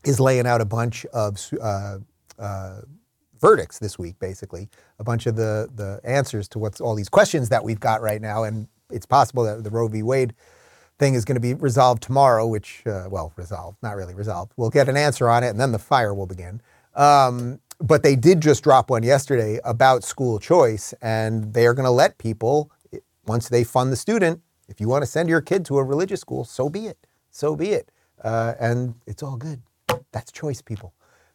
is 0.03 0.19
laying 0.19 0.47
out 0.47 0.61
a 0.61 0.65
bunch 0.65 1.05
of 1.07 1.39
uh, 1.61 1.97
uh, 2.39 2.81
verdicts 3.39 3.79
this 3.79 3.99
week, 3.99 4.17
basically, 4.19 4.69
a 4.99 5.03
bunch 5.03 5.25
of 5.25 5.35
the, 5.35 5.69
the 5.75 5.99
answers 6.03 6.47
to 6.49 6.59
what's 6.59 6.79
all 6.79 6.95
these 6.95 7.09
questions 7.09 7.49
that 7.49 7.63
we've 7.63 7.79
got 7.79 8.01
right 8.01 8.21
now. 8.21 8.43
And 8.43 8.67
it's 8.91 9.05
possible 9.05 9.43
that 9.43 9.63
the 9.63 9.69
Roe 9.69 9.87
v. 9.87 10.03
Wade 10.03 10.33
thing 10.97 11.13
is 11.13 11.25
going 11.25 11.35
to 11.35 11.41
be 11.41 11.53
resolved 11.53 12.01
tomorrow, 12.01 12.47
which, 12.47 12.83
uh, 12.85 13.07
well, 13.09 13.33
resolved, 13.35 13.77
not 13.83 13.95
really 13.95 14.13
resolved. 14.13 14.53
We'll 14.55 14.69
get 14.69 14.87
an 14.87 14.95
answer 14.97 15.29
on 15.29 15.43
it 15.43 15.49
and 15.49 15.59
then 15.59 15.71
the 15.71 15.79
fire 15.79 16.13
will 16.13 16.27
begin. 16.27 16.61
Um, 16.95 17.59
but 17.85 18.01
they 18.01 18.15
did 18.15 18.41
just 18.41 18.63
drop 18.63 18.89
one 18.89 19.03
yesterday 19.03 19.59
about 19.63 20.03
school 20.03 20.39
choice, 20.39 20.93
and 21.01 21.53
they 21.53 21.67
are 21.67 21.73
going 21.73 21.85
to 21.85 21.91
let 21.91 22.17
people, 22.17 22.71
once 23.27 23.49
they 23.49 23.63
fund 23.63 23.91
the 23.91 23.95
student, 23.95 24.41
if 24.67 24.81
you 24.81 24.87
want 24.87 25.03
to 25.03 25.07
send 25.07 25.29
your 25.29 25.41
kid 25.41 25.65
to 25.65 25.77
a 25.77 25.83
religious 25.83 26.19
school, 26.19 26.43
so 26.45 26.67
be 26.67 26.87
it. 26.87 26.97
So 27.29 27.55
be 27.55 27.69
it. 27.69 27.91
Uh, 28.23 28.53
and 28.59 28.95
it's 29.05 29.21
all 29.21 29.37
good. 29.37 29.61
That's 30.11 30.31
choice, 30.31 30.61
people. 30.61 30.93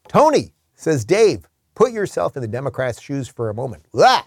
Tony 0.09 0.53
says, 0.75 1.05
Dave, 1.05 1.49
put 1.77 1.93
yourself 1.93 2.35
in 2.35 2.43
the 2.43 2.49
Democrats' 2.49 3.01
shoes 3.01 3.29
for 3.29 3.49
a 3.49 3.55
moment. 3.55 3.85
Blah! 3.93 4.23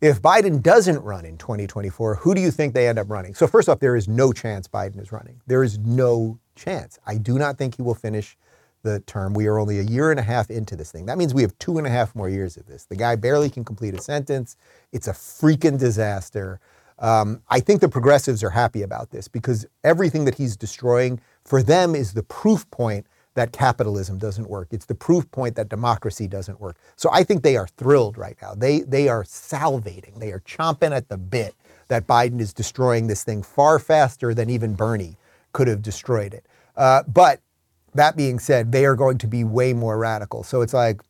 If 0.00 0.20
Biden 0.20 0.62
doesn't 0.62 1.00
run 1.00 1.24
in 1.24 1.38
2024, 1.38 2.16
who 2.16 2.34
do 2.34 2.40
you 2.40 2.50
think 2.50 2.74
they 2.74 2.88
end 2.88 2.98
up 2.98 3.10
running? 3.10 3.34
So, 3.34 3.46
first 3.46 3.68
off, 3.68 3.80
there 3.80 3.96
is 3.96 4.08
no 4.08 4.32
chance 4.32 4.66
Biden 4.66 5.00
is 5.00 5.12
running. 5.12 5.40
There 5.46 5.62
is 5.62 5.78
no 5.78 6.38
chance. 6.56 6.98
I 7.06 7.16
do 7.16 7.38
not 7.38 7.58
think 7.58 7.76
he 7.76 7.82
will 7.82 7.94
finish 7.94 8.36
the 8.82 9.00
term. 9.00 9.34
We 9.34 9.46
are 9.46 9.58
only 9.58 9.78
a 9.78 9.82
year 9.82 10.10
and 10.10 10.20
a 10.20 10.22
half 10.22 10.50
into 10.50 10.76
this 10.76 10.92
thing. 10.92 11.06
That 11.06 11.18
means 11.18 11.34
we 11.34 11.42
have 11.42 11.58
two 11.58 11.78
and 11.78 11.86
a 11.86 11.90
half 11.90 12.14
more 12.14 12.28
years 12.28 12.56
of 12.56 12.66
this. 12.66 12.84
The 12.84 12.96
guy 12.96 13.16
barely 13.16 13.50
can 13.50 13.64
complete 13.64 13.94
a 13.94 14.00
sentence. 14.00 14.56
It's 14.92 15.08
a 15.08 15.12
freaking 15.12 15.78
disaster. 15.78 16.60
Um, 16.98 17.42
I 17.48 17.60
think 17.60 17.80
the 17.80 17.88
progressives 17.88 18.42
are 18.42 18.50
happy 18.50 18.82
about 18.82 19.10
this 19.10 19.28
because 19.28 19.66
everything 19.84 20.24
that 20.24 20.34
he's 20.36 20.56
destroying 20.56 21.20
for 21.44 21.62
them 21.62 21.94
is 21.94 22.12
the 22.12 22.22
proof 22.24 22.68
point 22.70 23.06
that 23.34 23.52
capitalism 23.52 24.18
doesn't 24.18 24.48
work. 24.48 24.68
It's 24.72 24.86
the 24.86 24.96
proof 24.96 25.30
point 25.30 25.54
that 25.54 25.68
democracy 25.68 26.26
doesn't 26.26 26.60
work. 26.60 26.76
So 26.96 27.08
I 27.12 27.22
think 27.22 27.42
they 27.42 27.56
are 27.56 27.68
thrilled 27.76 28.18
right 28.18 28.36
now. 28.42 28.54
They, 28.54 28.80
they 28.80 29.08
are 29.08 29.22
salivating, 29.22 30.18
they 30.18 30.32
are 30.32 30.40
chomping 30.40 30.90
at 30.90 31.08
the 31.08 31.16
bit 31.16 31.54
that 31.86 32.06
Biden 32.06 32.40
is 32.40 32.52
destroying 32.52 33.06
this 33.06 33.22
thing 33.22 33.42
far 33.42 33.78
faster 33.78 34.34
than 34.34 34.50
even 34.50 34.74
Bernie 34.74 35.16
could 35.52 35.68
have 35.68 35.82
destroyed 35.82 36.34
it. 36.34 36.46
Uh, 36.76 37.04
but 37.04 37.40
that 37.98 38.16
being 38.16 38.38
said, 38.38 38.72
they 38.72 38.84
are 38.84 38.96
going 38.96 39.18
to 39.18 39.26
be 39.26 39.44
way 39.44 39.72
more 39.72 39.98
radical. 39.98 40.42
So 40.42 40.62
it's 40.62 40.74
like 40.74 41.00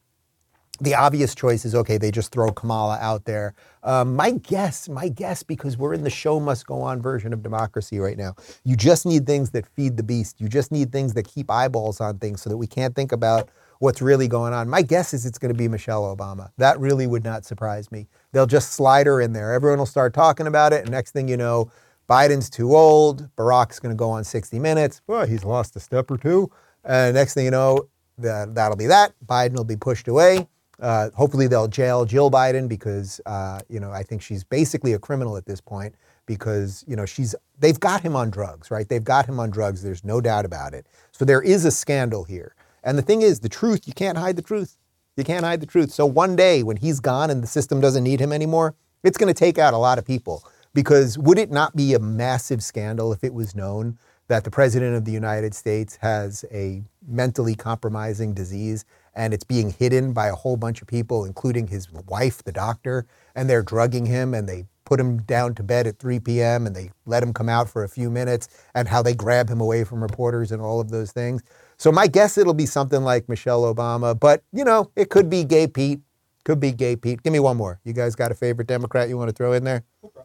the 0.80 0.94
obvious 0.94 1.34
choice 1.34 1.64
is 1.64 1.74
okay, 1.74 1.98
they 1.98 2.10
just 2.10 2.30
throw 2.32 2.50
Kamala 2.50 2.98
out 3.00 3.24
there. 3.24 3.54
Um, 3.82 4.14
my 4.14 4.32
guess, 4.32 4.88
my 4.88 5.08
guess, 5.08 5.42
because 5.42 5.76
we're 5.76 5.94
in 5.94 6.04
the 6.04 6.10
show 6.10 6.38
must 6.38 6.66
go 6.66 6.80
on 6.80 7.02
version 7.02 7.32
of 7.32 7.42
democracy 7.42 7.98
right 7.98 8.16
now, 8.16 8.34
you 8.64 8.76
just 8.76 9.04
need 9.04 9.26
things 9.26 9.50
that 9.50 9.66
feed 9.66 9.96
the 9.96 10.02
beast. 10.02 10.40
You 10.40 10.48
just 10.48 10.70
need 10.70 10.92
things 10.92 11.14
that 11.14 11.26
keep 11.26 11.50
eyeballs 11.50 12.00
on 12.00 12.18
things 12.18 12.42
so 12.42 12.50
that 12.50 12.56
we 12.56 12.66
can't 12.66 12.94
think 12.94 13.12
about 13.12 13.50
what's 13.80 14.02
really 14.02 14.28
going 14.28 14.52
on. 14.52 14.68
My 14.68 14.82
guess 14.82 15.12
is 15.14 15.26
it's 15.26 15.38
going 15.38 15.52
to 15.52 15.58
be 15.58 15.68
Michelle 15.68 16.14
Obama. 16.14 16.50
That 16.58 16.78
really 16.78 17.06
would 17.06 17.24
not 17.24 17.44
surprise 17.44 17.90
me. 17.90 18.08
They'll 18.32 18.46
just 18.46 18.72
slide 18.72 19.06
her 19.06 19.20
in 19.20 19.32
there. 19.32 19.52
Everyone 19.52 19.78
will 19.78 19.86
start 19.86 20.14
talking 20.14 20.46
about 20.46 20.72
it, 20.72 20.82
and 20.82 20.90
next 20.90 21.12
thing 21.12 21.28
you 21.28 21.36
know, 21.36 21.70
Biden's 22.08 22.48
too 22.48 22.74
old. 22.74 23.28
Barack's 23.36 23.78
going 23.80 23.94
to 23.94 23.98
go 23.98 24.10
on 24.10 24.24
60 24.24 24.58
Minutes. 24.58 25.02
Well, 25.06 25.26
he's 25.26 25.44
lost 25.44 25.76
a 25.76 25.80
step 25.80 26.10
or 26.10 26.16
two. 26.16 26.50
And 26.84 27.14
next 27.14 27.34
thing 27.34 27.44
you 27.44 27.50
know, 27.50 27.88
that, 28.18 28.54
that'll 28.54 28.76
be 28.76 28.86
that. 28.86 29.12
Biden 29.26 29.54
will 29.54 29.64
be 29.64 29.76
pushed 29.76 30.08
away. 30.08 30.48
Uh, 30.80 31.10
hopefully, 31.10 31.48
they'll 31.48 31.68
jail 31.68 32.04
Jill 32.04 32.30
Biden 32.30 32.68
because 32.68 33.20
uh, 33.26 33.60
you 33.68 33.80
know 33.80 33.90
I 33.90 34.02
think 34.02 34.22
she's 34.22 34.44
basically 34.44 34.92
a 34.92 34.98
criminal 34.98 35.36
at 35.36 35.44
this 35.44 35.60
point 35.60 35.94
because 36.26 36.84
you 36.86 36.94
know 36.94 37.04
she's 37.04 37.34
they've 37.58 37.80
got 37.80 38.00
him 38.00 38.14
on 38.14 38.30
drugs, 38.30 38.70
right? 38.70 38.88
They've 38.88 39.02
got 39.02 39.26
him 39.26 39.40
on 39.40 39.50
drugs. 39.50 39.82
There's 39.82 40.04
no 40.04 40.20
doubt 40.20 40.44
about 40.44 40.74
it. 40.74 40.86
So 41.10 41.24
there 41.24 41.42
is 41.42 41.64
a 41.64 41.70
scandal 41.70 42.22
here. 42.24 42.54
And 42.84 42.96
the 42.96 43.02
thing 43.02 43.22
is, 43.22 43.40
the 43.40 43.48
truth 43.48 43.88
you 43.88 43.92
can't 43.92 44.16
hide 44.16 44.36
the 44.36 44.42
truth. 44.42 44.76
You 45.16 45.24
can't 45.24 45.44
hide 45.44 45.60
the 45.60 45.66
truth. 45.66 45.90
So 45.90 46.06
one 46.06 46.36
day 46.36 46.62
when 46.62 46.76
he's 46.76 47.00
gone 47.00 47.28
and 47.30 47.42
the 47.42 47.48
system 47.48 47.80
doesn't 47.80 48.04
need 48.04 48.20
him 48.20 48.32
anymore, 48.32 48.76
it's 49.02 49.18
going 49.18 49.32
to 49.32 49.38
take 49.38 49.58
out 49.58 49.74
a 49.74 49.78
lot 49.78 49.98
of 49.98 50.06
people. 50.06 50.44
Because 50.74 51.18
would 51.18 51.38
it 51.38 51.50
not 51.50 51.74
be 51.74 51.94
a 51.94 51.98
massive 51.98 52.62
scandal 52.62 53.12
if 53.12 53.24
it 53.24 53.34
was 53.34 53.52
known 53.54 53.98
that 54.28 54.44
the 54.44 54.50
President 54.50 54.94
of 54.94 55.04
the 55.04 55.12
United 55.12 55.54
States 55.54 55.96
has 55.96 56.44
a 56.52 56.82
mentally 57.06 57.54
compromising 57.54 58.34
disease 58.34 58.84
and 59.14 59.34
it's 59.34 59.44
being 59.44 59.70
hidden 59.70 60.12
by 60.12 60.28
a 60.28 60.34
whole 60.34 60.56
bunch 60.56 60.80
of 60.80 60.86
people, 60.88 61.24
including 61.24 61.66
his 61.66 61.90
wife, 61.90 62.42
the 62.44 62.52
doctor, 62.52 63.06
and 63.34 63.50
they're 63.50 63.62
drugging 63.62 64.06
him 64.06 64.34
and 64.34 64.48
they 64.48 64.66
put 64.84 65.00
him 65.00 65.18
down 65.22 65.54
to 65.54 65.62
bed 65.62 65.86
at 65.86 65.98
3 65.98 66.20
p.m. 66.20 66.66
and 66.66 66.76
they 66.76 66.90
let 67.04 67.22
him 67.22 67.32
come 67.32 67.48
out 67.48 67.68
for 67.68 67.84
a 67.84 67.88
few 67.88 68.10
minutes 68.10 68.48
and 68.74 68.88
how 68.88 69.02
they 69.02 69.14
grab 69.14 69.48
him 69.48 69.60
away 69.60 69.84
from 69.84 70.02
reporters 70.02 70.52
and 70.52 70.62
all 70.62 70.80
of 70.80 70.90
those 70.90 71.12
things. 71.12 71.42
So 71.76 71.92
my 71.92 72.06
guess 72.06 72.38
it'll 72.38 72.54
be 72.54 72.66
something 72.66 73.02
like 73.02 73.28
Michelle 73.28 73.62
Obama, 73.62 74.18
but 74.18 74.42
you 74.52 74.64
know, 74.64 74.90
it 74.96 75.10
could 75.10 75.28
be 75.28 75.44
Gay 75.44 75.66
Pete. 75.66 76.00
Could 76.44 76.60
be 76.60 76.72
Gay 76.72 76.96
Pete. 76.96 77.22
Give 77.22 77.32
me 77.32 77.40
one 77.40 77.56
more. 77.56 77.80
You 77.84 77.92
guys 77.92 78.14
got 78.14 78.32
a 78.32 78.34
favorite 78.34 78.68
Democrat 78.68 79.08
you 79.08 79.18
want 79.18 79.28
to 79.28 79.34
throw 79.34 79.52
in 79.52 79.64
there? 79.64 79.84
Oprah. 80.02 80.24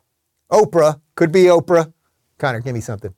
Oprah. 0.52 1.02
Could 1.16 1.32
be 1.32 1.44
Oprah. 1.44 1.92
Connor, 2.38 2.62
give 2.62 2.74
me 2.74 2.82
something. 2.82 3.14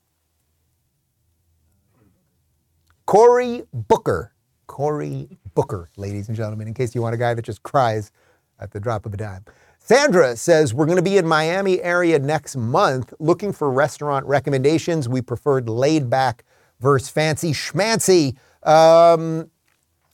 Cory 3.06 3.64
Booker. 3.72 4.34
Cory 4.68 5.38
Booker, 5.54 5.90
ladies 5.96 6.28
and 6.28 6.36
gentlemen, 6.36 6.68
in 6.68 6.74
case 6.74 6.96
you 6.96 7.02
want 7.02 7.14
a 7.14 7.18
guy 7.18 7.34
that 7.34 7.44
just 7.44 7.62
cries 7.64 8.12
at 8.60 8.72
the 8.72 8.80
drop 8.80 9.06
of 9.06 9.14
a 9.14 9.18
dime. 9.18 9.46
Sandra 9.80 10.36
says, 10.36 10.74
We're 10.74 10.88
going 10.88 10.98
to 10.98 11.04
be 11.04 11.18
in 11.18 11.28
Miami 11.28 11.82
area 11.82 12.18
next 12.18 12.56
month 12.56 13.14
looking 13.20 13.54
for 13.54 13.72
restaurant 13.72 14.26
recommendations. 14.26 15.08
We 15.08 15.22
preferred 15.22 15.70
laid 15.70 16.10
back 16.10 16.44
versus 16.80 17.10
fancy 17.10 17.52
schmancy. 17.52 18.36
Um, 18.64 19.52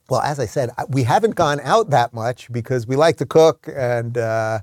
well, 0.09 0.21
as 0.21 0.41
I 0.41 0.45
said, 0.45 0.71
we 0.89 1.03
haven't 1.03 1.35
gone 1.35 1.61
out 1.61 1.91
that 1.91 2.13
much 2.13 2.51
because 2.51 2.85
we 2.85 2.97
like 2.97 3.15
to 3.17 3.25
cook 3.25 3.69
and 3.73 4.17
uh, 4.17 4.59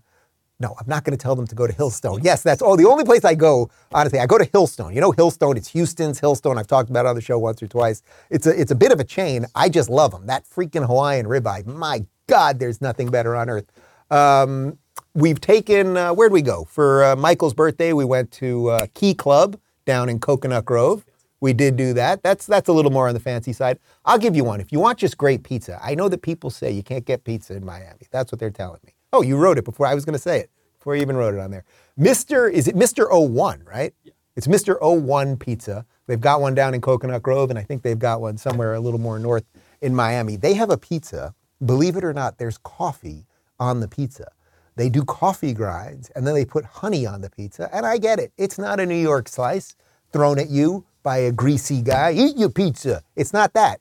no, 0.61 0.75
I'm 0.79 0.87
not 0.89 1.05
going 1.05 1.17
to 1.17 1.23
tell 1.23 1.37
them 1.37 1.47
to 1.47 1.55
go 1.55 1.67
to 1.67 1.73
Hillstone. 1.73 2.21
Yes, 2.23 2.43
that's 2.43 2.63
all. 2.63 2.77
The 2.77 2.87
only 2.87 3.05
place 3.05 3.25
I 3.25 3.35
go, 3.35 3.71
honestly, 3.93 4.19
I 4.19 4.27
go 4.27 4.39
to 4.39 4.47
Hillstone. 4.47 4.93
You 4.95 5.01
know 5.01 5.13
Hillstone? 5.13 5.57
It's 5.57 5.69
Houston's 5.69 6.21
Hillstone. 6.21 6.59
I've 6.59 6.67
talked 6.67 6.91
about 6.91 7.07
it 7.07 7.09
on 7.09 7.15
the 7.15 7.21
show 7.21 7.39
once 7.39 7.63
or 7.63 7.69
twice. 7.69 8.03
It's 8.29 8.47
a, 8.47 8.61
it's 8.61 8.73
a 8.73 8.75
bit 8.75 8.91
of 8.91 8.99
a 8.99 9.05
chain. 9.05 9.47
I 9.55 9.69
just 9.69 9.89
love 9.89 10.11
them. 10.11 10.27
That 10.27 10.45
freaking 10.45 10.85
Hawaiian 10.87 11.27
ribeye. 11.27 11.67
My 11.67 12.05
God, 12.27 12.59
there's 12.59 12.81
nothing 12.81 13.09
better 13.11 13.37
on 13.37 13.49
earth. 13.49 13.71
Um, 14.11 14.79
we've 15.15 15.41
taken, 15.41 15.97
uh, 15.97 16.13
where'd 16.13 16.33
we 16.33 16.43
go? 16.43 16.65
For 16.65 17.05
uh, 17.05 17.17
Michael's 17.17 17.55
birthday, 17.55 17.93
we 17.93 18.05
went 18.05 18.33
to 18.33 18.71
uh, 18.71 18.87
Key 18.95 19.15
Club 19.15 19.59
down 19.85 20.09
in 20.09 20.19
Coconut 20.19 20.65
Grove. 20.65 21.05
We 21.41 21.53
did 21.53 21.77
do 21.77 21.93
that. 21.93 22.25
That's 22.25 22.47
that's 22.47 22.69
a 22.69 22.73
little 22.73 22.91
more 22.91 23.07
on 23.07 23.15
the 23.15 23.21
fancy 23.21 23.53
side. 23.53 23.79
I'll 24.05 24.19
give 24.19 24.35
you 24.35 24.43
one. 24.43 24.61
If 24.61 24.73
you 24.73 24.81
want 24.81 24.99
just 24.99 25.17
great 25.17 25.45
pizza, 25.45 25.79
I 25.81 25.95
know 25.95 26.09
that 26.09 26.21
people 26.21 26.51
say 26.51 26.73
you 26.73 26.83
can't 26.83 27.05
get 27.05 27.23
pizza 27.23 27.55
in 27.55 27.65
Miami. 27.65 28.09
That's 28.11 28.33
what 28.33 28.41
they're 28.41 28.51
telling 28.51 28.81
me. 28.85 28.95
Oh, 29.13 29.23
you 29.23 29.37
wrote 29.37 29.59
it 29.59 29.65
before 29.65 29.87
I 29.87 29.95
was 29.95 30.05
going 30.05 30.15
to 30.15 30.19
say 30.19 30.41
it, 30.41 30.51
before 30.79 30.95
you 30.95 31.03
even 31.03 31.17
wrote 31.17 31.35
it 31.35 31.41
on 31.41 31.51
there. 31.51 31.65
Mr. 31.99 32.51
Is 32.51 32.69
it 32.69 32.77
Mr. 32.77 33.09
01, 33.11 33.65
right? 33.65 33.95
Yeah. 34.05 34.13
It's 34.37 34.47
Mr. 34.47 34.79
O1 34.79 35.41
Pizza. 35.41 35.85
They've 36.07 36.21
got 36.21 36.41
one 36.41 36.55
down 36.55 36.73
in 36.73 36.81
Coconut 36.81 37.25
Grove, 37.25 37.51
and 37.51 37.59
I 37.59 37.63
think 37.65 37.83
they've 37.83 37.99
got 37.99 38.21
one 38.21 38.39
somewhere 38.39 38.75
a 38.75 38.81
little 38.81 39.01
more 39.01 39.19
north 39.19 39.45
in 39.81 39.97
Miami. 39.97 40.37
They 40.37 40.55
have 40.55 40.71
a 40.71 40.79
pizza. 40.79 41.35
Believe 41.65 41.97
it 41.97 42.05
or 42.05 42.13
not, 42.13 42.39
there's 42.39 42.57
coffee 42.59 43.27
on 43.59 43.81
the 43.81 43.89
pizza. 43.89 44.31
They 44.77 44.89
do 44.91 45.05
coffee 45.05 45.53
grinds, 45.53 46.11
and 46.11 46.25
then 46.25 46.35
they 46.35 46.45
put 46.45 46.65
honey 46.65 47.05
on 47.05 47.21
the 47.21 47.31
pizza. 47.31 47.69
And 47.75 47.85
I 47.85 47.99
get 47.99 48.21
it. 48.21 48.33
It's 48.39 48.59
not 48.59 48.79
a 48.79 48.87
New 48.87 48.95
York 48.95 49.27
slice 49.29 49.75
thrown 50.13 50.39
at 50.39 50.51
you 50.51 50.85
by 51.03 51.19
a 51.19 51.33
greasy 51.33 51.83
guy. 51.83 52.13
Eat 52.13 52.37
your 52.37 52.51
pizza. 52.51 53.03
It's 53.17 53.33
not 53.33 53.55
that. 53.55 53.81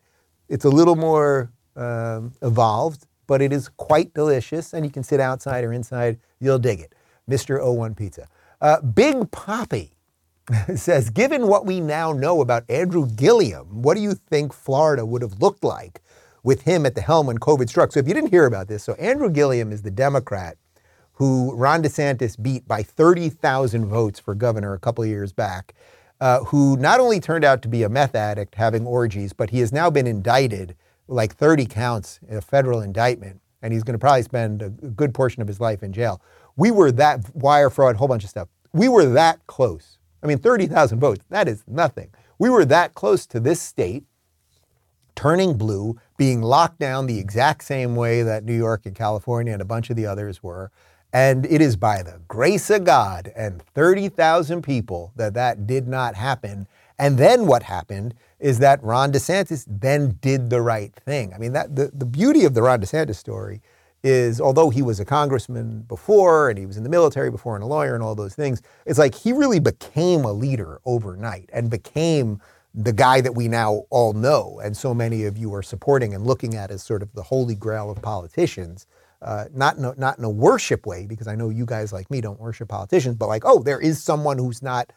It's 0.50 0.66
a 0.66 0.70
little 0.70 0.96
more 0.96 1.52
um, 1.76 2.34
evolved, 2.42 3.06
but 3.28 3.42
it 3.42 3.54
is 3.54 3.70
quite 3.70 4.14
delicious, 4.14 4.74
and 4.74 4.86
you 4.86 4.92
can 4.92 5.04
sit 5.04 5.20
outside 5.20 5.64
or 5.64 5.74
inside. 5.74 6.20
You'll 6.40 6.60
dig 6.60 6.80
it. 6.80 6.94
Mr. 7.30 7.60
O1 7.60 7.96
Pizza. 7.96 8.28
Uh, 8.62 8.82
Big 8.82 9.30
Poppy 9.32 9.94
says, 10.76 11.10
given 11.10 11.48
what 11.48 11.66
we 11.66 11.80
now 11.80 12.14
know 12.14 12.42
about 12.42 12.64
Andrew 12.70 13.06
Gillum, 13.06 13.82
what 13.82 13.96
do 13.96 14.02
you 14.02 14.14
think 14.14 14.54
Florida 14.54 15.06
would 15.06 15.22
have 15.22 15.42
looked 15.42 15.64
like 15.64 16.02
with 16.44 16.62
him 16.62 16.86
at 16.86 16.96
the 16.96 17.02
helm 17.02 17.28
when 17.28 17.38
COVID 17.38 17.70
struck? 17.70 17.92
So 17.92 18.00
if 18.00 18.08
you 18.08 18.14
didn't 18.14 18.32
hear 18.32 18.46
about 18.46 18.68
this, 18.68 18.84
so 18.84 18.94
Andrew 18.94 19.30
Gillum 19.30 19.72
is 19.72 19.82
the 19.82 19.92
Democrat 19.92 20.58
who 21.18 21.54
Ron 21.56 21.82
DeSantis 21.82 22.42
beat 22.42 22.68
by 22.68 22.84
30,000 22.84 23.86
votes 23.88 24.20
for 24.20 24.36
governor 24.36 24.74
a 24.74 24.80
couple 24.80 25.04
of 25.04 25.10
years 25.10 25.34
back, 25.34 25.74
uh, 26.22 26.44
who 26.46 26.78
not 26.78 27.00
only 27.00 27.20
turned 27.20 27.44
out 27.44 27.64
to 27.64 27.68
be 27.68 27.82
a 27.82 27.90
meth 27.90 28.14
addict 28.14 28.54
having 28.54 28.86
orgies, 28.86 29.34
but 29.34 29.50
he 29.50 29.60
has 29.60 29.72
now 29.74 29.90
been 29.90 30.06
indicted 30.06 30.76
like 31.08 31.36
30 31.36 31.66
counts 31.66 32.20
in 32.28 32.38
a 32.38 32.42
federal 32.42 32.82
indictment, 32.82 33.42
and 33.62 33.74
he's 33.74 33.84
going 33.84 33.94
to 33.94 34.00
probably 34.00 34.24
spend 34.24 34.62
a 34.62 34.70
good 34.70 35.14
portion 35.14 35.42
of 35.42 35.48
his 35.48 35.60
life 35.60 35.84
in 35.84 35.94
jail. 35.94 36.22
We 36.56 36.72
were 36.72 36.92
that 36.94 37.36
wire 37.36 37.70
fraud, 37.70 37.96
whole 37.96 38.08
bunch 38.08 38.24
of 38.24 38.30
stuff. 38.30 38.48
We 38.74 38.90
were 38.90 39.06
that 39.06 39.46
close. 39.48 39.98
I 40.24 40.28
mean, 40.28 40.40
30,000 40.40 41.00
votes, 41.00 41.24
that 41.30 41.48
is 41.48 41.64
nothing. 41.68 42.10
We 42.40 42.50
were 42.50 42.66
that 42.66 42.94
close 42.94 43.26
to 43.28 43.40
this 43.40 43.62
state 43.62 44.04
turning 45.18 45.58
blue, 45.58 46.00
being 46.16 46.42
locked 46.42 46.80
down 46.80 47.08
the 47.08 47.20
exact 47.20 47.64
same 47.64 47.96
way 47.96 48.22
that 48.22 48.46
New 48.46 48.56
York 48.56 48.86
and 48.86 48.96
California 48.96 49.52
and 49.52 49.62
a 49.62 49.66
bunch 49.66 49.90
of 49.90 49.96
the 49.96 50.06
others 50.06 50.42
were. 50.42 50.72
And 51.12 51.46
it 51.48 51.60
is 51.60 51.76
by 51.76 52.04
the 52.04 52.22
grace 52.28 52.70
of 52.70 52.84
God 52.84 53.32
and 53.36 53.62
30,000 53.74 54.62
people 54.62 55.12
that 55.16 55.34
that 55.34 55.66
did 55.66 55.88
not 55.88 56.16
happen. 56.16 56.68
And 57.00 57.18
then 57.18 57.46
what 57.46 57.64
happened 57.64 58.16
is 58.40 58.60
that 58.60 58.84
Ron 58.84 59.12
DeSantis 59.12 59.66
then 59.68 60.18
did 60.22 60.50
the 60.50 60.62
right 60.62 60.94
thing. 60.94 61.34
I 61.34 61.38
mean, 61.38 61.54
that 61.54 61.76
the, 61.76 61.92
the 61.94 62.06
beauty 62.06 62.46
of 62.46 62.54
the 62.54 62.62
Ron 62.62 62.82
DeSantis 62.82 63.16
story 63.16 63.62
is 64.04 64.40
although 64.40 64.70
he 64.70 64.82
was 64.82 65.00
a 65.00 65.06
congressman 65.06 65.82
before 65.82 66.50
and 66.50 66.58
he 66.58 66.66
was 66.66 66.78
in 66.78 66.84
the 66.84 66.90
military 66.90 67.32
before 67.32 67.56
and 67.56 67.64
a 67.64 67.68
lawyer 67.68 67.94
and 67.94 68.04
all 68.04 68.16
those 68.16 68.36
things, 68.36 68.62
it's 68.86 69.00
like 69.00 69.16
he 69.16 69.34
really 69.34 69.60
became 69.60 70.24
a 70.24 70.32
leader 70.32 70.80
overnight 70.86 71.50
and 71.52 71.70
became 71.70 72.40
the 72.74 72.94
guy 72.94 73.22
that 73.22 73.34
we 73.34 73.48
now 73.48 73.84
all 73.90 74.14
know 74.14 74.62
and 74.64 74.78
so 74.78 74.94
many 74.94 75.26
of 75.26 75.38
you 75.38 75.54
are 75.54 75.64
supporting 75.64 76.14
and 76.14 76.26
looking 76.26 76.54
at 76.56 76.70
as 76.70 76.84
sort 76.84 77.02
of 77.02 77.12
the 77.14 77.24
holy 77.24 77.56
grail 77.56 77.90
of 77.90 78.02
politicians. 78.02 78.86
Uh, 79.20 79.46
not 79.52 79.78
in 79.78 79.86
a, 79.86 79.96
not 79.98 80.20
in 80.20 80.24
a 80.24 80.30
worship 80.30 80.86
way, 80.86 81.08
because 81.08 81.28
I 81.28 81.34
know 81.34 81.50
you 81.50 81.66
guys 81.66 81.92
like 81.92 82.12
me 82.12 82.22
don't 82.22 82.40
worship 82.40 82.70
politicians, 82.70 83.16
but 83.16 83.26
like, 83.26 83.42
oh, 83.46 83.64
there 83.64 83.80
is 83.80 84.02
someone 84.02 84.38
who's 84.38 84.62
not 84.62 84.94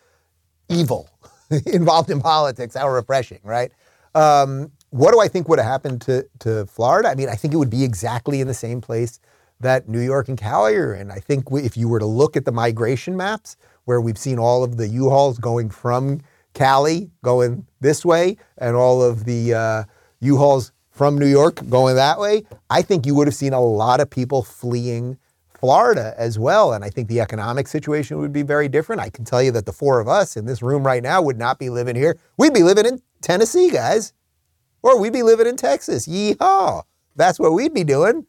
evil 0.68 1.08
involved 1.66 2.10
in 2.10 2.20
politics. 2.20 2.74
How 2.74 2.88
refreshing, 2.88 3.40
right? 3.42 3.72
Um, 4.14 4.70
what 4.90 5.12
do 5.12 5.20
I 5.20 5.28
think 5.28 5.48
would 5.48 5.58
have 5.58 5.68
happened 5.68 6.00
to, 6.02 6.26
to 6.40 6.66
Florida? 6.66 7.08
I 7.08 7.14
mean, 7.14 7.28
I 7.28 7.34
think 7.34 7.54
it 7.54 7.56
would 7.56 7.70
be 7.70 7.84
exactly 7.84 8.40
in 8.40 8.48
the 8.48 8.54
same 8.54 8.80
place 8.80 9.20
that 9.60 9.88
New 9.88 10.00
York 10.00 10.28
and 10.28 10.38
Cali 10.38 10.74
are 10.74 10.94
in. 10.94 11.10
I 11.10 11.18
think 11.18 11.44
if 11.52 11.76
you 11.76 11.88
were 11.88 11.98
to 11.98 12.06
look 12.06 12.36
at 12.36 12.44
the 12.44 12.52
migration 12.52 13.16
maps, 13.16 13.56
where 13.84 14.00
we've 14.00 14.18
seen 14.18 14.38
all 14.38 14.64
of 14.64 14.76
the 14.76 14.88
U-Hauls 14.88 15.38
going 15.38 15.70
from 15.70 16.20
Cali 16.54 17.10
going 17.22 17.66
this 17.80 18.04
way, 18.04 18.36
and 18.58 18.74
all 18.74 19.02
of 19.02 19.24
the 19.24 19.54
uh, 19.54 19.84
U-Hauls 20.20 20.72
from 20.90 21.18
New 21.18 21.26
York 21.26 21.68
going 21.68 21.96
that 21.96 22.18
way, 22.18 22.44
I 22.68 22.82
think 22.82 23.06
you 23.06 23.14
would 23.14 23.26
have 23.26 23.34
seen 23.34 23.52
a 23.52 23.60
lot 23.60 24.00
of 24.00 24.10
people 24.10 24.42
fleeing 24.42 25.18
Florida 25.60 26.14
as 26.16 26.38
well. 26.38 26.72
And 26.72 26.82
I 26.82 26.88
think 26.88 27.08
the 27.08 27.20
economic 27.20 27.68
situation 27.68 28.16
would 28.18 28.32
be 28.32 28.42
very 28.42 28.66
different. 28.66 29.02
I 29.02 29.10
can 29.10 29.26
tell 29.26 29.42
you 29.42 29.52
that 29.52 29.66
the 29.66 29.72
four 29.72 30.00
of 30.00 30.08
us 30.08 30.36
in 30.36 30.46
this 30.46 30.62
room 30.62 30.84
right 30.84 31.02
now 31.02 31.20
would 31.20 31.38
not 31.38 31.58
be 31.58 31.68
living 31.68 31.94
here. 31.94 32.18
We'd 32.38 32.54
be 32.54 32.62
living 32.62 32.86
in 32.86 33.02
Tennessee, 33.20 33.70
guys. 33.70 34.14
Or 34.82 34.98
we'd 34.98 35.12
be 35.12 35.22
living 35.22 35.46
in 35.46 35.56
Texas. 35.56 36.08
Yeehaw. 36.08 36.84
That's 37.14 37.38
what 37.38 37.52
we'd 37.52 37.74
be 37.74 37.84
doing. 37.84 38.24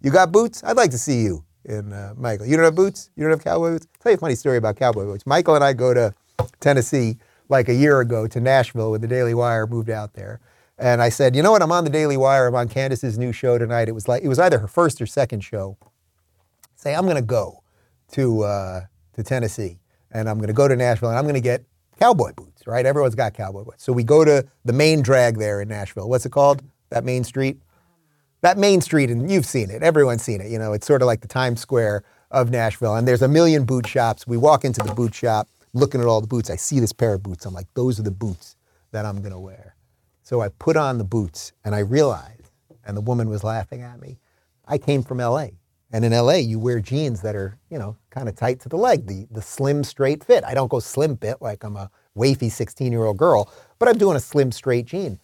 You 0.00 0.10
got 0.10 0.32
boots? 0.32 0.64
I'd 0.64 0.76
like 0.76 0.90
to 0.90 0.98
see 0.98 1.22
you 1.22 1.44
in 1.64 1.92
uh, 1.92 2.14
Michael. 2.16 2.46
You 2.46 2.56
don't 2.56 2.64
have 2.64 2.74
boots? 2.74 3.10
You 3.14 3.22
don't 3.22 3.30
have 3.30 3.44
cowboy 3.44 3.70
boots? 3.70 3.86
I'll 3.86 4.02
tell 4.02 4.12
you 4.12 4.16
a 4.16 4.20
funny 4.20 4.34
story 4.34 4.56
about 4.56 4.74
cowboy 4.74 5.04
boots. 5.04 5.24
Michael 5.24 5.54
and 5.54 5.62
I 5.62 5.74
go 5.74 5.94
to 5.94 6.12
Tennessee 6.58 7.18
like 7.48 7.68
a 7.68 7.74
year 7.74 8.00
ago 8.00 8.26
to 8.26 8.40
Nashville 8.40 8.90
when 8.90 9.00
the 9.00 9.06
Daily 9.06 9.34
Wire 9.34 9.68
moved 9.68 9.90
out 9.90 10.14
there. 10.14 10.40
And 10.78 11.00
I 11.00 11.10
said, 11.10 11.36
you 11.36 11.44
know 11.44 11.52
what? 11.52 11.62
I'm 11.62 11.70
on 11.70 11.84
the 11.84 11.90
Daily 11.90 12.16
Wire. 12.16 12.48
I'm 12.48 12.56
on 12.56 12.68
Candace's 12.68 13.18
new 13.18 13.30
show 13.30 13.56
tonight. 13.56 13.88
It 13.88 13.92
was 13.92 14.08
like 14.08 14.24
it 14.24 14.28
was 14.28 14.40
either 14.40 14.58
her 14.58 14.66
first 14.66 15.00
or 15.00 15.06
second 15.06 15.42
show. 15.42 15.76
Say 16.82 16.96
I'm 16.96 17.04
going 17.04 17.14
to 17.14 17.22
go 17.22 17.62
to 18.12 18.42
uh, 18.42 18.80
to 19.12 19.22
Tennessee, 19.22 19.78
and 20.10 20.28
I'm 20.28 20.38
going 20.38 20.48
to 20.48 20.52
go 20.52 20.66
to 20.66 20.74
Nashville, 20.74 21.10
and 21.10 21.18
I'm 21.18 21.24
going 21.24 21.34
to 21.34 21.40
get 21.40 21.64
cowboy 22.00 22.32
boots. 22.32 22.66
Right? 22.66 22.84
Everyone's 22.84 23.14
got 23.14 23.34
cowboy 23.34 23.62
boots. 23.62 23.84
So 23.84 23.92
we 23.92 24.02
go 24.02 24.24
to 24.24 24.44
the 24.64 24.72
main 24.72 25.00
drag 25.00 25.38
there 25.38 25.60
in 25.60 25.68
Nashville. 25.68 26.08
What's 26.08 26.26
it 26.26 26.32
called? 26.32 26.60
That 26.90 27.04
main 27.04 27.22
street. 27.22 27.58
That 28.40 28.58
main 28.58 28.80
street, 28.80 29.10
and 29.10 29.30
you've 29.30 29.46
seen 29.46 29.70
it. 29.70 29.84
Everyone's 29.84 30.24
seen 30.24 30.40
it. 30.40 30.50
You 30.50 30.58
know, 30.58 30.72
it's 30.72 30.84
sort 30.84 31.02
of 31.02 31.06
like 31.06 31.20
the 31.20 31.28
Times 31.28 31.60
Square 31.60 32.02
of 32.32 32.50
Nashville, 32.50 32.96
and 32.96 33.06
there's 33.06 33.22
a 33.22 33.28
million 33.28 33.64
boot 33.64 33.86
shops. 33.86 34.26
We 34.26 34.36
walk 34.36 34.64
into 34.64 34.82
the 34.84 34.92
boot 34.92 35.14
shop, 35.14 35.46
looking 35.74 36.00
at 36.00 36.08
all 36.08 36.20
the 36.20 36.26
boots. 36.26 36.50
I 36.50 36.56
see 36.56 36.80
this 36.80 36.92
pair 36.92 37.14
of 37.14 37.22
boots. 37.22 37.46
I'm 37.46 37.54
like, 37.54 37.72
those 37.74 38.00
are 38.00 38.02
the 38.02 38.10
boots 38.10 38.56
that 38.90 39.06
I'm 39.06 39.20
going 39.20 39.32
to 39.32 39.38
wear. 39.38 39.76
So 40.24 40.40
I 40.40 40.48
put 40.48 40.76
on 40.76 40.98
the 40.98 41.04
boots 41.04 41.52
and 41.64 41.76
I 41.76 41.80
realized, 41.80 42.50
and 42.84 42.96
the 42.96 43.00
woman 43.00 43.28
was 43.28 43.44
laughing 43.44 43.82
at 43.82 44.00
me, 44.00 44.18
I 44.66 44.78
came 44.78 45.04
from 45.04 45.18
LA. 45.18 45.50
And 45.92 46.04
in 46.04 46.12
LA, 46.12 46.34
you 46.34 46.58
wear 46.58 46.80
jeans 46.80 47.20
that 47.22 47.36
are, 47.36 47.58
you 47.70 47.78
know, 47.78 47.96
kind 48.10 48.28
of 48.28 48.34
tight 48.34 48.60
to 48.60 48.68
the 48.68 48.76
leg, 48.76 49.06
the, 49.06 49.26
the 49.30 49.42
slim, 49.42 49.84
straight 49.84 50.24
fit. 50.24 50.42
I 50.44 50.54
don't 50.54 50.70
go 50.70 50.80
slim 50.80 51.16
fit 51.16 51.42
like 51.42 51.64
I'm 51.64 51.76
a 51.76 51.90
wafy 52.16 52.50
16 52.50 52.90
year 52.90 53.04
old 53.04 53.18
girl, 53.18 53.52
but 53.78 53.88
I'm 53.88 53.98
doing 53.98 54.16
a 54.16 54.20
slim, 54.20 54.52
straight 54.52 54.86
jean. 54.86 55.20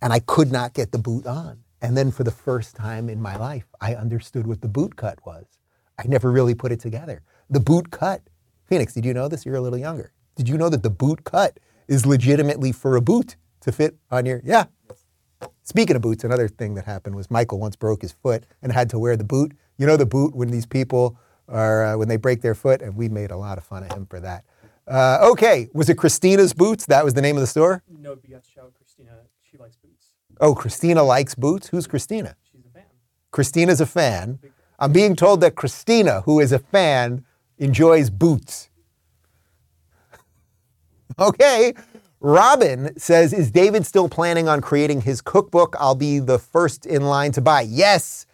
And 0.00 0.12
I 0.12 0.20
could 0.20 0.50
not 0.50 0.74
get 0.74 0.92
the 0.92 0.98
boot 0.98 1.26
on. 1.26 1.58
And 1.82 1.96
then 1.96 2.10
for 2.10 2.24
the 2.24 2.30
first 2.30 2.74
time 2.74 3.08
in 3.08 3.20
my 3.20 3.36
life, 3.36 3.66
I 3.80 3.94
understood 3.94 4.46
what 4.46 4.62
the 4.62 4.68
boot 4.68 4.96
cut 4.96 5.18
was. 5.26 5.44
I 5.98 6.06
never 6.06 6.30
really 6.30 6.54
put 6.54 6.72
it 6.72 6.80
together. 6.80 7.22
The 7.50 7.60
boot 7.60 7.90
cut. 7.90 8.22
Phoenix, 8.66 8.94
did 8.94 9.04
you 9.04 9.14
know 9.14 9.28
this? 9.28 9.44
You're 9.44 9.56
a 9.56 9.60
little 9.60 9.78
younger. 9.78 10.12
Did 10.36 10.48
you 10.48 10.56
know 10.56 10.68
that 10.68 10.82
the 10.82 10.90
boot 10.90 11.24
cut 11.24 11.58
is 11.86 12.06
legitimately 12.06 12.72
for 12.72 12.96
a 12.96 13.00
boot? 13.00 13.36
to 13.60 13.72
fit 13.72 13.96
on 14.10 14.26
your, 14.26 14.40
yeah. 14.44 14.64
Speaking 15.62 15.96
of 15.96 16.02
boots, 16.02 16.24
another 16.24 16.48
thing 16.48 16.74
that 16.74 16.84
happened 16.84 17.14
was 17.14 17.30
Michael 17.30 17.58
once 17.58 17.76
broke 17.76 18.02
his 18.02 18.12
foot 18.12 18.44
and 18.62 18.72
had 18.72 18.90
to 18.90 18.98
wear 18.98 19.16
the 19.16 19.24
boot. 19.24 19.52
You 19.78 19.86
know 19.86 19.96
the 19.96 20.06
boot 20.06 20.34
when 20.34 20.50
these 20.50 20.66
people 20.66 21.16
are, 21.48 21.84
uh, 21.84 21.96
when 21.96 22.08
they 22.08 22.16
break 22.16 22.42
their 22.42 22.54
foot, 22.54 22.82
and 22.82 22.96
we 22.96 23.08
made 23.08 23.30
a 23.30 23.36
lot 23.36 23.56
of 23.58 23.64
fun 23.64 23.84
of 23.84 23.92
him 23.92 24.06
for 24.06 24.20
that. 24.20 24.44
Uh, 24.86 25.18
okay, 25.30 25.68
was 25.72 25.88
it 25.88 25.96
Christina's 25.96 26.52
Boots? 26.52 26.86
That 26.86 27.04
was 27.04 27.14
the 27.14 27.22
name 27.22 27.36
of 27.36 27.40
the 27.40 27.46
store? 27.46 27.82
No, 27.88 28.16
you 28.26 28.34
have 28.34 28.42
to 28.42 28.50
shout 28.50 28.72
Christina. 28.74 29.12
She 29.50 29.56
likes 29.58 29.76
boots. 29.76 30.06
Oh, 30.40 30.54
Christina 30.54 31.02
likes 31.02 31.34
boots? 31.34 31.68
Who's 31.68 31.86
Christina? 31.86 32.36
She's 32.50 32.64
a 32.64 32.70
fan. 32.70 32.84
Christina's 33.30 33.80
a 33.80 33.86
fan. 33.86 34.38
I'm 34.78 34.92
being 34.92 35.14
told 35.14 35.40
that 35.42 35.56
Christina, 35.56 36.22
who 36.22 36.40
is 36.40 36.52
a 36.52 36.58
fan, 36.58 37.24
enjoys 37.58 38.10
boots. 38.10 38.70
okay, 41.18 41.74
Robin 42.20 42.98
says, 42.98 43.32
Is 43.32 43.50
David 43.50 43.84
still 43.84 44.08
planning 44.08 44.48
on 44.48 44.60
creating 44.60 45.02
his 45.02 45.20
cookbook? 45.20 45.76
I'll 45.78 45.94
be 45.94 46.18
the 46.18 46.38
first 46.38 46.86
in 46.86 47.02
line 47.02 47.32
to 47.32 47.40
buy. 47.40 47.62
Yes, 47.62 48.26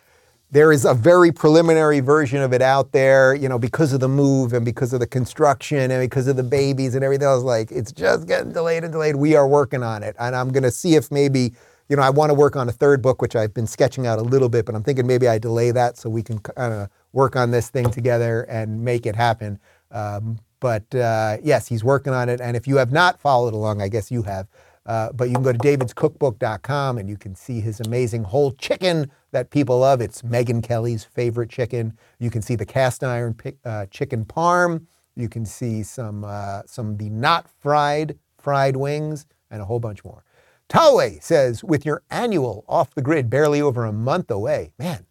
there 0.55 0.71
is 0.71 0.85
a 0.85 0.95
very 0.95 1.33
preliminary 1.33 1.99
version 1.99 2.41
of 2.41 2.53
it 2.53 2.63
out 2.63 2.93
there, 2.93 3.35
you 3.35 3.49
know, 3.49 3.59
because 3.59 3.93
of 3.93 3.99
the 3.99 4.09
move 4.09 4.53
and 4.53 4.65
because 4.65 4.93
of 4.93 5.01
the 5.01 5.07
construction 5.07 5.91
and 5.91 6.01
because 6.01 6.29
of 6.29 6.37
the 6.37 6.45
babies 6.45 6.95
and 6.95 7.03
everything 7.03 7.27
else. 7.27 7.43
Like, 7.43 7.73
it's 7.73 7.91
just 7.91 8.29
getting 8.29 8.53
delayed 8.53 8.85
and 8.85 8.93
delayed. 8.93 9.17
We 9.17 9.35
are 9.35 9.49
working 9.49 9.83
on 9.83 10.05
it. 10.05 10.15
And 10.17 10.37
I'm 10.37 10.53
going 10.53 10.63
to 10.63 10.71
see 10.71 10.95
if 10.95 11.11
maybe, 11.11 11.55
you 11.89 11.97
know, 11.97 12.03
I 12.03 12.11
want 12.11 12.31
to 12.31 12.35
work 12.35 12.55
on 12.55 12.69
a 12.69 12.73
third 12.73 13.03
book, 13.03 13.21
which 13.21 13.35
I've 13.35 13.53
been 13.53 13.67
sketching 13.67 14.07
out 14.07 14.21
a 14.21 14.23
little 14.23 14.49
bit, 14.49 14.65
but 14.65 14.77
I'm 14.77 14.85
thinking 14.85 15.09
maybe 15.09 15.27
I 15.27 15.39
delay 15.39 15.73
that 15.73 15.97
so 15.99 16.09
we 16.09 16.23
can 16.23 16.39
kind 16.39 16.73
of 16.73 16.89
work 17.13 17.35
on 17.35 17.51
this 17.51 17.69
thing 17.69 17.91
together 17.91 18.43
and 18.43 18.85
make 18.85 19.07
it 19.07 19.17
happen. 19.17 19.59
Um, 19.91 20.39
but 20.61 20.95
uh, 20.95 21.39
yes, 21.43 21.67
he's 21.67 21.83
working 21.83 22.13
on 22.13 22.29
it. 22.29 22.41
And 22.41 22.57
if 22.57 22.69
you 22.69 22.77
have 22.77 22.93
not 22.93 23.19
followed 23.19 23.55
along, 23.55 23.83
I 23.83 23.89
guess 23.89 24.09
you 24.09 24.23
have. 24.23 24.47
Uh, 24.87 25.11
but 25.13 25.29
you 25.29 25.35
can 25.35 25.43
go 25.43 25.53
to 25.53 25.59
davidscookbook.com 25.59 26.99
and 26.99 27.09
you 27.09 27.17
can 27.17 27.35
see 27.35 27.61
his 27.61 27.81
amazing 27.81 28.25
whole 28.25 28.53
chicken 28.53 29.11
that 29.33 29.51
people 29.51 29.79
love. 29.79 30.01
It's 30.01 30.23
Megyn 30.23 30.63
Kelly's 30.63 31.05
favorite 31.05 31.49
chicken. 31.49 31.97
You 32.19 32.31
can 32.31 32.43
see 32.43 32.55
the 32.55 32.67
cast 32.67 33.03
iron 33.03 33.35
uh, 33.65 33.87
chicken 33.87 34.25
parm. 34.25 34.87
You 35.17 35.29
can 35.29 35.47
see 35.47 35.83
some 35.83 36.25
uh, 36.25 36.63
some 36.67 36.97
the 36.97 37.09
not 37.09 37.49
fried 37.61 38.19
fried 38.39 38.77
wings 38.77 39.27
and 39.51 39.63
a 39.63 39.65
whole 39.65 39.81
bunch 39.81 40.05
more. 40.05 40.25
Talway 40.69 41.23
says, 41.23 41.63
with 41.63 41.87
your 41.87 42.03
annual 42.11 42.65
off 42.69 42.95
the 42.95 43.03
grid 43.03 43.31
barely 43.31 43.61
over 43.61 43.85
a 43.85 43.93
month 43.93 44.31
away, 44.31 44.73
man, 44.79 45.07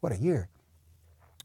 what 0.00 0.12
a 0.12 0.16
year. 0.16 0.48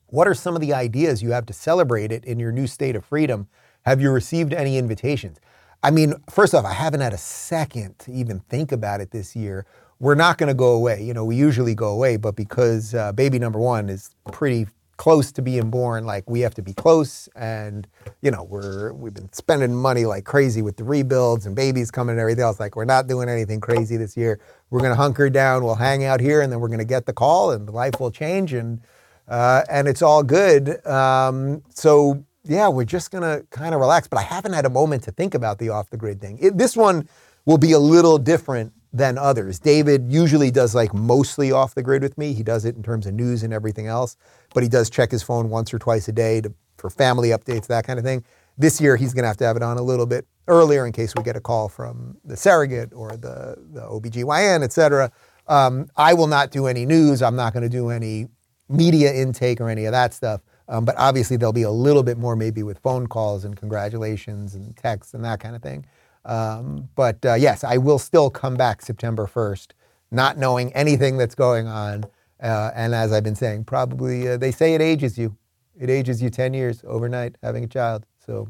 What 0.07 0.27
are 0.27 0.33
some 0.33 0.55
of 0.55 0.61
the 0.61 0.73
ideas 0.73 1.23
you 1.23 1.31
have 1.31 1.45
to 1.47 1.53
celebrate 1.53 2.11
it 2.11 2.25
in 2.25 2.39
your 2.39 2.51
new 2.51 2.67
state 2.67 2.95
of 2.95 3.05
freedom? 3.05 3.47
Have 3.85 4.01
you 4.01 4.11
received 4.11 4.53
any 4.53 4.77
invitations? 4.77 5.39
I 5.85 5.91
mean, 5.91 6.15
first 6.31 6.55
off, 6.55 6.65
I 6.65 6.73
haven't 6.73 7.01
had 7.01 7.13
a 7.13 7.17
second 7.19 7.99
to 7.99 8.11
even 8.11 8.39
think 8.39 8.71
about 8.71 9.01
it 9.01 9.11
this 9.11 9.35
year. 9.35 9.67
We're 9.99 10.15
not 10.15 10.39
going 10.39 10.47
to 10.47 10.55
go 10.55 10.71
away. 10.71 11.03
You 11.03 11.13
know, 11.13 11.23
we 11.23 11.35
usually 11.35 11.75
go 11.75 11.89
away, 11.89 12.17
but 12.17 12.35
because 12.35 12.95
uh, 12.95 13.11
baby 13.11 13.37
number 13.37 13.59
one 13.59 13.87
is 13.89 14.09
pretty 14.31 14.65
close 14.97 15.31
to 15.33 15.43
being 15.43 15.69
born, 15.69 16.03
like 16.07 16.27
we 16.27 16.39
have 16.39 16.55
to 16.55 16.63
be 16.63 16.73
close, 16.73 17.29
and 17.35 17.87
you 18.23 18.31
know, 18.31 18.41
we're 18.41 18.93
we've 18.93 19.13
been 19.13 19.31
spending 19.31 19.75
money 19.75 20.05
like 20.05 20.25
crazy 20.25 20.63
with 20.63 20.75
the 20.77 20.83
rebuilds 20.83 21.45
and 21.45 21.55
babies 21.55 21.91
coming 21.91 22.13
and 22.13 22.19
everything 22.19 22.43
else. 22.43 22.59
Like 22.59 22.75
we're 22.75 22.85
not 22.85 23.05
doing 23.05 23.29
anything 23.29 23.61
crazy 23.61 23.95
this 23.95 24.17
year. 24.17 24.39
We're 24.71 24.79
going 24.79 24.91
to 24.91 24.95
hunker 24.95 25.29
down. 25.29 25.63
We'll 25.63 25.75
hang 25.75 26.03
out 26.03 26.19
here, 26.19 26.41
and 26.41 26.51
then 26.51 26.61
we're 26.61 26.69
going 26.69 26.79
to 26.79 26.85
get 26.85 27.05
the 27.05 27.13
call, 27.13 27.51
and 27.51 27.69
life 27.69 27.99
will 27.99 28.09
change, 28.09 28.53
and 28.53 28.81
uh, 29.27 29.61
and 29.69 29.87
it's 29.87 30.01
all 30.01 30.23
good. 30.23 30.83
Um, 30.87 31.61
so 31.69 32.25
yeah, 32.45 32.67
we're 32.67 32.85
just 32.85 33.11
gonna 33.11 33.43
kind 33.49 33.73
of 33.73 33.81
relax. 33.81 34.07
But 34.07 34.19
I 34.19 34.23
haven't 34.23 34.53
had 34.53 34.65
a 34.65 34.69
moment 34.69 35.03
to 35.03 35.11
think 35.11 35.35
about 35.35 35.59
the 35.59 35.69
off 35.69 35.89
the 35.89 35.97
grid 35.97 36.21
thing. 36.21 36.37
It, 36.41 36.57
this 36.57 36.77
one 36.77 37.07
will 37.45 37.57
be 37.57 37.73
a 37.73 37.79
little 37.79 38.17
different 38.17 38.73
than 38.93 39.17
others. 39.17 39.59
David 39.59 40.11
usually 40.11 40.49
does 40.49 40.73
like 40.73 40.93
mostly 40.93 41.51
off 41.51 41.75
the 41.75 41.83
grid 41.83 42.01
with 42.01 42.17
me. 42.17 42.33
He 42.33 42.43
does 42.43 42.63
it 42.63 42.75
in 42.75 42.83
terms 42.83 43.05
of 43.05 43.13
news 43.13 43.43
and 43.43 43.53
everything 43.53 43.87
else, 43.87 44.15
but 44.53 44.63
he 44.63 44.69
does 44.69 44.89
check 44.89 45.11
his 45.11 45.21
phone 45.21 45.49
once 45.49 45.73
or 45.73 45.79
twice 45.79 46.07
a 46.07 46.13
day 46.13 46.39
to, 46.39 46.53
for 46.77 46.89
family 46.89 47.29
updates, 47.29 47.67
that 47.67 47.85
kind 47.85 47.99
of 47.99 48.05
thing. 48.05 48.23
This 48.57 48.79
year, 48.79 48.95
he's 48.95 49.13
going 49.13 49.23
to 49.23 49.27
have 49.27 49.35
to 49.37 49.43
have 49.43 49.57
it 49.57 49.63
on 49.63 49.77
a 49.77 49.81
little 49.81 50.05
bit 50.05 50.25
earlier 50.47 50.85
in 50.85 50.93
case 50.93 51.13
we 51.13 51.23
get 51.23 51.35
a 51.35 51.41
call 51.41 51.67
from 51.67 52.17
the 52.23 52.37
surrogate 52.37 52.93
or 52.93 53.17
the, 53.17 53.57
the 53.73 53.81
OBGYN, 53.81 54.63
et 54.63 54.71
cetera. 54.71 55.11
Um, 55.47 55.89
I 55.97 56.13
will 56.13 56.27
not 56.27 56.51
do 56.51 56.65
any 56.65 56.85
news. 56.85 57.21
I'm 57.21 57.35
not 57.35 57.51
going 57.51 57.63
to 57.63 57.69
do 57.69 57.89
any 57.89 58.27
media 58.69 59.13
intake 59.13 59.59
or 59.59 59.69
any 59.69 59.83
of 59.85 59.91
that 59.91 60.13
stuff. 60.13 60.39
Um, 60.67 60.85
but 60.85 60.95
obviously, 60.97 61.37
there'll 61.37 61.53
be 61.53 61.63
a 61.63 61.71
little 61.71 62.03
bit 62.03 62.17
more 62.17 62.35
maybe 62.35 62.63
with 62.63 62.79
phone 62.79 63.07
calls 63.07 63.45
and 63.45 63.55
congratulations 63.55 64.55
and 64.55 64.75
texts 64.75 65.13
and 65.13 65.23
that 65.23 65.39
kind 65.39 65.55
of 65.55 65.61
thing. 65.61 65.85
Um, 66.25 66.89
but 66.95 67.23
uh, 67.25 67.35
yes, 67.35 67.63
I 67.63 67.77
will 67.77 67.99
still 67.99 68.29
come 68.29 68.55
back 68.55 68.81
September 68.81 69.27
1st, 69.27 69.67
not 70.11 70.37
knowing 70.37 70.73
anything 70.73 71.17
that's 71.17 71.35
going 71.35 71.67
on. 71.67 72.05
Uh, 72.41 72.71
and 72.75 72.95
as 72.95 73.11
I've 73.11 73.23
been 73.23 73.35
saying, 73.35 73.65
probably 73.65 74.27
uh, 74.27 74.37
they 74.37 74.51
say 74.51 74.73
it 74.73 74.81
ages 74.81 75.17
you. 75.17 75.37
It 75.79 75.89
ages 75.89 76.21
you 76.21 76.29
10 76.29 76.53
years 76.53 76.83
overnight 76.87 77.35
having 77.43 77.63
a 77.63 77.67
child. 77.67 78.05
So 78.25 78.49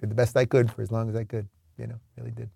did 0.00 0.10
the 0.10 0.14
best 0.14 0.36
I 0.36 0.44
could 0.44 0.70
for 0.70 0.82
as 0.82 0.90
long 0.90 1.08
as 1.08 1.16
I 1.16 1.24
could, 1.24 1.48
you 1.78 1.86
know, 1.86 2.00
really 2.16 2.30
did. 2.30 2.50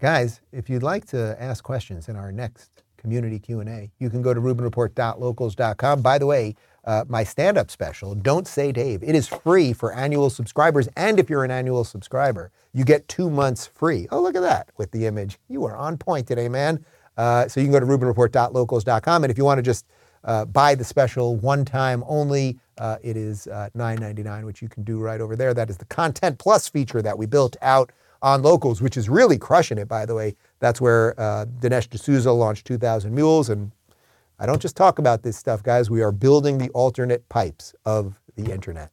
Guys, 0.00 0.40
if 0.52 0.68
you'd 0.68 0.82
like 0.82 1.06
to 1.06 1.36
ask 1.40 1.62
questions 1.62 2.08
in 2.08 2.16
our 2.16 2.32
next 2.32 2.82
community 2.96 3.38
Q&A, 3.38 3.90
you 3.98 4.10
can 4.10 4.22
go 4.22 4.34
to 4.34 4.40
rubinreport.locals.com. 4.40 6.02
By 6.02 6.18
the 6.18 6.26
way, 6.26 6.54
uh, 6.84 7.04
my 7.08 7.24
stand-up 7.24 7.70
special, 7.70 8.14
Don't 8.14 8.46
Say 8.46 8.72
Dave. 8.72 9.02
It 9.02 9.14
is 9.14 9.28
free 9.28 9.72
for 9.72 9.92
annual 9.92 10.30
subscribers, 10.30 10.88
and 10.96 11.18
if 11.18 11.30
you're 11.30 11.44
an 11.44 11.50
annual 11.50 11.84
subscriber, 11.84 12.50
you 12.72 12.84
get 12.84 13.08
two 13.08 13.30
months 13.30 13.66
free. 13.66 14.06
Oh, 14.10 14.20
look 14.20 14.36
at 14.36 14.42
that 14.42 14.70
with 14.76 14.90
the 14.90 15.06
image. 15.06 15.38
You 15.48 15.64
are 15.64 15.76
on 15.76 15.96
point 15.96 16.26
today, 16.26 16.48
man. 16.48 16.84
Uh, 17.16 17.48
so 17.48 17.60
you 17.60 17.66
can 17.66 17.72
go 17.72 17.80
to 17.80 17.86
rubinreport.locals.com, 17.86 19.24
and 19.24 19.30
if 19.30 19.38
you 19.38 19.44
want 19.44 19.58
to 19.58 19.62
just 19.62 19.86
uh, 20.24 20.44
buy 20.44 20.74
the 20.74 20.84
special 20.84 21.36
one 21.36 21.64
time 21.64 22.02
only, 22.06 22.58
uh, 22.78 22.96
it 23.02 23.16
is 23.16 23.46
uh, 23.46 23.68
$9.99, 23.76 24.44
which 24.44 24.62
you 24.62 24.68
can 24.68 24.82
do 24.82 24.98
right 24.98 25.20
over 25.20 25.36
there. 25.36 25.54
That 25.54 25.70
is 25.70 25.76
the 25.76 25.84
Content 25.86 26.38
Plus 26.38 26.68
feature 26.68 27.02
that 27.02 27.16
we 27.16 27.26
built 27.26 27.56
out 27.62 27.92
on 28.22 28.42
Locals, 28.42 28.80
which 28.80 28.96
is 28.96 29.08
really 29.08 29.38
crushing 29.38 29.78
it, 29.78 29.86
by 29.86 30.06
the 30.06 30.14
way. 30.14 30.34
That's 30.58 30.80
where 30.80 31.18
uh, 31.20 31.46
Dinesh 31.60 31.90
D'Souza 31.90 32.32
launched 32.32 32.66
2,000 32.66 33.14
Mules, 33.14 33.50
and 33.50 33.70
I 34.38 34.46
don't 34.46 34.60
just 34.60 34.76
talk 34.76 34.98
about 34.98 35.22
this 35.22 35.36
stuff, 35.36 35.62
guys. 35.62 35.90
We 35.90 36.02
are 36.02 36.10
building 36.10 36.58
the 36.58 36.70
alternate 36.70 37.28
pipes 37.28 37.74
of 37.84 38.18
the 38.36 38.52
internet. 38.52 38.90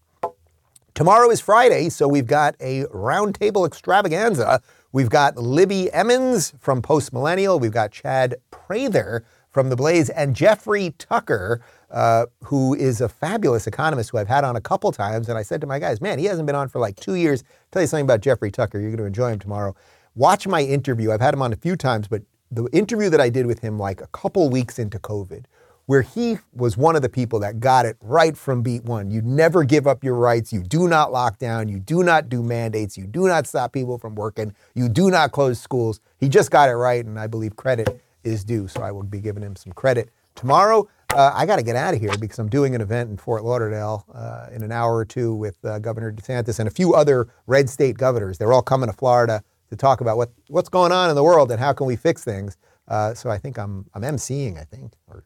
Tomorrow 0.94 1.32
is 1.32 1.42
Friday, 1.42 1.90
so 1.90 2.08
we've 2.08 2.28
got 2.28 2.56
a 2.60 2.84
roundtable 2.86 3.66
extravaganza. 3.66 4.62
We've 4.92 5.10
got 5.10 5.38
Libby 5.38 5.92
Emmons 5.92 6.54
from 6.60 6.82
Post 6.82 7.12
Millennial. 7.12 7.60
We've 7.60 7.72
got 7.72 7.92
Chad 7.92 8.36
Prather 8.52 9.24
from 9.50 9.70
The 9.70 9.76
Blaze 9.76 10.10
and 10.10 10.36
Jeffrey 10.36 10.94
Tucker, 10.98 11.62
uh, 11.90 12.28
who 12.44 12.76
is 12.76 13.02
a 13.02 13.10
fabulous 13.10 13.68
economist 13.68 14.12
who 14.12 14.18
I've 14.18 14.28
had 14.28 14.44
on 14.44 14.56
a 14.56 14.62
couple 14.62 14.92
times. 14.92 15.28
And 15.28 15.38
I 15.38 15.42
said 15.42 15.60
to 15.62 15.68
my 15.68 15.80
guys, 15.80 16.02
man, 16.02 16.20
he 16.20 16.26
hasn't 16.26 16.46
been 16.46 16.56
on 16.56 16.68
for 16.68 16.80
like 16.80 16.98
two 16.98 17.16
years. 17.16 17.42
I'll 17.42 17.68
tell 17.72 17.82
you 17.82 17.88
something 17.88 18.06
about 18.06 18.22
Jeffrey 18.22 18.52
Tucker. 18.52 18.80
You're 18.80 18.92
going 18.92 19.00
to 19.00 19.06
enjoy 19.06 19.32
him 19.32 19.40
tomorrow. 19.40 19.76
Watch 20.14 20.46
my 20.46 20.62
interview. 20.62 21.12
I've 21.12 21.22
had 21.22 21.34
him 21.34 21.42
on 21.42 21.52
a 21.52 21.58
few 21.58 21.76
times, 21.76 22.08
but 22.08 22.22
the 22.52 22.66
interview 22.74 23.10
that 23.10 23.22
I 23.22 23.30
did 23.30 23.46
with 23.46 23.60
him 23.60 23.80
like 23.80 24.02
a 24.02 24.08
couple 24.08 24.50
weeks 24.50 24.78
into 24.78 25.00
COVID, 25.00 25.46
where 25.86 26.02
he 26.02 26.38
was 26.54 26.78
one 26.78 26.96
of 26.96 27.02
the 27.02 27.10
people 27.10 27.40
that 27.40 27.60
got 27.60 27.86
it 27.86 27.98
right 28.02 28.38
from 28.38 28.62
beat 28.62 28.84
one. 28.84 29.10
You 29.10 29.22
never 29.22 29.64
give 29.64 29.88
up 29.88 30.04
your 30.04 30.16
rights. 30.16 30.54
You 30.54 30.62
do 30.62 30.88
not 30.88 31.12
lock 31.12 31.40
down. 31.40 31.70
You 31.70 31.80
do 31.80 32.04
not 32.04 32.30
do 32.30 32.44
mandates. 32.44 32.98
You 32.98 33.08
do 33.08 33.28
not 33.28 33.48
stop 33.48 33.74
people 33.74 33.98
from 33.98 34.16
working. 34.16 34.54
You 34.76 34.90
do 34.90 35.10
not 35.10 35.32
close 35.32 35.60
schools. 35.60 36.00
He 36.20 36.30
just 36.30 36.52
got 36.52 36.70
it 36.70 36.76
right, 36.76 37.04
and 37.04 37.20
I 37.20 37.28
believe 37.28 37.56
credit 37.56 38.02
is 38.24 38.44
due. 38.44 38.68
So 38.68 38.82
I 38.82 38.92
will 38.92 39.04
be 39.04 39.20
giving 39.20 39.44
him 39.44 39.56
some 39.56 39.74
credit. 39.74 40.10
Tomorrow, 40.36 40.88
uh, 41.14 41.32
I 41.34 41.46
got 41.46 41.58
to 41.58 41.64
get 41.64 41.76
out 41.76 41.94
of 41.94 42.00
here 42.00 42.16
because 42.18 42.40
I'm 42.40 42.48
doing 42.48 42.74
an 42.74 42.82
event 42.82 43.10
in 43.10 43.18
Fort 43.18 43.44
Lauderdale 43.44 44.06
uh, 44.14 44.48
in 44.54 44.64
an 44.64 44.72
hour 44.72 44.96
or 44.96 45.06
two 45.06 45.36
with 45.36 45.58
uh, 45.66 45.80
Governor 45.80 46.12
DeSantis 46.12 46.60
and 46.60 46.68
a 46.68 46.72
few 46.72 46.94
other 46.94 47.28
red 47.48 47.70
state 47.70 47.98
governors. 47.98 48.38
They're 48.38 48.54
all 48.54 48.62
coming 48.62 48.90
to 48.90 48.96
Florida 48.96 49.44
to 49.72 49.78
talk 49.78 50.02
about 50.02 50.18
what, 50.18 50.32
what's 50.50 50.70
going 50.70 50.92
on 50.92 51.10
in 51.10 51.16
the 51.16 51.24
world 51.24 51.50
and 51.50 51.60
how 51.60 51.74
can 51.74 51.88
we 51.88 51.96
fix 51.96 52.24
things. 52.24 52.58
Uh, 52.88 53.14
so 53.14 53.30
I 53.30 53.38
think 53.38 53.58
I'm, 53.58 53.86
I'm 53.94 54.04
emceeing, 54.04 54.60
I 54.60 54.66
think, 54.66 54.94
or 55.08 55.24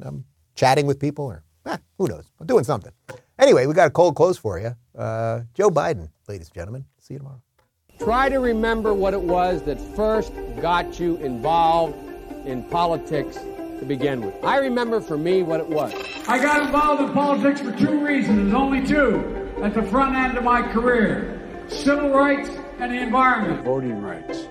I'm 0.00 0.24
chatting 0.54 0.86
with 0.86 1.00
people, 1.00 1.26
or 1.26 1.42
eh, 1.66 1.76
who 1.98 2.06
knows? 2.06 2.30
I'm 2.40 2.46
doing 2.46 2.64
something. 2.64 2.92
Anyway, 3.38 3.66
we 3.66 3.74
got 3.74 3.88
a 3.88 3.90
cold 3.90 4.14
close 4.14 4.38
for 4.38 4.58
you. 4.58 4.74
Uh, 4.96 5.40
Joe 5.52 5.68
Biden, 5.68 6.08
ladies 6.28 6.46
and 6.46 6.54
gentlemen. 6.54 6.84
See 7.00 7.14
you 7.14 7.18
tomorrow. 7.18 7.42
Try 7.98 8.28
to 8.28 8.38
remember 8.38 8.94
what 8.94 9.14
it 9.14 9.20
was 9.20 9.62
that 9.62 9.80
first 9.96 10.32
got 10.60 11.00
you 11.00 11.16
involved 11.16 11.96
in 12.46 12.62
politics 12.64 13.36
to 13.36 13.84
begin 13.84 14.24
with. 14.24 14.44
I 14.44 14.58
remember 14.58 15.00
for 15.00 15.18
me 15.18 15.42
what 15.42 15.58
it 15.58 15.68
was. 15.68 15.92
I 16.28 16.40
got 16.40 16.62
involved 16.62 17.02
in 17.02 17.12
politics 17.12 17.60
for 17.60 17.72
two 17.72 18.04
reasons, 18.04 18.54
only 18.54 18.86
two, 18.86 19.52
at 19.60 19.74
the 19.74 19.82
front 19.82 20.14
end 20.14 20.38
of 20.38 20.44
my 20.44 20.62
career 20.62 21.34
civil 21.68 22.10
rights 22.10 22.48
and 22.80 22.92
the 22.92 22.98
environment. 22.98 23.64
Voting 23.64 24.00
rights. 24.00 24.46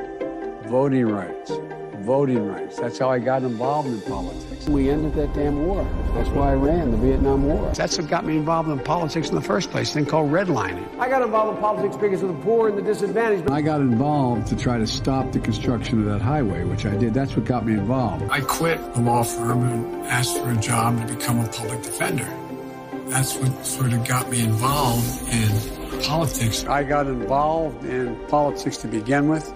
Voting 0.67 1.05
rights. 1.05 1.51
Voting 1.99 2.45
rights. 2.45 2.77
That's 2.77 2.99
how 2.99 3.09
I 3.09 3.19
got 3.19 3.43
involved 3.43 3.89
in 3.89 4.01
politics. 4.01 4.67
We 4.67 4.89
ended 4.89 5.13
that 5.15 5.33
damn 5.33 5.65
war. 5.65 5.85
That's 6.13 6.29
why 6.29 6.51
I 6.51 6.53
ran 6.55 6.91
the 6.91 6.97
Vietnam 6.97 7.45
War. 7.45 7.71
That's 7.73 7.97
what 7.97 8.09
got 8.09 8.25
me 8.25 8.37
involved 8.37 8.69
in 8.69 8.79
politics 8.79 9.29
in 9.29 9.35
the 9.35 9.41
first 9.41 9.71
place, 9.71 9.93
thing 9.93 10.05
called 10.05 10.31
redlining. 10.31 10.99
I 10.99 11.09
got 11.09 11.21
involved 11.21 11.55
in 11.55 11.61
politics 11.61 11.95
because 11.95 12.21
of 12.21 12.29
the 12.29 12.43
poor 12.43 12.69
and 12.69 12.77
the 12.77 12.81
disadvantaged. 12.81 13.49
I 13.49 13.61
got 13.61 13.81
involved 13.81 14.47
to 14.47 14.55
try 14.55 14.77
to 14.77 14.87
stop 14.87 15.31
the 15.31 15.39
construction 15.39 15.99
of 15.99 16.05
that 16.05 16.21
highway, 16.21 16.63
which 16.63 16.85
I 16.85 16.95
did. 16.95 17.13
That's 17.13 17.35
what 17.35 17.45
got 17.45 17.65
me 17.65 17.73
involved. 17.73 18.29
I 18.29 18.41
quit 18.41 18.93
the 18.93 19.01
law 19.01 19.23
firm 19.23 19.63
and 19.63 20.05
asked 20.07 20.37
for 20.37 20.51
a 20.51 20.57
job 20.57 21.05
to 21.05 21.13
become 21.13 21.39
a 21.39 21.47
public 21.47 21.81
defender. 21.81 22.27
That's 23.07 23.37
what 23.37 23.65
sort 23.65 23.93
of 23.93 24.05
got 24.05 24.29
me 24.29 24.41
involved 24.41 25.29
in 25.29 25.76
politics. 26.03 26.65
I 26.65 26.83
got 26.83 27.07
involved 27.07 27.85
in 27.85 28.15
politics 28.27 28.77
to 28.77 28.87
begin 28.87 29.29
with 29.29 29.53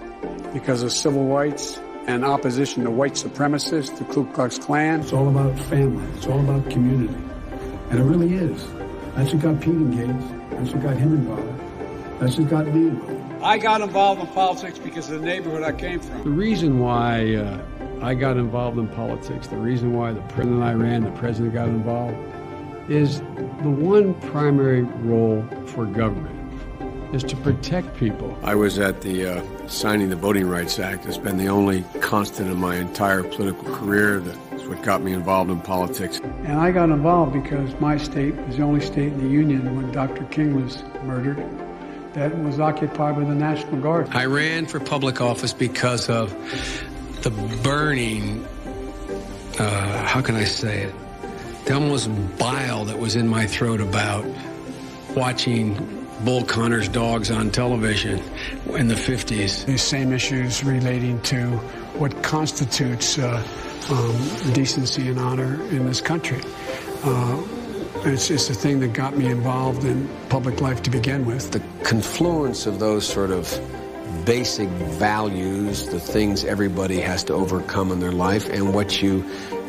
because 0.52 0.82
of 0.82 0.92
civil 0.92 1.26
rights 1.26 1.78
and 2.06 2.24
opposition 2.24 2.84
to 2.84 2.90
white 2.90 3.12
supremacists, 3.12 3.96
the 3.98 4.04
Ku 4.04 4.26
Klux 4.32 4.58
Klan. 4.58 5.00
It's 5.00 5.12
all 5.12 5.28
about 5.28 5.58
family. 5.58 6.04
It's 6.16 6.26
all 6.26 6.40
about 6.40 6.68
community. 6.70 7.14
And 7.90 8.00
it 8.00 8.02
really 8.02 8.34
is. 8.34 8.66
That's 9.14 9.32
what 9.32 9.42
got 9.42 9.60
Pete 9.60 9.74
engaged. 9.74 10.50
That's 10.52 10.72
what 10.72 10.82
got 10.82 10.96
him 10.96 11.14
involved. 11.14 12.20
That's 12.20 12.38
what 12.38 12.48
got 12.48 12.66
me 12.66 12.88
involved. 12.88 13.42
I 13.42 13.58
got 13.58 13.80
involved 13.80 14.20
in 14.20 14.28
politics 14.28 14.78
because 14.78 15.10
of 15.10 15.20
the 15.20 15.26
neighborhood 15.26 15.62
I 15.62 15.72
came 15.72 16.00
from. 16.00 16.22
The 16.22 16.30
reason 16.30 16.78
why 16.78 17.34
uh, 17.34 17.60
I 18.00 18.14
got 18.14 18.36
involved 18.36 18.78
in 18.78 18.88
politics, 18.88 19.48
the 19.48 19.56
reason 19.56 19.92
why 19.92 20.12
the 20.12 20.20
president 20.22 20.62
I 20.62 20.74
ran, 20.74 21.02
the 21.02 21.10
president 21.12 21.52
got 21.52 21.68
involved, 21.68 22.16
is 22.88 23.20
the 23.20 23.70
one 23.70 24.14
primary 24.30 24.82
role 24.82 25.46
for 25.66 25.86
government 25.86 26.38
is 27.14 27.22
to 27.24 27.36
protect 27.36 27.94
people. 27.96 28.36
I 28.42 28.54
was 28.54 28.78
at 28.78 29.02
the 29.02 29.26
uh, 29.26 29.68
signing 29.68 30.08
the 30.08 30.16
Voting 30.16 30.48
Rights 30.48 30.78
Act. 30.78 31.04
It's 31.04 31.18
been 31.18 31.36
the 31.36 31.48
only 31.48 31.84
constant 32.00 32.50
in 32.50 32.58
my 32.58 32.76
entire 32.76 33.22
political 33.22 33.64
career. 33.76 34.20
That's 34.20 34.64
what 34.64 34.82
got 34.82 35.02
me 35.02 35.12
involved 35.12 35.50
in 35.50 35.60
politics. 35.60 36.20
And 36.20 36.58
I 36.58 36.70
got 36.72 36.88
involved 36.88 37.34
because 37.34 37.78
my 37.80 37.98
state 37.98 38.34
was 38.46 38.56
the 38.56 38.62
only 38.62 38.80
state 38.80 39.12
in 39.12 39.22
the 39.22 39.28
Union 39.28 39.76
when 39.76 39.92
Dr. 39.92 40.24
King 40.24 40.54
was 40.62 40.82
murdered 41.04 41.36
that 42.14 42.36
was 42.44 42.60
occupied 42.60 43.16
by 43.16 43.24
the 43.24 43.34
National 43.34 43.80
Guard. 43.80 44.08
I 44.10 44.26
ran 44.26 44.66
for 44.66 44.78
public 44.80 45.20
office 45.20 45.52
because 45.52 46.10
of 46.10 46.30
the 47.22 47.30
burning, 47.62 48.44
uh, 49.58 50.06
how 50.06 50.20
can 50.20 50.34
I 50.34 50.44
say 50.44 50.82
it? 50.82 50.94
The 51.64 51.74
almost 51.74 52.10
bile 52.38 52.84
that 52.86 52.98
was 52.98 53.16
in 53.16 53.28
my 53.28 53.46
throat 53.46 53.80
about 53.80 54.24
watching 55.14 56.06
Bull 56.24 56.44
Connor's 56.44 56.88
dogs 56.88 57.30
on 57.30 57.50
television 57.50 58.22
in 58.74 58.88
the 58.88 58.94
50s. 58.94 59.64
These 59.64 59.82
same 59.82 60.12
issues 60.12 60.64
relating 60.64 61.20
to 61.22 61.46
what 61.98 62.22
constitutes 62.22 63.18
uh, 63.18 63.44
um, 63.90 64.52
decency 64.52 65.08
and 65.08 65.18
honor 65.18 65.54
in 65.70 65.86
this 65.86 66.00
country. 66.00 66.40
Uh, 67.04 67.42
And 68.04 68.14
it's 68.14 68.26
just 68.26 68.50
a 68.50 68.54
thing 68.54 68.80
that 68.80 68.94
got 68.94 69.16
me 69.16 69.26
involved 69.26 69.84
in 69.84 70.08
public 70.28 70.60
life 70.60 70.82
to 70.82 70.90
begin 70.90 71.24
with. 71.24 71.52
The 71.52 71.62
confluence 71.84 72.66
of 72.66 72.80
those 72.80 73.06
sort 73.06 73.30
of 73.30 73.46
basic 74.24 74.68
values, 74.98 75.86
the 75.86 76.00
things 76.00 76.44
everybody 76.44 76.98
has 77.00 77.22
to 77.24 77.34
overcome 77.34 77.92
in 77.92 78.00
their 78.00 78.10
life, 78.10 78.48
and 78.50 78.74
what 78.74 79.00
you, 79.00 79.24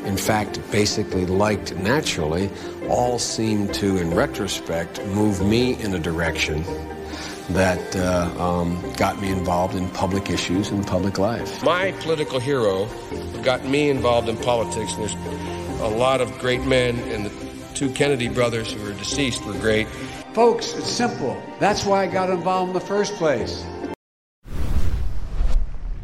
in 0.06 0.18
fact, 0.18 0.60
basically 0.72 1.26
liked 1.26 1.76
naturally, 1.76 2.50
all 2.90 3.20
seem 3.20 3.68
to, 3.74 3.98
in 3.98 4.14
retrospect, 4.14 5.04
move 5.08 5.42
me 5.42 5.82
in 5.82 5.94
a 5.94 6.00
direction 6.00 6.64
that 7.50 7.96
uh, 7.96 8.32
um, 8.42 8.82
got 8.94 9.22
me 9.22 9.30
involved 9.30 9.76
in 9.76 9.90
public 9.90 10.30
issues 10.30 10.70
and 10.70 10.86
public 10.86 11.18
life. 11.18 11.64
My 11.64 11.92
political 11.94 12.40
hero 12.40 12.88
got 13.44 13.66
me 13.66 13.90
involved 13.90 14.30
in 14.30 14.38
politics, 14.38 14.94
and 14.94 15.04
there's 15.04 15.82
a 15.82 15.88
lot 15.88 16.22
of 16.22 16.38
great 16.40 16.62
men, 16.62 17.00
and 17.10 17.26
the 17.26 17.54
two 17.74 17.90
Kennedy 17.90 18.30
brothers 18.30 18.72
who 18.72 18.86
are 18.90 18.94
deceased 18.94 19.46
were 19.46 19.54
great. 19.54 19.88
Folks, 20.34 20.74
it's 20.74 20.90
simple. 20.90 21.42
That's 21.60 21.86
why 21.86 22.04
I 22.04 22.08
got 22.08 22.30
involved 22.30 22.70
in 22.70 22.74
the 22.74 22.80
first 22.80 23.14
place. 23.16 23.66